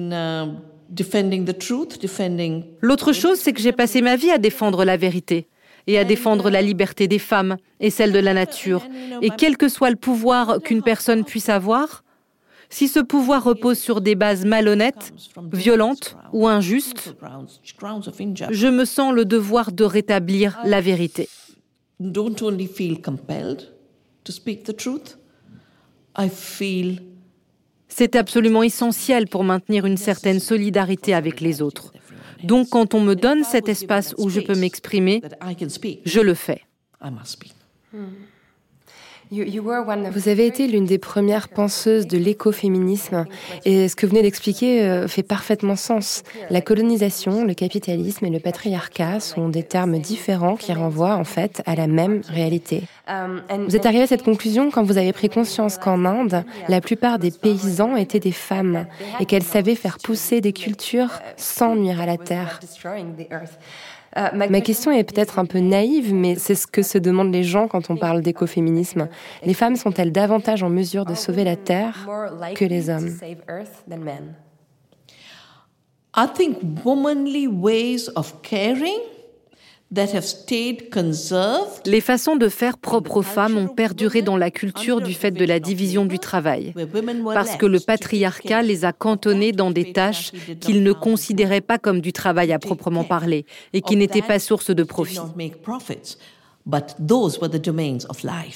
L'autre 2.82 3.13
chose, 3.13 3.40
c'est 3.40 3.54
que 3.54 3.62
j'ai 3.62 3.72
passé 3.72 4.02
ma 4.02 4.16
vie 4.16 4.32
à 4.32 4.38
défendre 4.38 4.86
la 4.86 4.98
vérité 4.98 5.48
et 5.88 5.98
à 5.98 6.04
défendre 6.04 6.50
la 6.50 6.62
liberté 6.62 7.08
des 7.08 7.20
femmes 7.20 7.58
et 7.80 7.90
celle 7.90 8.12
de 8.12 8.20
la 8.20 8.34
nature. 8.34 8.84
Et 9.22 9.30
quel 9.30 9.58
que 9.58 9.70
soit 9.70 9.90
le 9.90 9.96
pouvoir 9.96 10.60
qu'une 10.62 10.84
personne 10.84 11.24
puisse 11.24 11.50
avoir, 11.50 12.04
si 12.69 12.88
ce 12.88 12.99
pouvoir 12.99 13.43
repose 13.43 13.80
sur 13.80 14.01
des 14.01 14.15
bases 14.15 14.45
malhonnêtes, 14.45 15.13
violentes 15.53 16.17
ou 16.34 16.47
injustes, 16.47 17.15
je 18.51 18.67
me 18.67 18.86
sens 18.86 19.13
le 19.13 19.25
devoir 19.25 19.71
de 19.71 19.84
rétablir 19.84 20.60
la 20.63 20.82
vérité. 20.82 21.30
C'est 27.89 28.15
absolument 28.15 28.63
essentiel 28.63 29.27
pour 29.27 29.43
maintenir 29.43 29.86
une 29.86 29.97
certaine 29.97 30.39
solidarité 30.39 31.13
avec 31.13 31.41
les 31.41 31.62
autres. 31.62 31.93
Donc 32.43 32.69
quand 32.69 32.93
on 32.93 33.01
me 33.01 33.15
donne 33.15 33.43
cet 33.43 33.69
espace 33.69 34.13
où 34.17 34.30
je 34.30 34.41
peux 34.41 34.56
m'exprimer, 34.56 35.21
je 36.06 36.19
le 36.19 36.34
fais. 36.34 36.62
Vous 39.32 40.30
avez 40.30 40.46
été 40.46 40.68
l'une 40.68 40.86
des 40.86 40.98
premières 40.98 41.50
penseuses 41.50 42.08
de 42.08 42.18
l'écoféminisme 42.18 43.26
et 43.66 43.90
ce 43.90 43.96
que 43.96 44.06
vous 44.06 44.12
venez 44.12 44.22
d'expliquer 44.22 44.84
euh, 44.84 45.08
fait 45.08 45.24
parfaitement 45.24 45.76
sens. 45.76 46.24
La 46.50 46.62
colonisation, 46.62 47.44
le 47.44 47.54
capitalisme 47.54 48.26
et 48.26 48.30
le 48.30 48.40
patriarcat 48.40 49.20
sont 49.20 49.50
des 49.50 49.63
termes 49.63 50.00
différents 50.00 50.56
qui 50.56 50.72
renvoient 50.74 51.16
en 51.16 51.26
fait 51.26 51.62
à 51.66 51.76
la 51.76 51.88
même 51.88 52.22
réalité. 52.30 52.84
Um, 53.10 53.42
vous 53.68 53.76
êtes 53.76 53.86
arrivé 53.86 54.04
à 54.04 54.08
cette 54.08 54.24
conclusion 54.24 54.72
quand 54.72 54.84
vous 54.84 54.98
avez 54.98 55.13
pris 55.13 55.30
conscience 55.30 55.78
qu'en 55.78 56.06
Inde, 56.06 56.44
la 56.70 56.82
plupart 56.82 57.20
des 57.20 57.32
paysans 57.32 57.96
étaient 57.96 58.20
des 58.20 58.32
femmes 58.32 58.86
et 59.20 59.26
qu'elles 59.26 59.44
savaient 59.44 59.76
faire 59.76 59.98
pousser 59.98 60.42
des 60.42 60.54
cultures 60.54 61.20
sans 61.36 61.76
nuire 61.76 62.02
à 62.02 62.06
la 62.06 62.18
terre. 62.18 62.60
Euh, 64.17 64.30
ma 64.34 64.62
question 64.62 64.91
est 64.91 65.03
peut-être 65.03 65.38
un 65.39 65.45
peu 65.45 65.60
naïve, 65.60 66.13
mais 66.13 66.36
c'est 66.36 66.56
ce 66.56 66.65
que 66.65 66.82
se 66.82 66.97
demandent 66.97 67.32
les 67.32 67.43
gens 67.43 67.67
quand 67.67 67.89
on 67.89 67.97
parle 67.97 68.21
d'écoféminisme. 68.21 69.10
Les 69.43 69.53
femmes 69.53 69.75
sont-elles 69.75 70.12
davantage 70.12 70.63
en 70.63 70.69
mesure 70.69 71.06
de 71.06 71.13
sauver 71.13 71.43
la 71.43 71.56
Terre 71.56 72.08
que 72.56 72.65
les 72.65 72.89
hommes? 72.89 73.10
I 76.19 76.25
think 76.34 76.58
womanly 76.84 77.47
ways 77.47 78.10
of 78.15 78.41
caring 78.41 78.99
les 81.86 82.02
façons 82.02 82.36
de 82.36 82.50
faire 82.50 82.78
propres 82.78 83.17
aux 83.17 83.21
femmes 83.21 83.58
ont 83.58 83.67
perduré 83.67 84.21
dans 84.21 84.36
la 84.36 84.52
culture 84.52 85.00
du 85.00 85.13
fait 85.13 85.32
de 85.32 85.45
la 85.45 85.60
division 85.60 86.06
du 86.06 86.19
travail, 86.19 86.73
parce 87.34 87.56
que 87.56 87.65
le 87.65 87.80
patriarcat 87.80 88.63
les 88.63 88.84
a 88.84 88.91
cantonnées 88.91 89.54
dans 89.54 89.71
des 89.71 89.93
tâches 89.93 90.32
qu'ils 90.60 90.84
ne 90.84 90.91
considéraient 90.91 91.62
pas 91.62 91.78
comme 91.78 92.02
du 92.02 92.12
travail 92.12 92.52
à 92.52 92.60
proprement 92.60 93.06
parler 93.06 93.45
et 93.71 93.82
qui 93.82 93.95
n'étaient 93.95 94.21
pas 94.21 94.39
source 94.39 94.71
de 94.71 94.84
profit. 94.84 95.19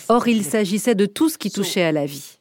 Or, 0.09 0.27
il 0.27 0.43
s'agissait 0.43 0.95
de 0.95 1.05
tout 1.05 1.29
ce 1.29 1.37
qui 1.37 1.49
touchait 1.49 1.83
à 1.83 1.93
la 1.93 2.05
vie. 2.05 2.39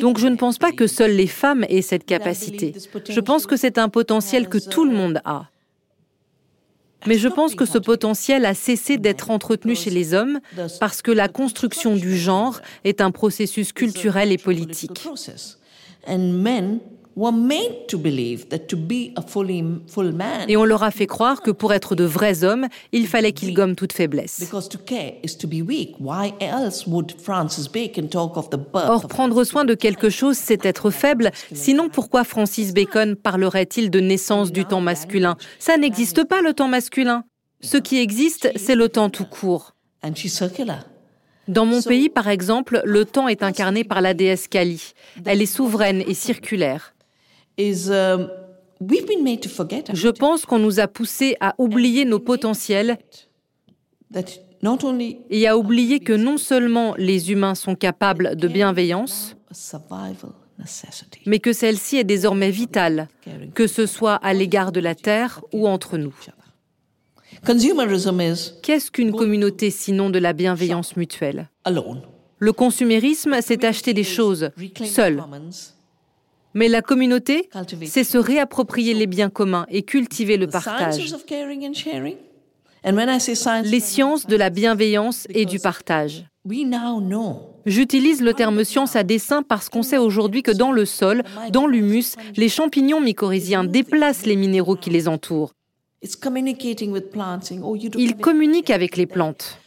Donc 0.00 0.18
je 0.18 0.26
ne 0.26 0.36
pense 0.36 0.58
pas 0.58 0.72
que 0.72 0.86
seules 0.86 1.16
les 1.16 1.26
femmes 1.26 1.64
aient 1.68 1.82
cette 1.82 2.04
capacité. 2.04 2.74
Je 3.08 3.20
pense 3.20 3.46
que 3.46 3.56
c'est 3.56 3.78
un 3.78 3.88
potentiel 3.88 4.48
que 4.48 4.58
tout 4.58 4.84
le 4.84 4.94
monde 4.94 5.20
a. 5.24 5.46
Mais 7.06 7.18
je 7.18 7.28
pense 7.28 7.54
que 7.54 7.64
ce 7.64 7.78
potentiel 7.78 8.44
a 8.46 8.54
cessé 8.54 8.98
d'être 8.98 9.30
entretenu 9.30 9.76
chez 9.76 9.90
les 9.90 10.14
hommes 10.14 10.40
parce 10.80 11.02
que 11.02 11.10
la 11.12 11.28
construction 11.28 11.94
du 11.94 12.16
genre 12.16 12.60
est 12.84 13.00
un 13.00 13.10
processus 13.10 13.72
culturel 13.72 14.32
et 14.32 14.38
politique. 14.38 15.06
Et 20.48 20.56
on 20.56 20.64
leur 20.64 20.82
a 20.82 20.90
fait 20.90 21.06
croire 21.06 21.40
que 21.40 21.50
pour 21.50 21.72
être 21.72 21.94
de 21.94 22.04
vrais 22.04 22.44
hommes, 22.44 22.66
il 22.92 23.06
fallait 23.06 23.32
qu'ils 23.32 23.54
gomment 23.54 23.74
toute 23.74 23.94
faiblesse. 23.94 24.38
Or, 28.74 29.08
prendre 29.08 29.44
soin 29.44 29.64
de 29.64 29.74
quelque 29.74 30.10
chose, 30.10 30.36
c'est 30.36 30.66
être 30.66 30.90
faible. 30.90 31.30
Sinon, 31.54 31.88
pourquoi 31.88 32.22
Francis 32.24 32.74
Bacon 32.74 33.16
parlerait-il 33.16 33.90
de 33.90 34.00
naissance 34.00 34.52
du 34.52 34.66
temps 34.66 34.82
masculin? 34.82 35.36
Ça 35.58 35.78
n'existe 35.78 36.24
pas, 36.24 36.42
le 36.42 36.52
temps 36.52 36.68
masculin. 36.68 37.24
Ce 37.62 37.78
qui 37.78 37.98
existe, 37.98 38.50
c'est 38.56 38.74
le 38.74 38.90
temps 38.90 39.08
tout 39.08 39.24
court. 39.24 39.74
Dans 41.48 41.64
mon 41.64 41.80
pays, 41.80 42.08
par 42.08 42.28
exemple, 42.28 42.82
le 42.84 43.04
temps 43.04 43.28
est 43.28 43.42
incarné 43.42 43.84
par 43.84 44.00
la 44.00 44.14
déesse 44.14 44.48
Kali. 44.48 44.92
Elle 45.24 45.40
est 45.40 45.46
souveraine 45.46 46.02
et 46.06 46.14
circulaire. 46.14 46.92
Um, 47.58 48.28
Je 48.80 50.08
pense 50.08 50.44
qu'on 50.44 50.58
nous 50.58 50.80
a 50.80 50.86
poussés 50.86 51.36
à 51.40 51.54
oublier 51.58 52.04
nos 52.04 52.18
potentiels. 52.18 52.98
et 55.30 55.46
à 55.48 55.56
oublier 55.56 56.00
que 56.00 56.12
non 56.12 56.36
seulement 56.38 56.94
les 56.98 57.30
humains 57.30 57.54
sont 57.54 57.74
capables 57.74 58.36
de 58.36 58.48
bienveillance, 58.48 59.36
mais 61.26 61.38
que 61.38 61.52
celle-ci 61.52 61.96
est 61.96 62.04
désormais 62.04 62.50
vitale, 62.50 63.08
que 63.54 63.66
ce 63.66 63.86
soit 63.86 64.14
à 64.16 64.32
l'égard 64.32 64.72
de 64.72 64.80
la 64.80 64.94
Terre 64.94 65.42
ou 65.52 65.68
entre 65.68 65.98
nous. 65.98 66.14
Qu'est-ce 68.62 68.90
qu'une 68.90 69.12
communauté 69.12 69.70
sinon 69.70 70.10
de 70.10 70.18
la 70.18 70.32
bienveillance 70.32 70.96
mutuelle? 70.96 71.48
Le 72.38 72.52
consumérisme, 72.52 73.36
c'est 73.40 73.64
acheter 73.64 73.94
des 73.94 74.04
choses, 74.04 74.50
seul. 74.84 75.22
Mais 76.56 76.68
la 76.68 76.80
communauté, 76.80 77.50
c'est 77.84 78.02
se 78.02 78.16
réapproprier 78.16 78.94
les 78.94 79.06
biens 79.06 79.28
communs 79.28 79.66
et 79.68 79.82
cultiver 79.82 80.38
le 80.38 80.46
partage. 80.46 80.96
Les 83.64 83.80
sciences 83.80 84.26
de 84.26 84.36
la 84.36 84.48
bienveillance 84.48 85.26
et 85.28 85.44
du 85.44 85.58
partage. 85.58 86.24
J'utilise 87.66 88.22
le 88.22 88.32
terme 88.32 88.64
science 88.64 88.96
à 88.96 89.02
dessein 89.02 89.42
parce 89.42 89.68
qu'on 89.68 89.82
sait 89.82 89.98
aujourd'hui 89.98 90.42
que 90.42 90.50
dans 90.50 90.72
le 90.72 90.86
sol, 90.86 91.24
dans 91.50 91.66
l'humus, 91.66 92.14
les 92.36 92.48
champignons 92.48 93.02
mycorhiziens 93.02 93.64
déplacent 93.64 94.24
les 94.24 94.36
minéraux 94.36 94.76
qui 94.76 94.88
les 94.88 95.08
entourent. 95.08 95.52
Oh, 96.02 97.76
Ils 97.76 98.16
communiquent 98.16 98.70
avec 98.70 98.96
les 98.96 99.06
plantes. 99.06 99.58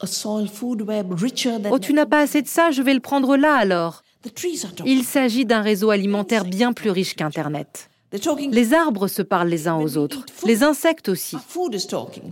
Oh, 0.00 1.78
tu 1.80 1.92
n'as 1.92 2.06
pas 2.06 2.20
assez 2.20 2.42
de 2.42 2.46
ça, 2.46 2.70
je 2.70 2.82
vais 2.82 2.94
le 2.94 3.00
prendre 3.00 3.36
là 3.36 3.56
alors. 3.56 4.04
Il 4.84 5.04
s'agit 5.04 5.44
d'un 5.44 5.62
réseau 5.62 5.90
alimentaire 5.90 6.44
bien 6.44 6.72
plus 6.72 6.90
riche 6.90 7.14
qu'Internet. 7.14 7.90
Les 8.50 8.72
arbres 8.72 9.06
se 9.06 9.20
parlent 9.20 9.48
les 9.48 9.68
uns 9.68 9.76
aux 9.76 9.98
autres, 9.98 10.24
les 10.46 10.62
insectes 10.62 11.10
aussi. 11.10 11.36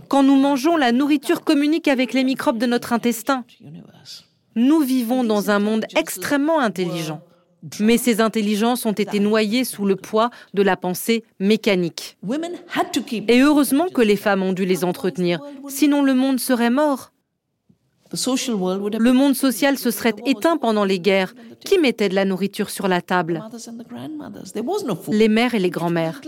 Quand 0.07 0.23
nous 0.23 0.35
mangeons, 0.35 0.75
la 0.75 0.91
nourriture 0.91 1.43
communique 1.43 1.87
avec 1.87 2.13
les 2.13 2.23
microbes 2.23 2.57
de 2.57 2.65
notre 2.65 2.93
intestin. 2.93 3.43
Nous 4.55 4.79
vivons 4.79 5.23
dans 5.23 5.51
un 5.51 5.59
monde 5.59 5.85
extrêmement 5.95 6.59
intelligent, 6.59 7.21
mais 7.79 7.99
ces 7.99 8.21
intelligences 8.21 8.87
ont 8.87 8.91
été 8.91 9.19
noyées 9.19 9.63
sous 9.63 9.85
le 9.85 9.95
poids 9.95 10.31
de 10.55 10.63
la 10.63 10.77
pensée 10.77 11.23
mécanique. 11.39 12.17
Et 13.27 13.41
heureusement 13.41 13.87
que 13.89 14.01
les 14.01 14.15
femmes 14.15 14.41
ont 14.41 14.53
dû 14.53 14.65
les 14.65 14.83
entretenir, 14.83 15.39
sinon 15.67 16.01
le 16.01 16.15
monde 16.15 16.39
serait 16.39 16.71
mort. 16.71 17.11
Le 18.11 19.11
monde 19.11 19.35
social 19.35 19.77
se 19.77 19.91
serait 19.91 20.15
éteint 20.25 20.57
pendant 20.57 20.85
les 20.85 20.99
guerres. 20.99 21.33
Qui 21.65 21.79
mettait 21.79 22.09
de 22.09 22.15
la 22.15 22.23
nourriture 22.23 22.69
sur 22.69 22.87
la 22.87 23.01
table? 23.01 23.43
Les 25.09 25.27
mères 25.27 25.55
et 25.55 25.59
les 25.59 25.69
grands-mères. 25.69 26.21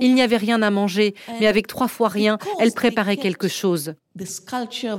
Il 0.00 0.14
n'y 0.14 0.22
avait 0.22 0.36
rien 0.36 0.62
à 0.62 0.70
manger, 0.70 1.14
mais 1.40 1.46
avec 1.46 1.66
trois 1.66 1.88
fois 1.88 2.08
rien, 2.08 2.38
elles 2.60 2.72
préparaient 2.72 3.16
quelque 3.16 3.48
chose. 3.48 3.94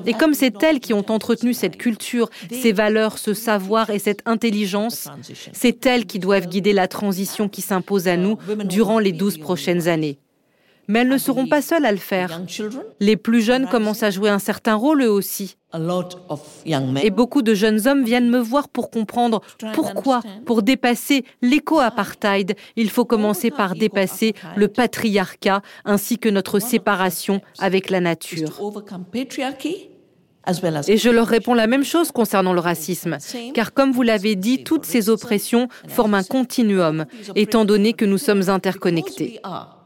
Et 0.06 0.13
comme 0.13 0.34
c'est 0.34 0.62
elles 0.62 0.80
qui 0.80 0.93
ont 0.93 1.06
entretenu 1.10 1.54
cette 1.54 1.78
culture, 1.78 2.30
ces 2.52 2.71
valeurs, 2.71 3.17
ce 3.17 3.34
savoir 3.34 3.89
et 3.89 4.00
cette 4.00 4.21
intelligence, 4.26 5.08
c'est 5.54 5.86
elles 5.86 6.06
qui 6.06 6.19
doivent 6.19 6.47
guider 6.47 6.73
la 6.73 6.88
transition 6.88 7.50
qui 7.50 7.62
s'impose 7.62 8.08
à 8.08 8.17
nous 8.17 8.38
durant 8.65 9.00
les 9.00 9.13
douze 9.13 9.38
prochaines 9.38 9.88
années. 9.88 10.19
Mais 10.88 11.00
elles 11.00 11.10
ne 11.10 11.17
seront 11.17 11.47
pas 11.47 11.62
seules 11.62 11.86
à 11.86 11.91
le 11.91 11.97
faire. 11.97 12.41
Les 13.00 13.17
plus 13.17 13.41
jeunes 13.41 13.67
commencent 13.67 14.04
à 14.04 14.10
jouer 14.10 14.30
un 14.30 14.39
certain 14.39 14.76
rôle 14.76 15.02
eux 15.02 15.12
aussi. 15.12 15.58
Et 16.95 17.10
beaucoup 17.10 17.41
de 17.41 17.54
jeunes 17.54 17.88
hommes 17.88 18.04
viennent 18.04 18.30
me 18.30 18.39
voir 18.39 18.69
pour 18.69 18.89
comprendre 18.89 19.41
pourquoi, 19.73 20.21
pour 20.45 20.63
dépasser 20.63 21.26
l'éco-apartheid, 21.41 22.56
il 22.76 22.89
faut 22.89 23.06
commencer 23.06 23.52
par 23.52 23.76
dépasser 23.76 24.34
le 24.56 24.69
patriarcat 24.69 25.62
ainsi 25.84 26.17
que 26.17 26.30
notre 26.30 26.60
séparation 26.60 27.41
avec 27.60 27.89
la 27.89 28.00
nature. 28.00 28.62
Et 30.88 30.97
je 30.97 31.10
leur 31.10 31.28
réponds 31.28 31.54
la 31.54 31.67
même 31.67 31.84
chose 31.84 32.12
concernant 32.12 32.54
le 32.54 32.62
racisme, 32.62 33.17
car 33.54 33.73
comme 33.73 33.91
vous 33.91 34.04
l'avez 34.04 34.36
dit, 34.36 34.63
toutes 34.63 34.86
ces 34.86 35.10
oppressions 35.10 35.67
forment 35.89 36.15
un 36.15 36.23
continuum, 36.23 37.06
étant 37.36 37.65
donné 37.65 37.91
que 37.91 38.06
nous 38.06 38.17
sommes 38.17 38.50
interconnectés. 38.50 39.41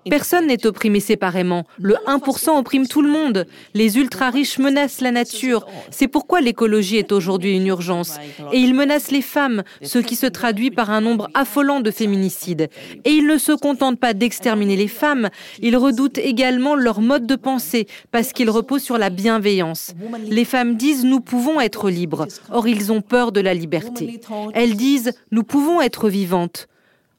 Personne 0.09 0.47
n'est 0.47 0.65
opprimé 0.65 0.99
séparément. 0.99 1.65
Le 1.79 1.95
1% 2.07 2.57
opprime 2.57 2.87
tout 2.87 3.01
le 3.01 3.09
monde. 3.09 3.45
Les 3.73 3.97
ultra-riches 3.97 4.57
menacent 4.57 5.01
la 5.01 5.11
nature. 5.11 5.65
C'est 5.91 6.07
pourquoi 6.07 6.41
l'écologie 6.41 6.97
est 6.97 7.11
aujourd'hui 7.11 7.55
une 7.55 7.67
urgence. 7.67 8.17
Et 8.51 8.57
ils 8.57 8.73
menacent 8.73 9.11
les 9.11 9.21
femmes, 9.21 9.63
ce 9.81 9.99
qui 9.99 10.15
se 10.15 10.25
traduit 10.25 10.71
par 10.71 10.89
un 10.89 11.01
nombre 11.01 11.29
affolant 11.33 11.79
de 11.81 11.91
féminicides. 11.91 12.69
Et 13.05 13.11
ils 13.11 13.27
ne 13.27 13.37
se 13.37 13.51
contentent 13.51 13.99
pas 13.99 14.13
d'exterminer 14.13 14.75
les 14.75 14.87
femmes, 14.87 15.29
ils 15.61 15.77
redoutent 15.77 16.17
également 16.17 16.75
leur 16.75 17.01
mode 17.01 17.27
de 17.27 17.35
pensée, 17.35 17.87
parce 18.11 18.33
qu'ils 18.33 18.49
reposent 18.49 18.83
sur 18.83 18.97
la 18.97 19.09
bienveillance. 19.09 19.93
Les 20.27 20.45
femmes 20.45 20.75
disent 20.75 21.05
nous 21.05 21.19
pouvons 21.19 21.61
être 21.61 21.89
libres. 21.89 22.27
Or, 22.51 22.67
ils 22.67 22.91
ont 22.91 23.01
peur 23.01 23.31
de 23.31 23.41
la 23.41 23.53
liberté. 23.53 24.19
Elles 24.53 24.75
disent 24.75 25.13
nous 25.31 25.43
pouvons 25.43 25.81
être 25.81 26.09
vivantes. 26.09 26.67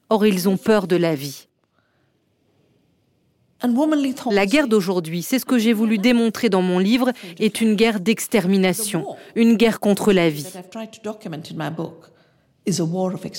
Or, 0.09 0.25
ils 0.25 0.49
ont 0.49 0.57
peur 0.57 0.87
de 0.87 0.95
la 0.95 1.15
vie. 1.15 1.47
La 4.31 4.45
guerre 4.45 4.67
d'aujourd'hui, 4.67 5.21
c'est 5.21 5.39
ce 5.39 5.45
que 5.45 5.57
j'ai 5.57 5.73
voulu 5.73 5.97
démontrer 5.97 6.49
dans 6.49 6.61
mon 6.61 6.79
livre, 6.79 7.11
est 7.39 7.61
une 7.61 7.75
guerre 7.75 7.99
d'extermination, 7.99 9.05
une 9.35 9.55
guerre 9.55 9.79
contre 9.79 10.11
la 10.11 10.29
vie. 10.29 10.45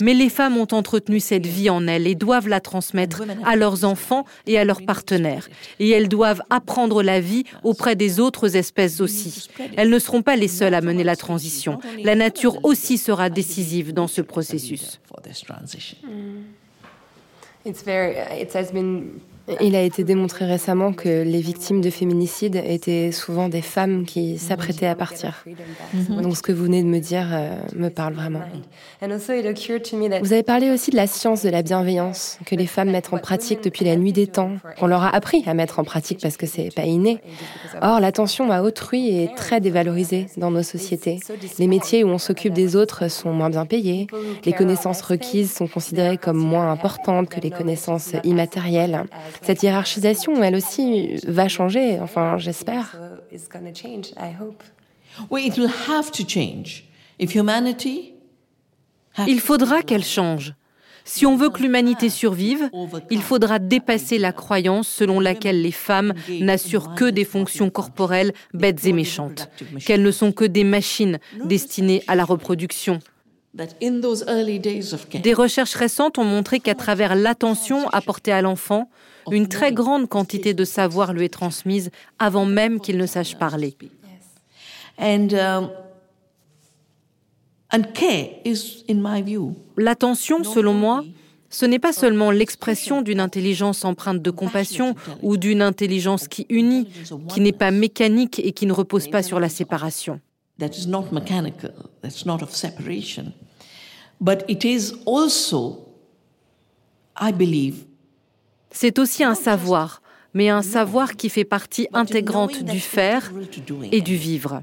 Mais 0.02 0.14
les 0.14 0.28
femmes 0.28 0.56
ont 0.58 0.68
entretenu 0.72 1.20
cette 1.20 1.46
vie 1.46 1.70
en 1.70 1.87
elles 1.87 2.06
et 2.06 2.14
doivent 2.14 2.48
la 2.48 2.60
transmettre 2.60 3.22
à 3.44 3.56
leurs 3.56 3.84
enfants 3.84 4.24
et 4.46 4.58
à 4.58 4.64
leurs 4.64 4.82
partenaires. 4.82 5.48
Et 5.78 5.90
elles 5.90 6.08
doivent 6.08 6.42
apprendre 6.50 7.02
la 7.02 7.20
vie 7.20 7.44
auprès 7.62 7.96
des 7.96 8.20
autres 8.20 8.56
espèces 8.56 9.00
aussi. 9.00 9.48
Elles 9.76 9.88
ne 9.88 9.98
seront 9.98 10.22
pas 10.22 10.37
les 10.37 10.48
seules 10.48 10.74
à 10.74 10.82
mener 10.82 11.04
la 11.04 11.16
transition. 11.16 11.78
La 12.02 12.14
nature 12.14 12.62
aussi 12.64 12.98
sera 12.98 13.30
décisive 13.30 13.94
dans 13.94 14.08
ce 14.08 14.20
processus. 14.20 15.00
Il 19.61 19.76
a 19.76 19.83
été 19.83 20.04
démontré 20.04 20.46
récemment 20.46 20.92
que 20.92 21.22
les 21.22 21.40
victimes 21.40 21.80
de 21.83 21.90
féminicide 21.90 22.62
étaient 22.64 23.12
souvent 23.12 23.48
des 23.48 23.61
femmes 23.61 24.07
qui 24.07 24.38
s'apprêtaient 24.38 24.87
à 24.87 24.94
partir. 24.94 25.44
Mhm. 25.92 26.22
Donc 26.22 26.37
ce 26.37 26.42
que 26.42 26.52
vous 26.52 26.64
venez 26.64 26.83
de 26.83 26.88
me 26.88 26.98
dire 26.98 27.28
euh, 27.33 27.57
me 27.76 27.90
parle 27.90 28.14
vraiment. 28.14 28.40
Vous 29.02 30.33
avez 30.33 30.42
parlé 30.42 30.70
aussi 30.70 30.90
de 30.90 30.96
la 30.96 31.07
science 31.07 31.42
de 31.42 31.50
la 31.50 31.62
bienveillance 31.62 32.38
que 32.46 32.54
les 32.54 32.66
femmes 32.66 32.90
mettent 32.90 33.12
en 33.12 33.18
pratique 33.18 33.62
depuis 33.62 33.85
la 33.85 33.96
nuit 33.96 34.12
des 34.12 34.26
temps, 34.26 34.52
qu'on 34.78 34.87
leur 34.87 35.02
a 35.02 35.14
appris 35.14 35.42
à 35.46 35.52
mettre 35.52 35.78
en 35.78 35.85
pratique 35.85 36.20
parce 36.22 36.38
que 36.38 36.46
c'est 36.46 36.74
pas 36.74 36.85
inné. 36.85 37.18
Or, 37.83 38.00
l'attention 38.00 38.50
à 38.50 38.62
autrui 38.62 39.11
est 39.11 39.35
très 39.37 39.61
dévalorisée 39.61 40.26
dans 40.38 40.50
nos 40.50 40.62
sociétés. 40.62 41.20
Les 41.59 41.66
métiers 41.66 42.02
où 42.02 42.09
on 42.09 42.18
s'occupe 42.18 42.54
des 42.54 42.76
autres 42.76 43.11
sont 43.11 43.33
moins 43.33 43.50
bien 43.50 43.66
payés. 43.66 44.07
Les 44.44 44.52
connaissances 44.52 45.02
requises 45.02 45.52
sont 45.52 45.66
considérées 45.66 46.18
comme 46.18 46.38
moins 46.38 46.70
importantes 46.70 47.28
que 47.28 47.40
les 47.40 47.50
connaissances 47.50 48.12
immatérielles. 48.24 49.04
Cette 49.42 49.62
hiérarchisation, 49.62 50.42
elle 50.42 50.57
aussi, 50.57 51.16
va 51.27 51.49
changer, 51.49 51.99
enfin, 52.01 52.38
j'espère. 52.38 52.97
Il 59.27 59.40
faudra 59.40 59.83
qu'elle 59.83 60.05
change. 60.05 60.55
Si 61.07 61.27
on 61.27 61.37
veut 61.37 61.51
que 61.51 61.61
l'humanité 61.61 62.09
survive, 62.09 62.70
il 63.11 63.20
faudra 63.20 63.59
dépasser 63.59 64.16
la 64.18 64.33
croyance 64.33 64.88
selon 64.88 65.20
laquelle 65.20 65.61
les 65.61 65.70
femmes 65.70 66.14
n'assurent 66.40 66.94
que 66.94 67.05
des 67.05 67.27
fonctions 67.27 67.68
corporelles 67.68 68.33
bêtes 68.55 68.87
et 68.87 68.92
méchantes, 68.94 69.51
qu'elles 69.85 70.03
ne 70.03 70.11
sont 70.11 70.33
que 70.33 70.47
des 70.47 70.64
machines 70.64 71.18
destinées 71.44 72.03
à 72.07 72.14
la 72.14 72.25
reproduction. 72.25 73.01
Des 73.55 75.35
recherches 75.35 75.75
récentes 75.75 76.18
ont 76.18 76.25
montré 76.25 76.59
qu'à 76.59 76.75
travers 76.75 77.14
l'attention 77.14 77.88
apportée 77.90 78.33
à 78.33 78.40
l'enfant, 78.40 78.88
une 79.30 79.48
très 79.48 79.72
grande 79.72 80.08
quantité 80.08 80.54
de 80.54 80.64
savoir 80.64 81.12
lui 81.12 81.24
est 81.24 81.28
transmise 81.28 81.90
avant 82.18 82.46
même 82.46 82.80
qu'il 82.80 82.98
ne 82.98 83.06
sache 83.06 83.37
parler. 83.37 83.76
Um, 84.98 85.68
L'attention, 89.76 90.44
selon 90.44 90.74
moi, 90.74 91.04
ce 91.50 91.66
n'est 91.66 91.78
pas 91.78 91.92
seulement 91.92 92.30
l'expression 92.30 93.02
d'une 93.02 93.20
intelligence 93.20 93.84
empreinte 93.84 94.20
de 94.22 94.30
compassion 94.30 94.94
ou 95.22 95.37
d'une 95.37 95.62
intelligence 95.62 96.28
qui 96.28 96.46
unit, 96.48 96.88
qui 97.28 97.40
n'est 97.40 97.52
pas 97.52 97.70
mécanique 97.70 98.40
et 98.40 98.52
qui 98.52 98.66
ne 98.66 98.72
repose 98.72 99.08
pas 99.08 99.22
sur 99.22 99.40
la 99.40 99.48
séparation. 99.48 100.20
C'est 108.74 108.98
aussi 108.98 109.22
un 109.22 109.37
savoir, 109.37 110.02
mais 110.34 110.48
un 110.48 110.60
savoir 110.60 111.14
qui 111.14 111.30
fait 111.30 111.44
partie 111.44 111.87
intégrante 111.92 112.64
du 112.64 112.80
faire 112.80 113.32
et 113.92 114.00
du 114.00 114.16
vivre. 114.16 114.62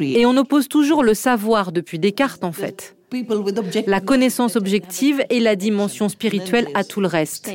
Et 0.00 0.26
on 0.26 0.36
oppose 0.36 0.68
toujours 0.68 1.02
le 1.02 1.14
savoir 1.14 1.72
depuis 1.72 1.98
Descartes 1.98 2.44
en 2.44 2.52
fait. 2.52 2.94
La 3.86 4.00
connaissance 4.00 4.56
objective 4.56 5.24
et 5.30 5.40
la 5.40 5.56
dimension 5.56 6.10
spirituelle 6.10 6.68
à 6.74 6.84
tout 6.84 7.00
le 7.00 7.06
reste. 7.06 7.50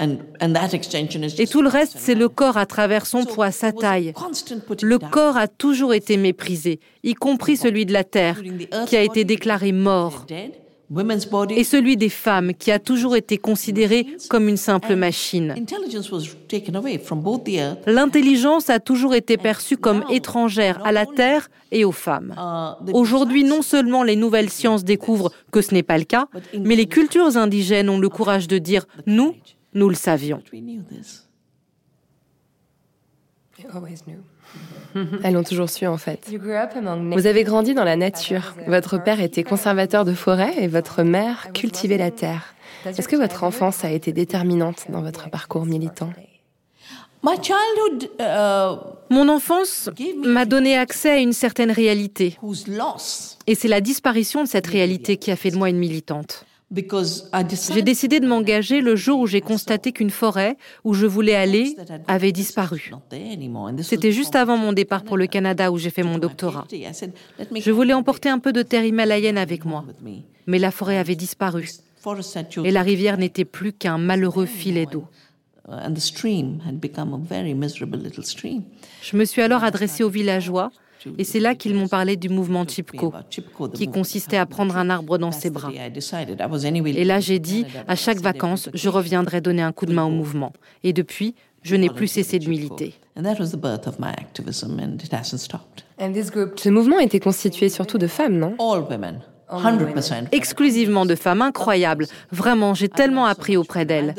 Et 0.00 1.46
tout 1.46 1.62
le 1.62 1.68
reste, 1.68 1.96
c'est 1.98 2.14
le 2.14 2.28
corps 2.28 2.56
à 2.56 2.66
travers 2.66 3.06
son 3.06 3.24
poids, 3.24 3.50
sa 3.50 3.72
taille. 3.72 4.12
Le 4.82 4.98
corps 4.98 5.36
a 5.36 5.48
toujours 5.48 5.94
été 5.94 6.16
méprisé, 6.16 6.80
y 7.02 7.14
compris 7.14 7.56
celui 7.56 7.86
de 7.86 7.92
la 7.92 8.04
terre, 8.04 8.40
qui 8.86 8.96
a 8.96 9.02
été 9.02 9.24
déclaré 9.24 9.72
mort 9.72 10.26
et 11.50 11.64
celui 11.64 11.96
des 11.96 12.08
femmes 12.08 12.54
qui 12.54 12.70
a 12.70 12.78
toujours 12.78 13.16
été 13.16 13.36
considéré 13.36 14.06
comme 14.30 14.48
une 14.48 14.56
simple 14.56 14.96
machine. 14.96 15.54
L'intelligence 17.86 18.70
a 18.70 18.80
toujours 18.80 19.14
été 19.14 19.36
perçue 19.36 19.76
comme 19.76 20.04
étrangère 20.10 20.80
à 20.84 20.92
la 20.92 21.04
Terre 21.04 21.50
et 21.70 21.84
aux 21.84 21.92
femmes. 21.92 22.34
Uh, 22.38 22.92
Aujourd'hui, 22.94 23.44
non 23.44 23.60
seulement 23.60 24.02
les 24.02 24.16
nouvelles 24.16 24.48
sciences 24.48 24.84
découvrent 24.84 25.30
que 25.52 25.60
ce 25.60 25.74
n'est 25.74 25.82
pas 25.82 25.98
le 25.98 26.04
cas, 26.04 26.28
mais 26.58 26.76
les 26.76 26.86
cultures 26.86 27.36
indigènes 27.36 27.90
ont 27.90 27.98
le 27.98 28.08
courage 28.08 28.48
de 28.48 28.56
dire⁇ 28.56 28.82
nous, 29.06 29.34
nous 29.78 29.88
le 29.88 29.94
savions⁇ 29.94 30.42
Elles 35.22 35.34
l'ont 35.34 35.42
toujours 35.42 35.70
su 35.70 35.86
en 35.86 35.96
fait. 35.96 36.30
Vous 36.30 37.26
avez 37.26 37.44
grandi 37.44 37.74
dans 37.74 37.84
la 37.84 37.96
nature. 37.96 38.54
Votre 38.66 38.98
père 39.02 39.20
était 39.20 39.42
conservateur 39.42 40.04
de 40.04 40.12
forêt 40.12 40.54
et 40.58 40.68
votre 40.68 41.02
mère 41.02 41.52
cultivait 41.52 41.98
la 41.98 42.10
terre. 42.10 42.54
Est-ce 42.84 43.08
que 43.08 43.16
votre 43.16 43.44
enfance 43.44 43.84
a 43.84 43.90
été 43.90 44.12
déterminante 44.12 44.86
dans 44.88 45.02
votre 45.02 45.30
parcours 45.30 45.66
militant 45.66 46.10
uh, 47.24 47.34
Mon 49.10 49.28
enfance 49.28 49.90
m'a 50.24 50.44
donné 50.44 50.76
accès 50.78 51.10
à 51.10 51.18
une 51.18 51.32
certaine 51.32 51.72
réalité. 51.72 52.38
Et 53.46 53.54
c'est 53.54 53.68
la 53.68 53.80
disparition 53.80 54.44
de 54.44 54.48
cette 54.48 54.68
réalité 54.68 55.16
qui 55.16 55.30
a 55.30 55.36
fait 55.36 55.50
de 55.50 55.56
moi 55.56 55.68
une 55.68 55.78
militante. 55.78 56.44
J'ai 56.70 57.82
décidé 57.82 58.20
de 58.20 58.26
m'engager 58.26 58.82
le 58.82 58.94
jour 58.94 59.20
où 59.20 59.26
j'ai 59.26 59.40
constaté 59.40 59.92
qu'une 59.92 60.10
forêt 60.10 60.58
où 60.84 60.92
je 60.92 61.06
voulais 61.06 61.34
aller 61.34 61.74
avait 62.06 62.32
disparu. 62.32 62.92
C'était 63.82 64.12
juste 64.12 64.36
avant 64.36 64.58
mon 64.58 64.74
départ 64.74 65.02
pour 65.02 65.16
le 65.16 65.26
Canada 65.26 65.72
où 65.72 65.78
j'ai 65.78 65.88
fait 65.88 66.02
mon 66.02 66.18
doctorat. 66.18 66.66
Je 66.70 67.70
voulais 67.70 67.94
emporter 67.94 68.28
un 68.28 68.38
peu 68.38 68.52
de 68.52 68.62
terre 68.62 68.84
himalayenne 68.84 69.38
avec 69.38 69.64
moi, 69.64 69.84
mais 70.46 70.58
la 70.58 70.70
forêt 70.70 70.98
avait 70.98 71.16
disparu 71.16 71.70
et 72.64 72.70
la 72.70 72.82
rivière 72.82 73.18
n'était 73.18 73.44
plus 73.46 73.72
qu'un 73.72 73.98
malheureux 73.98 74.46
filet 74.46 74.86
d'eau. 74.86 75.04
Je 79.02 79.16
me 79.16 79.24
suis 79.24 79.42
alors 79.42 79.64
adressée 79.64 80.04
aux 80.04 80.08
villageois 80.08 80.70
et 81.18 81.24
c'est 81.24 81.40
là 81.40 81.54
qu'ils 81.54 81.74
m'ont 81.74 81.88
parlé 81.88 82.16
du 82.16 82.28
mouvement 82.28 82.66
Chipko, 82.66 83.12
qui 83.74 83.88
consistait 83.88 84.36
à 84.36 84.46
prendre 84.46 84.76
un 84.76 84.90
arbre 84.90 85.18
dans 85.18 85.32
ses 85.32 85.50
bras. 85.50 85.70
Et 85.72 87.04
là, 87.04 87.20
j'ai 87.20 87.38
dit, 87.38 87.64
à 87.86 87.96
chaque 87.96 88.18
vacances, 88.18 88.68
je 88.74 88.88
reviendrai 88.88 89.40
donner 89.40 89.62
un 89.62 89.72
coup 89.72 89.86
de 89.86 89.92
main 89.92 90.04
au 90.04 90.10
mouvement. 90.10 90.52
Et 90.82 90.92
depuis, 90.92 91.34
je 91.62 91.76
n'ai 91.76 91.88
plus 91.88 92.08
cessé 92.08 92.38
de 92.38 92.48
militer. 92.48 92.94
Ce 95.98 96.68
mouvement 96.68 96.98
était 96.98 97.20
constitué 97.20 97.68
surtout 97.68 97.98
de 97.98 98.06
femmes, 98.06 98.38
non? 98.38 98.54
Exclusivement 100.32 101.06
de 101.06 101.14
femmes 101.14 101.42
incroyables. 101.42 102.06
Vraiment, 102.32 102.74
j'ai 102.74 102.88
tellement 102.88 103.26
appris 103.26 103.56
auprès 103.56 103.84
d'elles. 103.84 104.14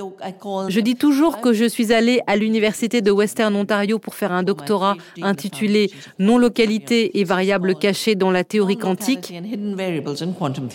Je 0.68 0.80
dis 0.80 0.96
toujours 0.96 1.42
que 1.42 1.54
je 1.54 1.66
suis 1.66 1.94
allée 1.94 2.22
à 2.28 2.36
l'université 2.36 3.02
de 3.02 3.12
Western 3.12 3.56
Ontario 3.56 4.00
pour 4.00 4.16
faire 4.16 4.32
un 4.32 4.44
doctorat 4.44 4.96
intitulé 5.22 5.92
Non-localité 6.18 7.20
et 7.20 7.24
variables 7.24 7.76
cachées 7.76 8.16
dans 8.16 8.32
la 8.32 8.44
théorie 8.44 8.78
quantique, 8.78 9.34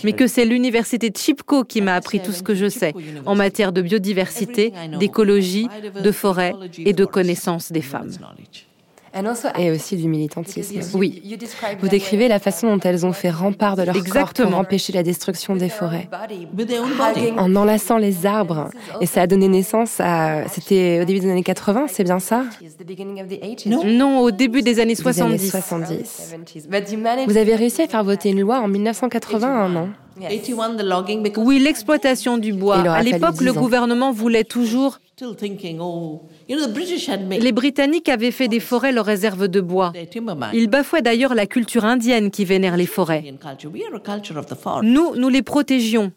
mais 0.04 0.12
que 0.12 0.26
c'est 0.26 0.44
l'université 0.44 1.10
Chipko 1.14 1.64
qui 1.64 1.80
m'a 1.80 1.94
appris 1.94 2.20
tout 2.20 2.32
ce 2.32 2.42
que 2.42 2.54
je 2.54 2.68
sais 2.68 2.94
en 3.26 3.34
matière 3.34 3.72
de 3.72 3.82
biodiversité, 3.82 4.72
d'écologie, 4.98 5.68
de 6.02 6.12
forêt 6.12 6.54
et 6.78 6.92
de 6.92 7.04
connaissance 7.04 7.72
des 7.72 7.82
femmes 7.82 8.10
et 9.58 9.70
aussi 9.70 9.96
du 9.96 10.08
militantisme. 10.08 10.80
Oui. 10.94 11.22
Vous 11.80 11.88
décrivez 11.88 12.28
la 12.28 12.38
façon 12.38 12.76
dont 12.76 12.80
elles 12.80 13.06
ont 13.06 13.12
fait 13.12 13.30
rempart 13.30 13.76
de 13.76 13.82
leur 13.82 14.04
corps 14.04 14.32
pour 14.32 14.56
empêcher 14.56 14.92
la 14.92 15.02
destruction 15.02 15.56
des 15.56 15.68
forêts. 15.68 16.08
En 17.38 17.54
enlaçant 17.56 17.98
les 17.98 18.26
arbres. 18.26 18.70
Et 19.00 19.06
ça 19.06 19.22
a 19.22 19.26
donné 19.26 19.48
naissance 19.48 20.00
à... 20.00 20.48
C'était 20.48 21.00
au 21.02 21.04
début 21.04 21.20
des 21.20 21.30
années 21.30 21.42
80, 21.42 21.86
c'est 21.88 22.04
bien 22.04 22.18
ça? 22.18 22.44
Non, 23.66 24.20
au 24.20 24.30
début 24.30 24.62
des 24.62 24.80
années 24.80 24.94
70. 24.94 25.50
70. 25.50 26.34
Vous 27.26 27.36
avez 27.36 27.54
réussi 27.54 27.82
à 27.82 27.88
faire 27.88 28.04
voter 28.04 28.30
une 28.30 28.40
loi 28.40 28.60
en 28.60 28.68
1981, 28.68 29.68
non? 29.68 29.88
Oui, 31.38 31.58
l'exploitation 31.58 32.38
du 32.38 32.52
bois. 32.52 32.76
À 32.88 33.02
l'époque, 33.02 33.40
le 33.40 33.52
gouvernement 33.52 34.12
voulait 34.12 34.44
toujours 34.44 34.98
les 37.40 37.52
Britanniques 37.52 38.08
avaient 38.08 38.30
fait 38.32 38.48
des 38.48 38.58
forêts 38.58 38.90
leur 38.90 39.04
réserve 39.06 39.46
de 39.46 39.60
bois. 39.60 39.92
Ils 40.52 40.68
bafouaient 40.68 41.02
d'ailleurs 41.02 41.34
la 41.34 41.46
culture 41.46 41.84
indienne 41.84 42.30
qui 42.32 42.44
vénère 42.44 42.76
les 42.76 42.86
forêts. 42.86 43.24
Nous, 44.82 45.14
nous 45.14 45.28
les 45.28 45.42
protégions. 45.42 46.12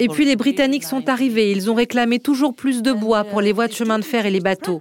Et 0.00 0.08
puis 0.08 0.24
les 0.24 0.36
Britanniques 0.36 0.84
sont 0.84 1.08
arrivés, 1.08 1.50
ils 1.50 1.70
ont 1.70 1.74
réclamé 1.74 2.18
toujours 2.18 2.54
plus 2.54 2.82
de 2.82 2.92
bois 2.92 3.24
pour 3.24 3.40
les 3.40 3.52
voies 3.52 3.68
de 3.68 3.72
chemin 3.72 3.98
de 3.98 4.04
fer 4.04 4.26
et 4.26 4.30
les 4.30 4.40
bateaux. 4.40 4.80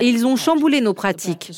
Et 0.00 0.08
ils 0.08 0.26
ont 0.26 0.36
chamboulé 0.36 0.80
nos 0.80 0.94
pratiques. 0.94 1.52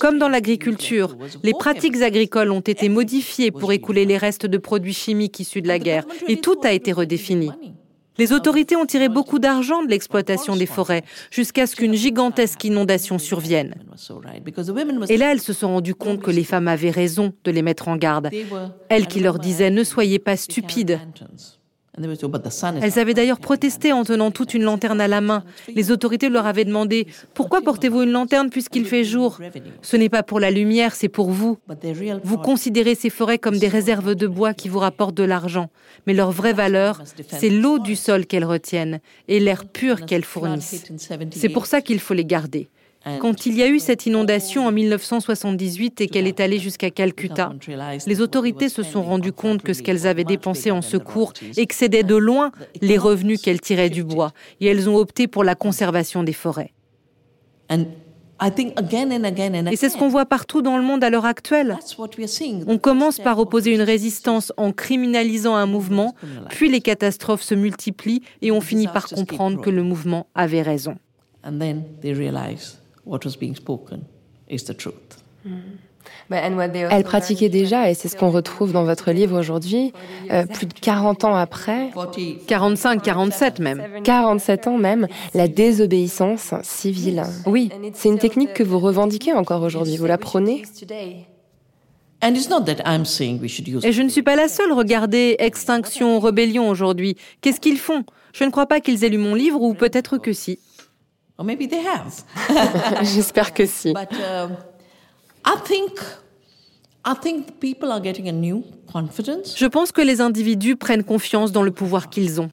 Comme 0.00 0.18
dans 0.18 0.28
l'agriculture, 0.28 1.16
les 1.42 1.52
pratiques 1.52 2.02
agricoles 2.02 2.50
ont 2.50 2.60
été 2.60 2.88
modifiées 2.88 3.50
pour 3.50 3.72
écouler 3.72 4.04
les 4.04 4.18
restes 4.18 4.46
de 4.46 4.58
produits 4.58 4.94
chimiques 4.94 5.40
issus 5.40 5.62
de 5.62 5.68
la 5.68 5.78
guerre, 5.78 6.04
et 6.28 6.40
tout 6.40 6.58
a 6.64 6.72
été 6.72 6.92
redéfini. 6.92 7.50
Les 8.16 8.32
autorités 8.32 8.76
ont 8.76 8.86
tiré 8.86 9.08
beaucoup 9.08 9.38
d'argent 9.38 9.82
de 9.82 9.88
l'exploitation 9.88 10.56
des 10.56 10.66
forêts 10.66 11.02
jusqu'à 11.30 11.66
ce 11.66 11.74
qu'une 11.74 11.94
gigantesque 11.94 12.62
inondation 12.64 13.18
survienne. 13.18 13.74
Et 15.08 15.16
là, 15.16 15.32
elles 15.32 15.40
se 15.40 15.52
sont 15.52 15.68
rendues 15.68 15.94
compte 15.94 16.20
que 16.20 16.30
les 16.30 16.44
femmes 16.44 16.68
avaient 16.68 16.90
raison 16.90 17.32
de 17.44 17.50
les 17.50 17.62
mettre 17.62 17.88
en 17.88 17.96
garde. 17.96 18.30
Elles 18.88 19.08
qui 19.08 19.20
leur 19.20 19.38
disaient 19.38 19.70
ne 19.70 19.84
soyez 19.84 20.18
pas 20.18 20.36
stupides. 20.36 21.00
Elles 22.82 22.98
avaient 22.98 23.14
d'ailleurs 23.14 23.38
protesté 23.38 23.92
en 23.92 24.04
tenant 24.04 24.30
toute 24.30 24.54
une 24.54 24.62
lanterne 24.62 25.00
à 25.00 25.08
la 25.08 25.20
main. 25.20 25.44
Les 25.68 25.90
autorités 25.90 26.28
leur 26.28 26.46
avaient 26.46 26.64
demandé 26.64 27.06
Pourquoi 27.34 27.60
portez-vous 27.62 28.02
une 28.02 28.10
lanterne 28.10 28.50
puisqu'il 28.50 28.84
fait 28.84 29.04
jour? 29.04 29.38
Ce 29.82 29.96
n'est 29.96 30.08
pas 30.08 30.22
pour 30.22 30.40
la 30.40 30.50
lumière, 30.50 30.94
c'est 30.94 31.08
pour 31.08 31.30
vous. 31.30 31.58
Vous 32.24 32.38
considérez 32.38 32.94
ces 32.94 33.10
forêts 33.10 33.38
comme 33.38 33.58
des 33.58 33.68
réserves 33.68 34.14
de 34.14 34.26
bois 34.26 34.54
qui 34.54 34.68
vous 34.68 34.80
rapportent 34.80 35.16
de 35.16 35.24
l'argent. 35.24 35.70
Mais 36.06 36.14
leur 36.14 36.30
vraie 36.32 36.52
valeur, 36.52 37.02
c'est 37.28 37.50
l'eau 37.50 37.78
du 37.78 37.96
sol 37.96 38.26
qu'elles 38.26 38.44
retiennent 38.44 39.00
et 39.28 39.38
l'air 39.38 39.64
pur 39.66 40.04
qu'elles 40.04 40.24
fournissent. 40.24 40.84
C'est 41.30 41.48
pour 41.48 41.66
ça 41.66 41.80
qu'il 41.80 42.00
faut 42.00 42.14
les 42.14 42.24
garder. 42.24 42.68
Quand 43.20 43.46
il 43.46 43.56
y 43.56 43.62
a 43.62 43.68
eu 43.68 43.78
cette 43.78 44.06
inondation 44.06 44.66
en 44.66 44.72
1978 44.72 46.00
et 46.00 46.08
qu'elle 46.08 46.26
est 46.26 46.40
allée 46.40 46.58
jusqu'à 46.58 46.90
Calcutta, 46.90 47.52
les 48.06 48.20
autorités 48.20 48.68
se 48.68 48.82
sont 48.82 49.02
rendues 49.02 49.32
compte 49.32 49.62
que 49.62 49.72
ce 49.72 49.82
qu'elles 49.82 50.06
avaient 50.06 50.24
dépensé 50.24 50.70
en 50.70 50.82
secours 50.82 51.32
excédait 51.56 52.02
de 52.02 52.16
loin 52.16 52.50
les 52.80 52.98
revenus 52.98 53.40
qu'elles 53.40 53.60
tiraient 53.60 53.90
du 53.90 54.04
bois, 54.04 54.32
et 54.60 54.66
elles 54.66 54.88
ont 54.88 54.96
opté 54.96 55.26
pour 55.26 55.44
la 55.44 55.54
conservation 55.54 56.22
des 56.22 56.32
forêts. 56.32 56.72
Et 57.70 59.76
c'est 59.76 59.88
ce 59.88 59.96
qu'on 59.96 60.08
voit 60.08 60.26
partout 60.26 60.60
dans 60.60 60.76
le 60.76 60.82
monde 60.82 61.04
à 61.04 61.10
l'heure 61.10 61.24
actuelle. 61.24 61.78
On 62.66 62.78
commence 62.78 63.18
par 63.18 63.38
opposer 63.38 63.72
une 63.72 63.82
résistance 63.82 64.52
en 64.56 64.72
criminalisant 64.72 65.54
un 65.54 65.66
mouvement, 65.66 66.14
puis 66.50 66.70
les 66.70 66.80
catastrophes 66.80 67.42
se 67.42 67.54
multiplient 67.54 68.22
et 68.42 68.50
on 68.50 68.60
finit 68.60 68.88
par 68.88 69.08
comprendre 69.08 69.60
que 69.60 69.70
le 69.70 69.82
mouvement 69.82 70.26
avait 70.34 70.62
raison 70.62 70.96
what 73.06 73.20
was 73.24 73.36
being 73.36 73.54
spoken 73.54 74.04
is 74.48 74.64
the 74.64 74.76
truth. 74.76 75.18
Mm. 75.44 75.60
Elle 76.30 77.04
pratiquait 77.04 77.48
déjà, 77.48 77.90
et 77.90 77.94
c'est 77.94 78.08
ce 78.08 78.16
qu'on 78.16 78.30
retrouve 78.30 78.72
dans 78.72 78.84
votre 78.84 79.10
livre 79.12 79.38
aujourd'hui, 79.38 79.92
euh, 80.30 80.46
plus 80.46 80.66
de 80.66 80.72
40 80.72 81.24
ans 81.24 81.34
après. 81.34 81.90
45, 82.46 83.02
47 83.02 83.58
même. 83.58 83.82
47 84.02 84.66
ans 84.66 84.78
même, 84.78 85.06
la 85.34 85.48
désobéissance 85.48 86.54
civile. 86.62 87.22
Oui, 87.46 87.70
c'est 87.94 88.08
une 88.08 88.18
technique 88.18 88.54
que 88.54 88.62
vous 88.62 88.78
revendiquez 88.78 89.32
encore 89.32 89.62
aujourd'hui, 89.62 89.96
vous 89.96 90.06
la 90.06 90.18
prônez 90.18 90.62
et 93.82 93.92
je 93.92 94.02
ne 94.02 94.08
suis 94.08 94.22
pas 94.22 94.34
la 94.34 94.48
seule. 94.48 94.72
Regardez 94.72 95.36
Extinction, 95.38 96.18
Rébellion 96.20 96.70
aujourd'hui. 96.70 97.16
Qu'est-ce 97.42 97.60
qu'ils 97.60 97.78
font? 97.78 98.04
Je 98.32 98.44
ne 98.44 98.50
crois 98.50 98.66
pas 98.66 98.80
qu'ils 98.80 99.04
aient 99.04 99.10
lu 99.10 99.18
mon 99.18 99.34
livre, 99.34 99.60
ou 99.60 99.74
peut-être 99.74 100.16
que 100.16 100.32
si. 100.32 100.58
J'espère 103.02 103.52
que 103.54 103.66
si. 103.66 103.92
Je 109.56 109.66
pense 109.66 109.92
que 109.92 110.00
les 110.00 110.20
individus 110.20 110.76
prennent 110.76 111.04
confiance 111.04 111.52
dans 111.52 111.62
le 111.62 111.70
pouvoir 111.70 112.08
qu'ils 112.08 112.40
ont. 112.40 112.48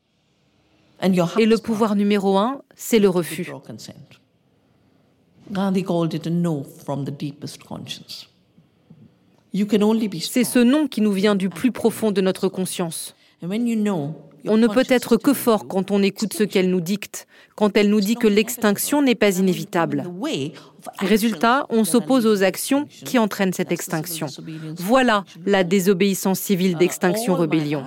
Et 1.39 1.45
le 1.45 1.57
pouvoir 1.57 1.95
numéro 1.95 2.37
un, 2.37 2.61
c'est 2.75 2.99
le 2.99 3.09
refus. 3.09 3.43
C'est 10.29 10.43
ce 10.43 10.59
nom 10.59 10.87
qui 10.87 11.01
nous 11.01 11.11
vient 11.11 11.35
du 11.35 11.49
plus 11.49 11.71
profond 11.71 12.11
de 12.11 12.21
notre 12.21 12.47
conscience. 12.47 13.15
On 14.47 14.57
ne 14.57 14.67
peut 14.67 14.85
être 14.87 15.17
que 15.17 15.33
fort 15.33 15.67
quand 15.67 15.91
on 15.91 16.01
écoute 16.01 16.33
ce 16.33 16.43
qu'elle 16.43 16.69
nous 16.69 16.81
dicte, 16.81 17.27
quand 17.55 17.75
elle 17.77 17.89
nous 17.89 18.01
dit 18.01 18.15
que 18.15 18.27
l'extinction 18.27 19.01
n'est 19.01 19.15
pas 19.15 19.37
inévitable. 19.37 20.05
Résultat, 20.99 21.65
on 21.69 21.83
s'oppose 21.83 22.25
aux 22.25 22.43
actions 22.43 22.87
qui 23.05 23.19
entraînent 23.19 23.53
cette 23.53 23.71
extinction. 23.71 24.27
Voilà 24.77 25.25
la 25.45 25.63
désobéissance 25.63 26.39
civile 26.39 26.75
d'extinction-rébellion. 26.77 27.83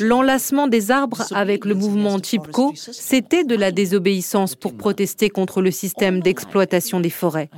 L'enlacement 0.00 0.68
des 0.68 0.90
arbres 0.90 1.22
avec 1.32 1.64
le 1.64 1.74
mouvement 1.74 2.18
Chipko, 2.22 2.74
c'était 2.76 3.44
de 3.44 3.56
la 3.56 3.72
désobéissance 3.72 4.54
pour 4.54 4.74
protester 4.74 5.30
contre 5.30 5.62
le 5.62 5.70
système 5.70 6.20
d'exploitation 6.20 7.00
des 7.00 7.10
forêts. 7.10 7.48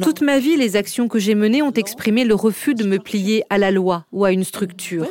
Toute 0.00 0.20
ma 0.20 0.38
vie, 0.38 0.56
les 0.56 0.76
actions 0.76 1.08
que 1.08 1.18
j'ai 1.18 1.34
menées 1.34 1.62
ont 1.62 1.72
exprimé 1.72 2.24
le 2.24 2.34
refus 2.34 2.74
de 2.74 2.84
me 2.84 2.98
plier 2.98 3.42
à 3.50 3.58
la 3.58 3.70
loi 3.70 4.04
ou 4.12 4.24
à 4.24 4.32
une 4.32 4.44
structure. 4.44 5.06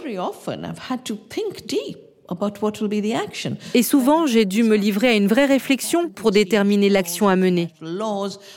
Et 3.74 3.84
souvent, 3.84 4.28
j'ai 4.28 4.46
dû 4.46 4.64
me 4.64 4.76
livrer 4.76 5.08
à 5.08 5.14
une 5.14 5.28
vraie 5.28 5.46
réflexion 5.46 6.10
pour 6.10 6.32
déterminer 6.32 6.90
l'action 6.90 7.28
à 7.30 7.36
mener. 7.36 7.70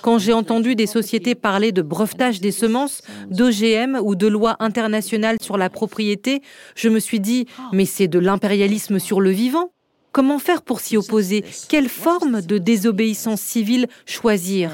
Quand 0.02 0.18
j'ai 0.18 0.32
entendu 0.32 0.74
des 0.74 0.86
sociétés 0.86 1.34
parler 1.34 1.72
de 1.72 1.82
brevetage 1.82 2.40
des 2.40 2.50
semences, 2.50 3.02
d'OGM 3.30 4.00
ou 4.02 4.14
de 4.14 4.26
lois 4.26 4.56
internationales 4.60 5.36
sur 5.40 5.56
la 5.56 5.70
propriété, 5.70 6.42
je 6.74 6.88
me 6.88 6.98
suis 6.98 7.20
dit, 7.20 7.46
mais 7.72 7.86
c'est 7.86 8.08
de 8.08 8.18
l'impérialisme 8.18 8.98
sur 8.98 9.20
le 9.20 9.30
vivant. 9.30 9.72
Comment 10.12 10.40
faire 10.40 10.62
pour 10.62 10.80
s'y 10.80 10.96
opposer? 10.96 11.44
Quelle 11.68 11.88
forme 11.88 12.42
de 12.42 12.58
désobéissance 12.58 13.40
civile 13.40 13.86
choisir? 14.06 14.72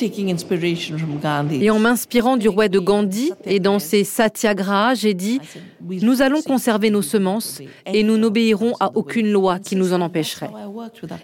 Et 0.00 1.70
en 1.70 1.78
m'inspirant 1.78 2.36
du 2.36 2.48
roi 2.48 2.68
de 2.68 2.78
Gandhi 2.78 3.32
et 3.44 3.60
dans 3.60 3.78
ses 3.78 4.04
satyagrahas, 4.04 4.94
j'ai 4.94 5.14
dit 5.14 5.40
Nous 5.82 6.22
allons 6.22 6.42
conserver 6.42 6.90
nos 6.90 7.02
semences 7.02 7.60
et 7.86 8.02
nous 8.02 8.16
n'obéirons 8.16 8.74
à 8.80 8.92
aucune 8.94 9.30
loi 9.30 9.58
qui 9.58 9.76
nous 9.76 9.92
en 9.92 10.00
empêcherait. 10.00 10.50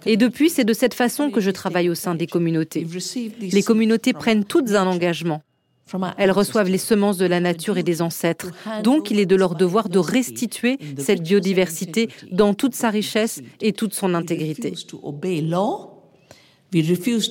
Et 0.06 0.16
depuis, 0.16 0.50
c'est 0.50 0.64
de 0.64 0.72
cette 0.72 0.94
façon 0.94 1.30
que 1.30 1.40
je 1.40 1.50
travaille 1.50 1.88
au 1.88 1.94
sein 1.94 2.14
des 2.14 2.26
communautés. 2.26 2.86
Les 3.40 3.62
communautés 3.62 4.12
prennent 4.12 4.44
toutes 4.44 4.72
un 4.72 4.86
engagement. 4.86 5.42
Elles 6.16 6.32
reçoivent 6.32 6.68
les 6.68 6.78
semences 6.78 7.18
de 7.18 7.26
la 7.26 7.40
nature 7.40 7.78
et 7.78 7.82
des 7.82 8.02
ancêtres. 8.02 8.50
Donc 8.82 9.10
il 9.10 9.20
est 9.20 9.26
de 9.26 9.36
leur 9.36 9.54
devoir 9.54 9.88
de 9.88 9.98
restituer 9.98 10.78
cette 10.98 11.22
biodiversité 11.22 12.08
dans 12.32 12.54
toute 12.54 12.74
sa 12.74 12.90
richesse 12.90 13.42
et 13.60 13.72
toute 13.72 13.94
son 13.94 14.14
intégrité. 14.14 14.72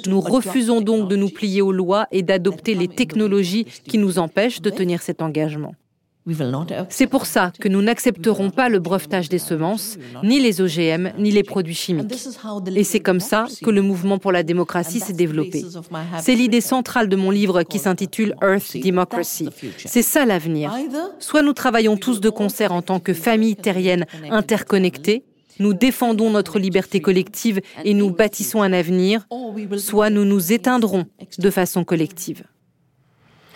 Nous 0.07 0.21
refusons 0.21 0.81
donc 0.81 1.09
de 1.09 1.15
nous 1.15 1.29
plier 1.29 1.61
aux 1.61 1.71
lois 1.71 2.07
et 2.11 2.23
d'adopter 2.23 2.75
les 2.75 2.87
technologies 2.87 3.65
qui 3.65 3.97
nous 3.97 4.19
empêchent 4.19 4.61
de 4.61 4.69
tenir 4.69 5.01
cet 5.01 5.21
engagement. 5.21 5.73
C'est 6.89 7.07
pour 7.07 7.25
ça 7.25 7.51
que 7.59 7.67
nous 7.67 7.81
n'accepterons 7.81 8.49
pas 8.49 8.69
le 8.69 8.79
brevetage 8.79 9.27
des 9.27 9.39
semences, 9.39 9.97
ni 10.23 10.39
les 10.39 10.61
OGM, 10.61 11.11
ni 11.17 11.31
les 11.31 11.43
produits 11.43 11.75
chimiques. 11.75 12.15
Et 12.75 12.83
c'est 12.85 13.01
comme 13.01 13.19
ça 13.19 13.45
que 13.61 13.69
le 13.69 13.81
mouvement 13.81 14.19
pour 14.19 14.31
la 14.31 14.43
démocratie 14.43 15.01
s'est 15.01 15.13
développé. 15.13 15.65
C'est 16.19 16.35
l'idée 16.35 16.61
centrale 16.61 17.09
de 17.09 17.15
mon 17.15 17.29
livre 17.29 17.63
qui 17.63 17.77
s'intitule 17.77 18.35
Earth 18.41 18.77
Democracy. 18.77 19.49
C'est 19.77 20.01
ça 20.01 20.25
l'avenir. 20.25 20.73
Soit 21.19 21.41
nous 21.41 21.53
travaillons 21.53 21.97
tous 21.97 22.21
de 22.21 22.29
concert 22.29 22.71
en 22.71 22.81
tant 22.81 22.99
que 22.99 23.13
famille 23.13 23.57
terrienne 23.57 24.05
interconnectée, 24.29 25.23
nous 25.59 25.73
défendons 25.73 26.29
notre 26.29 26.59
liberté 26.59 26.99
collective 27.01 27.61
et 27.83 27.93
nous 27.93 28.11
bâtissons 28.11 28.61
un 28.61 28.73
avenir, 28.73 29.27
soit 29.77 30.09
nous 30.09 30.25
nous 30.25 30.53
éteindrons 30.53 31.05
de 31.37 31.49
façon 31.49 31.83
collective. 31.83 32.43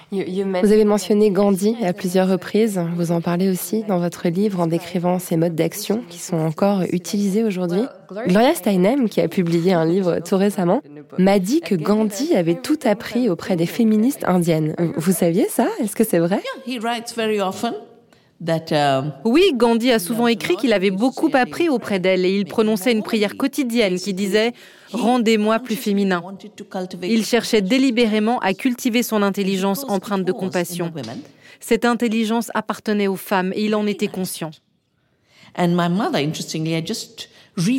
Vous 0.10 0.72
avez 0.72 0.86
mentionné 0.86 1.32
Gandhi 1.32 1.76
à 1.84 1.92
plusieurs 1.92 2.30
reprises, 2.30 2.80
vous 2.96 3.12
en 3.12 3.20
parlez 3.20 3.50
aussi 3.50 3.84
dans 3.84 4.00
votre 4.00 4.30
livre 4.30 4.62
en 4.62 4.68
décrivant 4.68 5.20
ces 5.20 5.36
modes 5.36 5.56
d'action 5.56 6.02
qui 6.10 6.18
sont 6.20 6.38
encore 6.38 6.84
utilisés 6.94 7.44
aujourd'hui. 7.44 7.82
Gloria 8.28 8.56
Steinem, 8.56 9.10
qui 9.10 9.20
a 9.20 9.28
publié 9.28 9.74
un 9.74 9.84
livre 9.84 10.20
tout 10.26 10.38
récemment, 10.38 10.82
m'a 11.18 11.40
dit 11.40 11.60
que 11.60 11.76
Gandhi 11.76 12.36
avait 12.36 12.56
tout 12.56 12.80
appris 12.86 13.30
auprès 13.30 13.58
des 13.58 13.66
féministes 13.66 14.24
indiennes. 14.26 14.76
Vous 14.96 15.12
saviez 15.12 15.50
ça? 15.50 15.68
Est-ce 15.82 15.96
que 15.96 16.06
c'est 16.06 16.20
vrai? 16.20 16.42
Oui, 19.26 19.52
Gandhi 19.56 19.92
a 19.92 20.00
souvent 20.00 20.28
écrit 20.28 20.56
qu'il 20.58 20.74
avait 20.74 20.92
beaucoup 20.92 21.30
appris 21.34 21.70
auprès 21.70 22.00
d'elle 22.00 22.24
et 22.24 22.38
il 22.38 22.46
prononçait 22.46 22.92
une 22.92 23.02
prière 23.02 23.36
quotidienne 23.36 23.98
qui 23.98 24.14
disait⁇ 24.14 24.50
Rendez-moi 24.94 25.60
plus 25.60 25.76
féminin⁇ 25.76 26.22
Il 27.04 27.26
cherchait 27.26 27.62
délibérément 27.62 28.40
à 28.40 28.54
cultiver 28.54 29.02
son 29.02 29.24
intelligence 29.24 29.86
empreinte 29.88 30.24
de 30.24 30.32
compassion. 30.32 30.94
Cette 31.60 31.86
intelligence 31.86 32.52
appartenait 32.54 33.08
aux 33.08 33.16
femmes 33.16 33.52
et 33.56 33.66
il 33.66 33.74
en 33.74 33.88
était 33.88 34.08
conscient. 34.08 34.52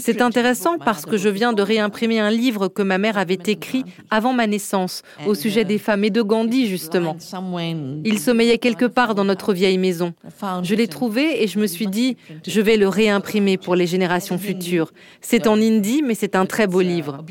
C'est 0.01 0.23
intéressant 0.23 0.79
parce 0.79 1.07
que 1.07 1.17
je 1.17 1.29
viens 1.29 1.53
de 1.53 1.63
réimprimer 1.63 2.19
un 2.19 2.31
livre 2.31 2.69
que 2.69 2.83
ma 2.83 2.99
mère 2.99 3.17
avait 3.17 3.39
écrit 3.47 3.85
avant 4.11 4.33
ma 4.33 4.47
naissance 4.47 5.03
au 5.27 5.35
sujet 5.35 5.65
des 5.65 5.79
femmes 5.79 6.05
et 6.05 6.11
de 6.11 6.21
Gandhi 6.23 6.67
justement. 6.67 7.17
Il 8.05 8.19
sommeillait 8.19 8.59
quelque 8.59 8.87
part 8.87 9.15
dans 9.15 9.25
notre 9.25 9.53
vieille 9.53 9.79
maison. 9.79 10.15
Je 10.63 10.75
l'ai 10.75 10.89
trouvé 10.89 11.43
et 11.43 11.47
je 11.47 11.59
me 11.61 11.67
suis 11.67 11.87
dit, 11.87 12.17
je 12.47 12.61
vais 12.61 12.77
le 12.77 12.89
réimprimer 12.89 13.57
pour 13.57 13.77
les 13.77 13.87
générations 13.87 14.39
futures. 14.39 14.93
C'est 15.21 15.47
en 15.47 15.57
hindi, 15.61 16.03
mais 16.03 16.15
c'est 16.15 16.35
un 16.35 16.47
très 16.47 16.67
beau 16.67 16.81
livre. 16.81 17.25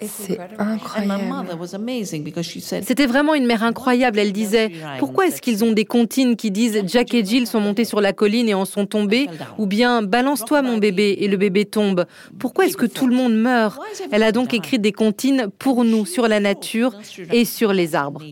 C'est 0.00 0.38
incroyable. 0.58 1.58
C'était 2.82 3.06
vraiment 3.06 3.34
une 3.34 3.46
mère 3.46 3.62
incroyable. 3.62 4.18
Elle 4.18 4.32
disait, 4.32 4.72
pourquoi 4.98 5.26
est-ce 5.26 5.42
qu'ils 5.42 5.62
ont 5.62 5.72
des 5.72 5.84
comptines 5.84 6.36
qui 6.36 6.50
disent 6.50 6.82
Jack 6.86 7.12
et 7.12 7.24
Jill 7.24 7.46
sont 7.46 7.60
montés 7.60 7.84
sur 7.84 8.00
la 8.00 8.14
colline 8.14 8.48
et 8.48 8.54
en 8.54 8.64
sont 8.64 8.86
tombés? 8.86 9.28
Ou 9.58 9.66
bien 9.66 10.02
balance-toi 10.02 10.62
mon 10.62 10.78
bébé 10.78 11.18
et 11.20 11.28
le 11.28 11.36
bébé 11.36 11.65
tombe 11.66 12.06
Pourquoi 12.38 12.66
est-ce 12.66 12.76
que 12.76 12.86
tout 12.86 13.06
le 13.06 13.14
monde 13.14 13.34
meurt 13.34 13.78
Elle 14.10 14.22
a 14.22 14.32
donc 14.32 14.54
écrit 14.54 14.78
des 14.78 14.92
comptines 14.92 15.48
pour 15.58 15.84
nous 15.84 16.06
sur 16.06 16.28
la 16.28 16.40
nature 16.40 16.92
et 17.32 17.44
sur 17.44 17.72
les 17.72 17.94
arbres. 17.94 18.22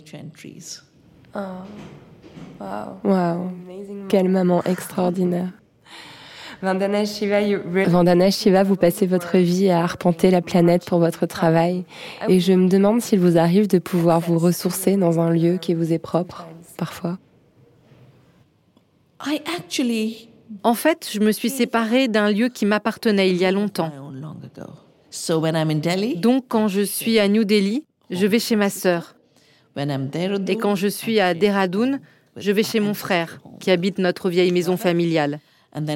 Wow. 3.04 3.50
Quelle 4.08 4.28
maman 4.28 4.62
extraordinaire. 4.64 5.50
Vandana 7.88 8.30
Shiva, 8.30 8.62
vous 8.62 8.76
passez 8.76 9.06
votre 9.06 9.36
vie 9.36 9.70
à 9.70 9.82
arpenter 9.82 10.30
la 10.30 10.40
planète 10.40 10.86
pour 10.86 10.98
votre 10.98 11.26
travail. 11.26 11.84
Et 12.28 12.40
je 12.40 12.52
me 12.52 12.68
demande 12.68 13.02
s'il 13.02 13.20
vous 13.20 13.36
arrive 13.36 13.66
de 13.66 13.78
pouvoir 13.78 14.20
vous 14.20 14.38
ressourcer 14.38 14.96
dans 14.96 15.20
un 15.20 15.30
lieu 15.30 15.58
qui 15.58 15.74
vous 15.74 15.92
est 15.92 15.98
propre, 15.98 16.46
parfois. 16.78 17.18
En 20.62 20.74
fait, 20.74 21.08
je 21.12 21.20
me 21.20 21.32
suis 21.32 21.50
séparée 21.50 22.08
d'un 22.08 22.30
lieu 22.30 22.48
qui 22.48 22.66
m'appartenait 22.66 23.30
il 23.30 23.36
y 23.36 23.44
a 23.44 23.50
longtemps. 23.50 23.90
Donc, 26.16 26.44
quand 26.48 26.68
je 26.68 26.80
suis 26.82 27.18
à 27.18 27.28
New 27.28 27.44
Delhi, 27.44 27.84
je 28.10 28.26
vais 28.26 28.38
chez 28.38 28.56
ma 28.56 28.70
sœur. 28.70 29.16
Et 29.76 30.56
quand 30.56 30.74
je 30.74 30.88
suis 30.88 31.20
à 31.20 31.34
Dehradun, 31.34 31.98
je 32.36 32.52
vais 32.52 32.62
chez 32.62 32.80
mon 32.80 32.94
frère, 32.94 33.40
qui 33.60 33.70
habite 33.70 33.98
notre 33.98 34.30
vieille 34.30 34.52
maison 34.52 34.76
familiale. 34.76 35.40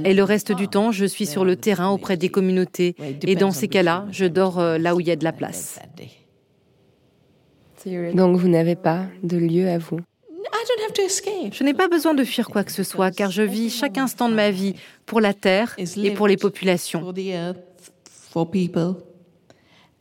Et 0.04 0.14
le 0.14 0.24
reste 0.24 0.52
du 0.52 0.66
temps, 0.66 0.90
je 0.90 1.04
suis 1.04 1.26
sur 1.26 1.44
le 1.44 1.54
terrain 1.54 1.90
auprès 1.90 2.16
des 2.16 2.28
communautés. 2.28 2.96
Et 3.22 3.36
dans 3.36 3.52
ces 3.52 3.68
cas-là, 3.68 4.06
je 4.11 4.24
dors 4.24 4.59
euh, 4.59 4.78
là 4.78 4.96
où 4.96 5.00
il 5.00 5.06
y 5.06 5.12
a 5.12 5.16
de 5.16 5.24
la 5.24 5.32
place. 5.32 5.78
Donc 8.14 8.36
vous 8.36 8.48
n'avez 8.48 8.74
pas 8.74 9.04
de 9.22 9.36
lieu 9.36 9.68
à 9.68 9.78
vous 9.78 10.00
je 11.52 11.64
n'ai 11.64 11.74
pas 11.74 11.88
besoin 11.88 12.14
de 12.14 12.24
fuir 12.24 12.48
quoi 12.48 12.64
que 12.64 12.72
ce 12.72 12.82
soit, 12.82 13.11
car 13.11 13.30
je 13.30 13.42
vis 13.42 13.70
chaque 13.70 13.98
instant 13.98 14.28
de 14.28 14.34
ma 14.34 14.50
vie 14.50 14.74
pour 15.06 15.20
la 15.20 15.34
Terre 15.34 15.76
et 15.78 16.11
pour 16.12 16.28
les 16.28 16.36
populations. 16.36 17.12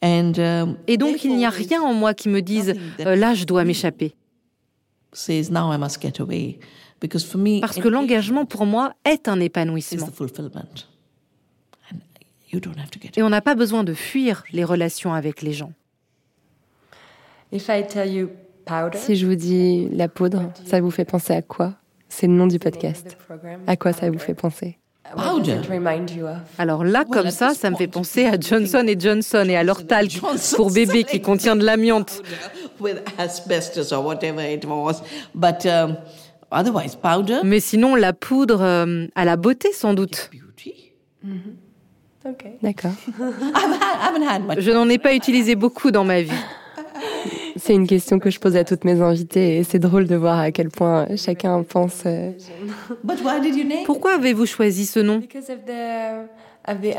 Um, 0.03 0.77
et 0.85 0.97
donc 0.97 1.23
il 1.23 1.35
n'y 1.35 1.45
a 1.45 1.49
rien 1.49 1.81
en 1.81 1.93
moi 1.93 2.13
qui 2.13 2.29
me 2.29 2.41
dise 2.41 2.75
euh, 2.99 3.15
là 3.15 3.33
je 3.33 3.45
dois 3.45 3.63
m'échapper. 3.63 4.13
Parce 7.61 7.77
que 7.77 7.87
l'engagement 7.87 8.45
pour 8.45 8.65
moi 8.65 8.93
est 9.05 9.27
un 9.27 9.39
épanouissement. 9.39 10.07
Et 13.15 13.23
on 13.23 13.29
n'a 13.29 13.41
pas 13.41 13.55
besoin 13.55 13.83
de 13.83 13.93
fuir 13.93 14.43
les 14.51 14.63
relations 14.63 15.13
avec 15.13 15.41
les 15.41 15.53
gens. 15.53 15.73
Si 18.93 19.15
je 19.15 19.25
vous 19.25 19.35
dis 19.35 19.89
la 19.91 20.07
poudre, 20.07 20.51
ça 20.65 20.81
vous 20.81 20.91
fait 20.91 21.05
penser 21.05 21.33
à 21.33 21.41
quoi? 21.41 21.73
C'est 22.09 22.27
le 22.27 22.33
nom 22.33 22.47
du 22.47 22.59
podcast. 22.59 23.17
À 23.67 23.75
quoi 23.75 23.93
ça 23.93 24.09
vous 24.09 24.19
fait 24.19 24.33
penser? 24.33 24.77
Alors 26.57 26.83
là, 26.83 27.05
comme 27.05 27.31
ça, 27.31 27.53
ça 27.53 27.69
me 27.69 27.75
fait 27.75 27.87
penser 27.87 28.25
à 28.25 28.37
Johnson 28.39 28.83
et 28.87 28.99
Johnson 28.99 29.45
et 29.47 29.55
à 29.55 29.63
leur 29.63 29.87
talc 29.87 30.19
pour 30.55 30.71
bébé 30.71 31.03
qui 31.03 31.21
contient 31.21 31.55
de 31.55 31.63
l'amiante. 31.63 32.21
Mais 37.43 37.59
sinon, 37.59 37.95
la 37.95 38.13
poudre 38.13 38.61
euh, 38.61 39.05
à 39.15 39.25
la 39.25 39.37
beauté, 39.37 39.71
sans 39.73 39.93
doute. 39.93 40.29
Mm-hmm. 41.25 41.31
D'accord. 42.61 42.91
Je 44.57 44.71
n'en 44.71 44.89
ai 44.89 44.97
pas 44.97 45.13
utilisé 45.13 45.55
beaucoup 45.55 45.91
dans 45.91 46.03
ma 46.03 46.21
vie. 46.21 46.31
C'est 47.57 47.73
une 47.73 47.87
question 47.87 48.19
que 48.19 48.29
je 48.29 48.39
pose 48.39 48.55
à 48.55 48.63
toutes 48.63 48.83
mes 48.83 49.01
invitées 49.01 49.57
et 49.57 49.63
c'est 49.63 49.79
drôle 49.79 50.07
de 50.07 50.15
voir 50.15 50.39
à 50.39 50.51
quel 50.51 50.69
point 50.69 51.07
chacun 51.15 51.63
pense. 51.63 52.03
Euh, 52.05 52.31
Pourquoi 53.85 54.15
avez-vous 54.15 54.45
choisi 54.45 54.85
ce 54.85 54.99
nom? 54.99 55.21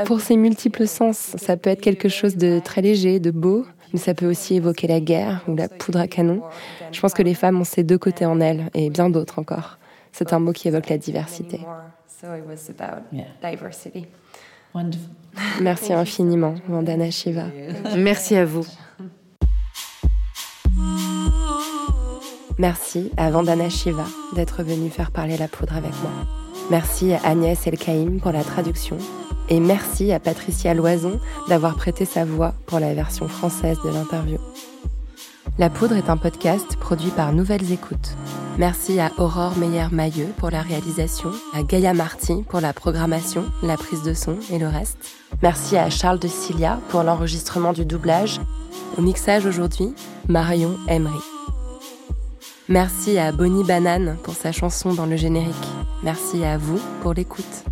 Pour 0.06 0.20
ses 0.20 0.36
multiples 0.36 0.86
sens, 0.86 1.16
ça 1.36 1.56
peut 1.56 1.70
être 1.70 1.80
quelque 1.80 2.08
chose 2.08 2.36
de 2.36 2.58
très 2.58 2.80
léger, 2.80 3.20
de 3.20 3.30
beau, 3.30 3.66
mais 3.92 3.98
ça 3.98 4.14
peut 4.14 4.26
aussi 4.26 4.56
évoquer 4.56 4.86
la 4.86 5.00
guerre 5.00 5.44
ou 5.46 5.54
la 5.54 5.68
poudre 5.68 6.00
à 6.00 6.08
canon. 6.08 6.42
Je 6.90 7.00
pense 7.00 7.12
que 7.12 7.22
les 7.22 7.34
femmes 7.34 7.60
ont 7.60 7.64
ces 7.64 7.82
deux 7.82 7.98
côtés 7.98 8.24
en 8.24 8.40
elles 8.40 8.70
et 8.74 8.88
bien 8.88 9.10
d'autres 9.10 9.38
encore. 9.38 9.78
C'est 10.12 10.32
un 10.32 10.38
mot 10.38 10.52
qui 10.52 10.68
évoque 10.68 10.88
la 10.88 10.98
diversité. 10.98 11.60
Merci 15.60 15.92
infiniment, 15.92 16.54
Vandana 16.66 17.10
Shiva. 17.10 17.44
Merci 17.96 18.36
à 18.36 18.44
vous. 18.44 18.66
Merci 22.58 23.12
à 23.16 23.30
Vandana 23.30 23.70
Shiva 23.70 24.04
d'être 24.34 24.64
venue 24.64 24.90
faire 24.90 25.12
parler 25.12 25.36
la 25.36 25.46
poudre 25.46 25.76
avec 25.76 25.92
moi. 26.02 26.10
Merci 26.70 27.12
à 27.12 27.20
Agnès 27.24 27.66
Elkaïm 27.66 28.20
pour 28.20 28.32
la 28.32 28.42
traduction. 28.42 28.98
Et 29.48 29.60
merci 29.60 30.12
à 30.12 30.18
Patricia 30.18 30.74
Loison 30.74 31.20
d'avoir 31.48 31.76
prêté 31.76 32.04
sa 32.04 32.24
voix 32.24 32.54
pour 32.66 32.80
la 32.80 32.94
version 32.94 33.28
française 33.28 33.78
de 33.84 33.90
l'interview. 33.90 34.38
La 35.58 35.70
Poudre 35.70 35.96
est 35.96 36.10
un 36.10 36.16
podcast 36.16 36.76
produit 36.76 37.10
par 37.10 37.32
Nouvelles 37.32 37.72
Écoutes. 37.72 38.16
Merci 38.58 39.00
à 39.00 39.12
Aurore 39.18 39.56
Meyer-Mailleux 39.56 40.32
pour 40.36 40.50
la 40.50 40.60
réalisation, 40.60 41.30
à 41.54 41.62
Gaïa 41.62 41.94
Marty 41.94 42.44
pour 42.48 42.60
la 42.60 42.72
programmation, 42.72 43.44
la 43.62 43.76
prise 43.76 44.02
de 44.02 44.14
son 44.14 44.36
et 44.50 44.58
le 44.58 44.68
reste. 44.68 44.98
Merci 45.42 45.76
à 45.76 45.90
Charles 45.90 46.18
de 46.18 46.28
Cilia 46.28 46.80
pour 46.88 47.02
l'enregistrement 47.02 47.72
du 47.72 47.84
doublage. 47.84 48.40
Au 48.98 49.02
mixage 49.02 49.46
aujourd'hui, 49.46 49.94
Marion 50.28 50.76
Emery. 50.88 51.37
Merci 52.70 53.16
à 53.16 53.32
Bonnie 53.32 53.64
Banane 53.64 54.18
pour 54.22 54.34
sa 54.34 54.52
chanson 54.52 54.92
dans 54.92 55.06
le 55.06 55.16
générique. 55.16 55.54
Merci 56.02 56.44
à 56.44 56.58
vous 56.58 56.78
pour 57.00 57.14
l'écoute. 57.14 57.64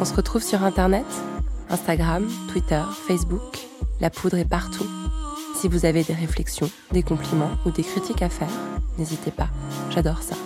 On 0.00 0.04
se 0.04 0.14
retrouve 0.14 0.44
sur 0.44 0.62
Internet, 0.62 1.04
Instagram, 1.70 2.24
Twitter, 2.52 2.80
Facebook. 3.08 3.58
La 4.00 4.10
poudre 4.10 4.38
est 4.38 4.48
partout. 4.48 4.86
Si 5.56 5.66
vous 5.66 5.86
avez 5.86 6.04
des 6.04 6.14
réflexions, 6.14 6.70
des 6.92 7.02
compliments 7.02 7.50
ou 7.66 7.72
des 7.72 7.82
critiques 7.82 8.22
à 8.22 8.28
faire, 8.28 8.52
n'hésitez 8.96 9.32
pas. 9.32 9.48
J'adore 9.90 10.22
ça. 10.22 10.36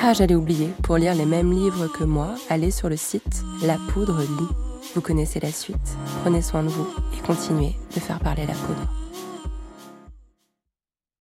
Ah, 0.00 0.12
j'allais 0.12 0.36
oublier, 0.36 0.68
pour 0.84 0.96
lire 0.96 1.16
les 1.16 1.26
mêmes 1.26 1.52
livres 1.52 1.88
que 1.88 2.04
moi, 2.04 2.36
allez 2.50 2.70
sur 2.70 2.88
le 2.88 2.96
site 2.96 3.42
La 3.64 3.78
Poudre 3.92 4.20
Lit. 4.20 4.48
Vous 4.94 5.00
connaissez 5.00 5.40
la 5.40 5.50
suite. 5.50 5.96
Prenez 6.22 6.40
soin 6.40 6.62
de 6.62 6.68
vous 6.68 6.86
et 7.18 7.26
continuez 7.26 7.74
de 7.96 8.00
faire 8.00 8.20
parler 8.20 8.46
la 8.46 8.54
poudre. 8.54 8.86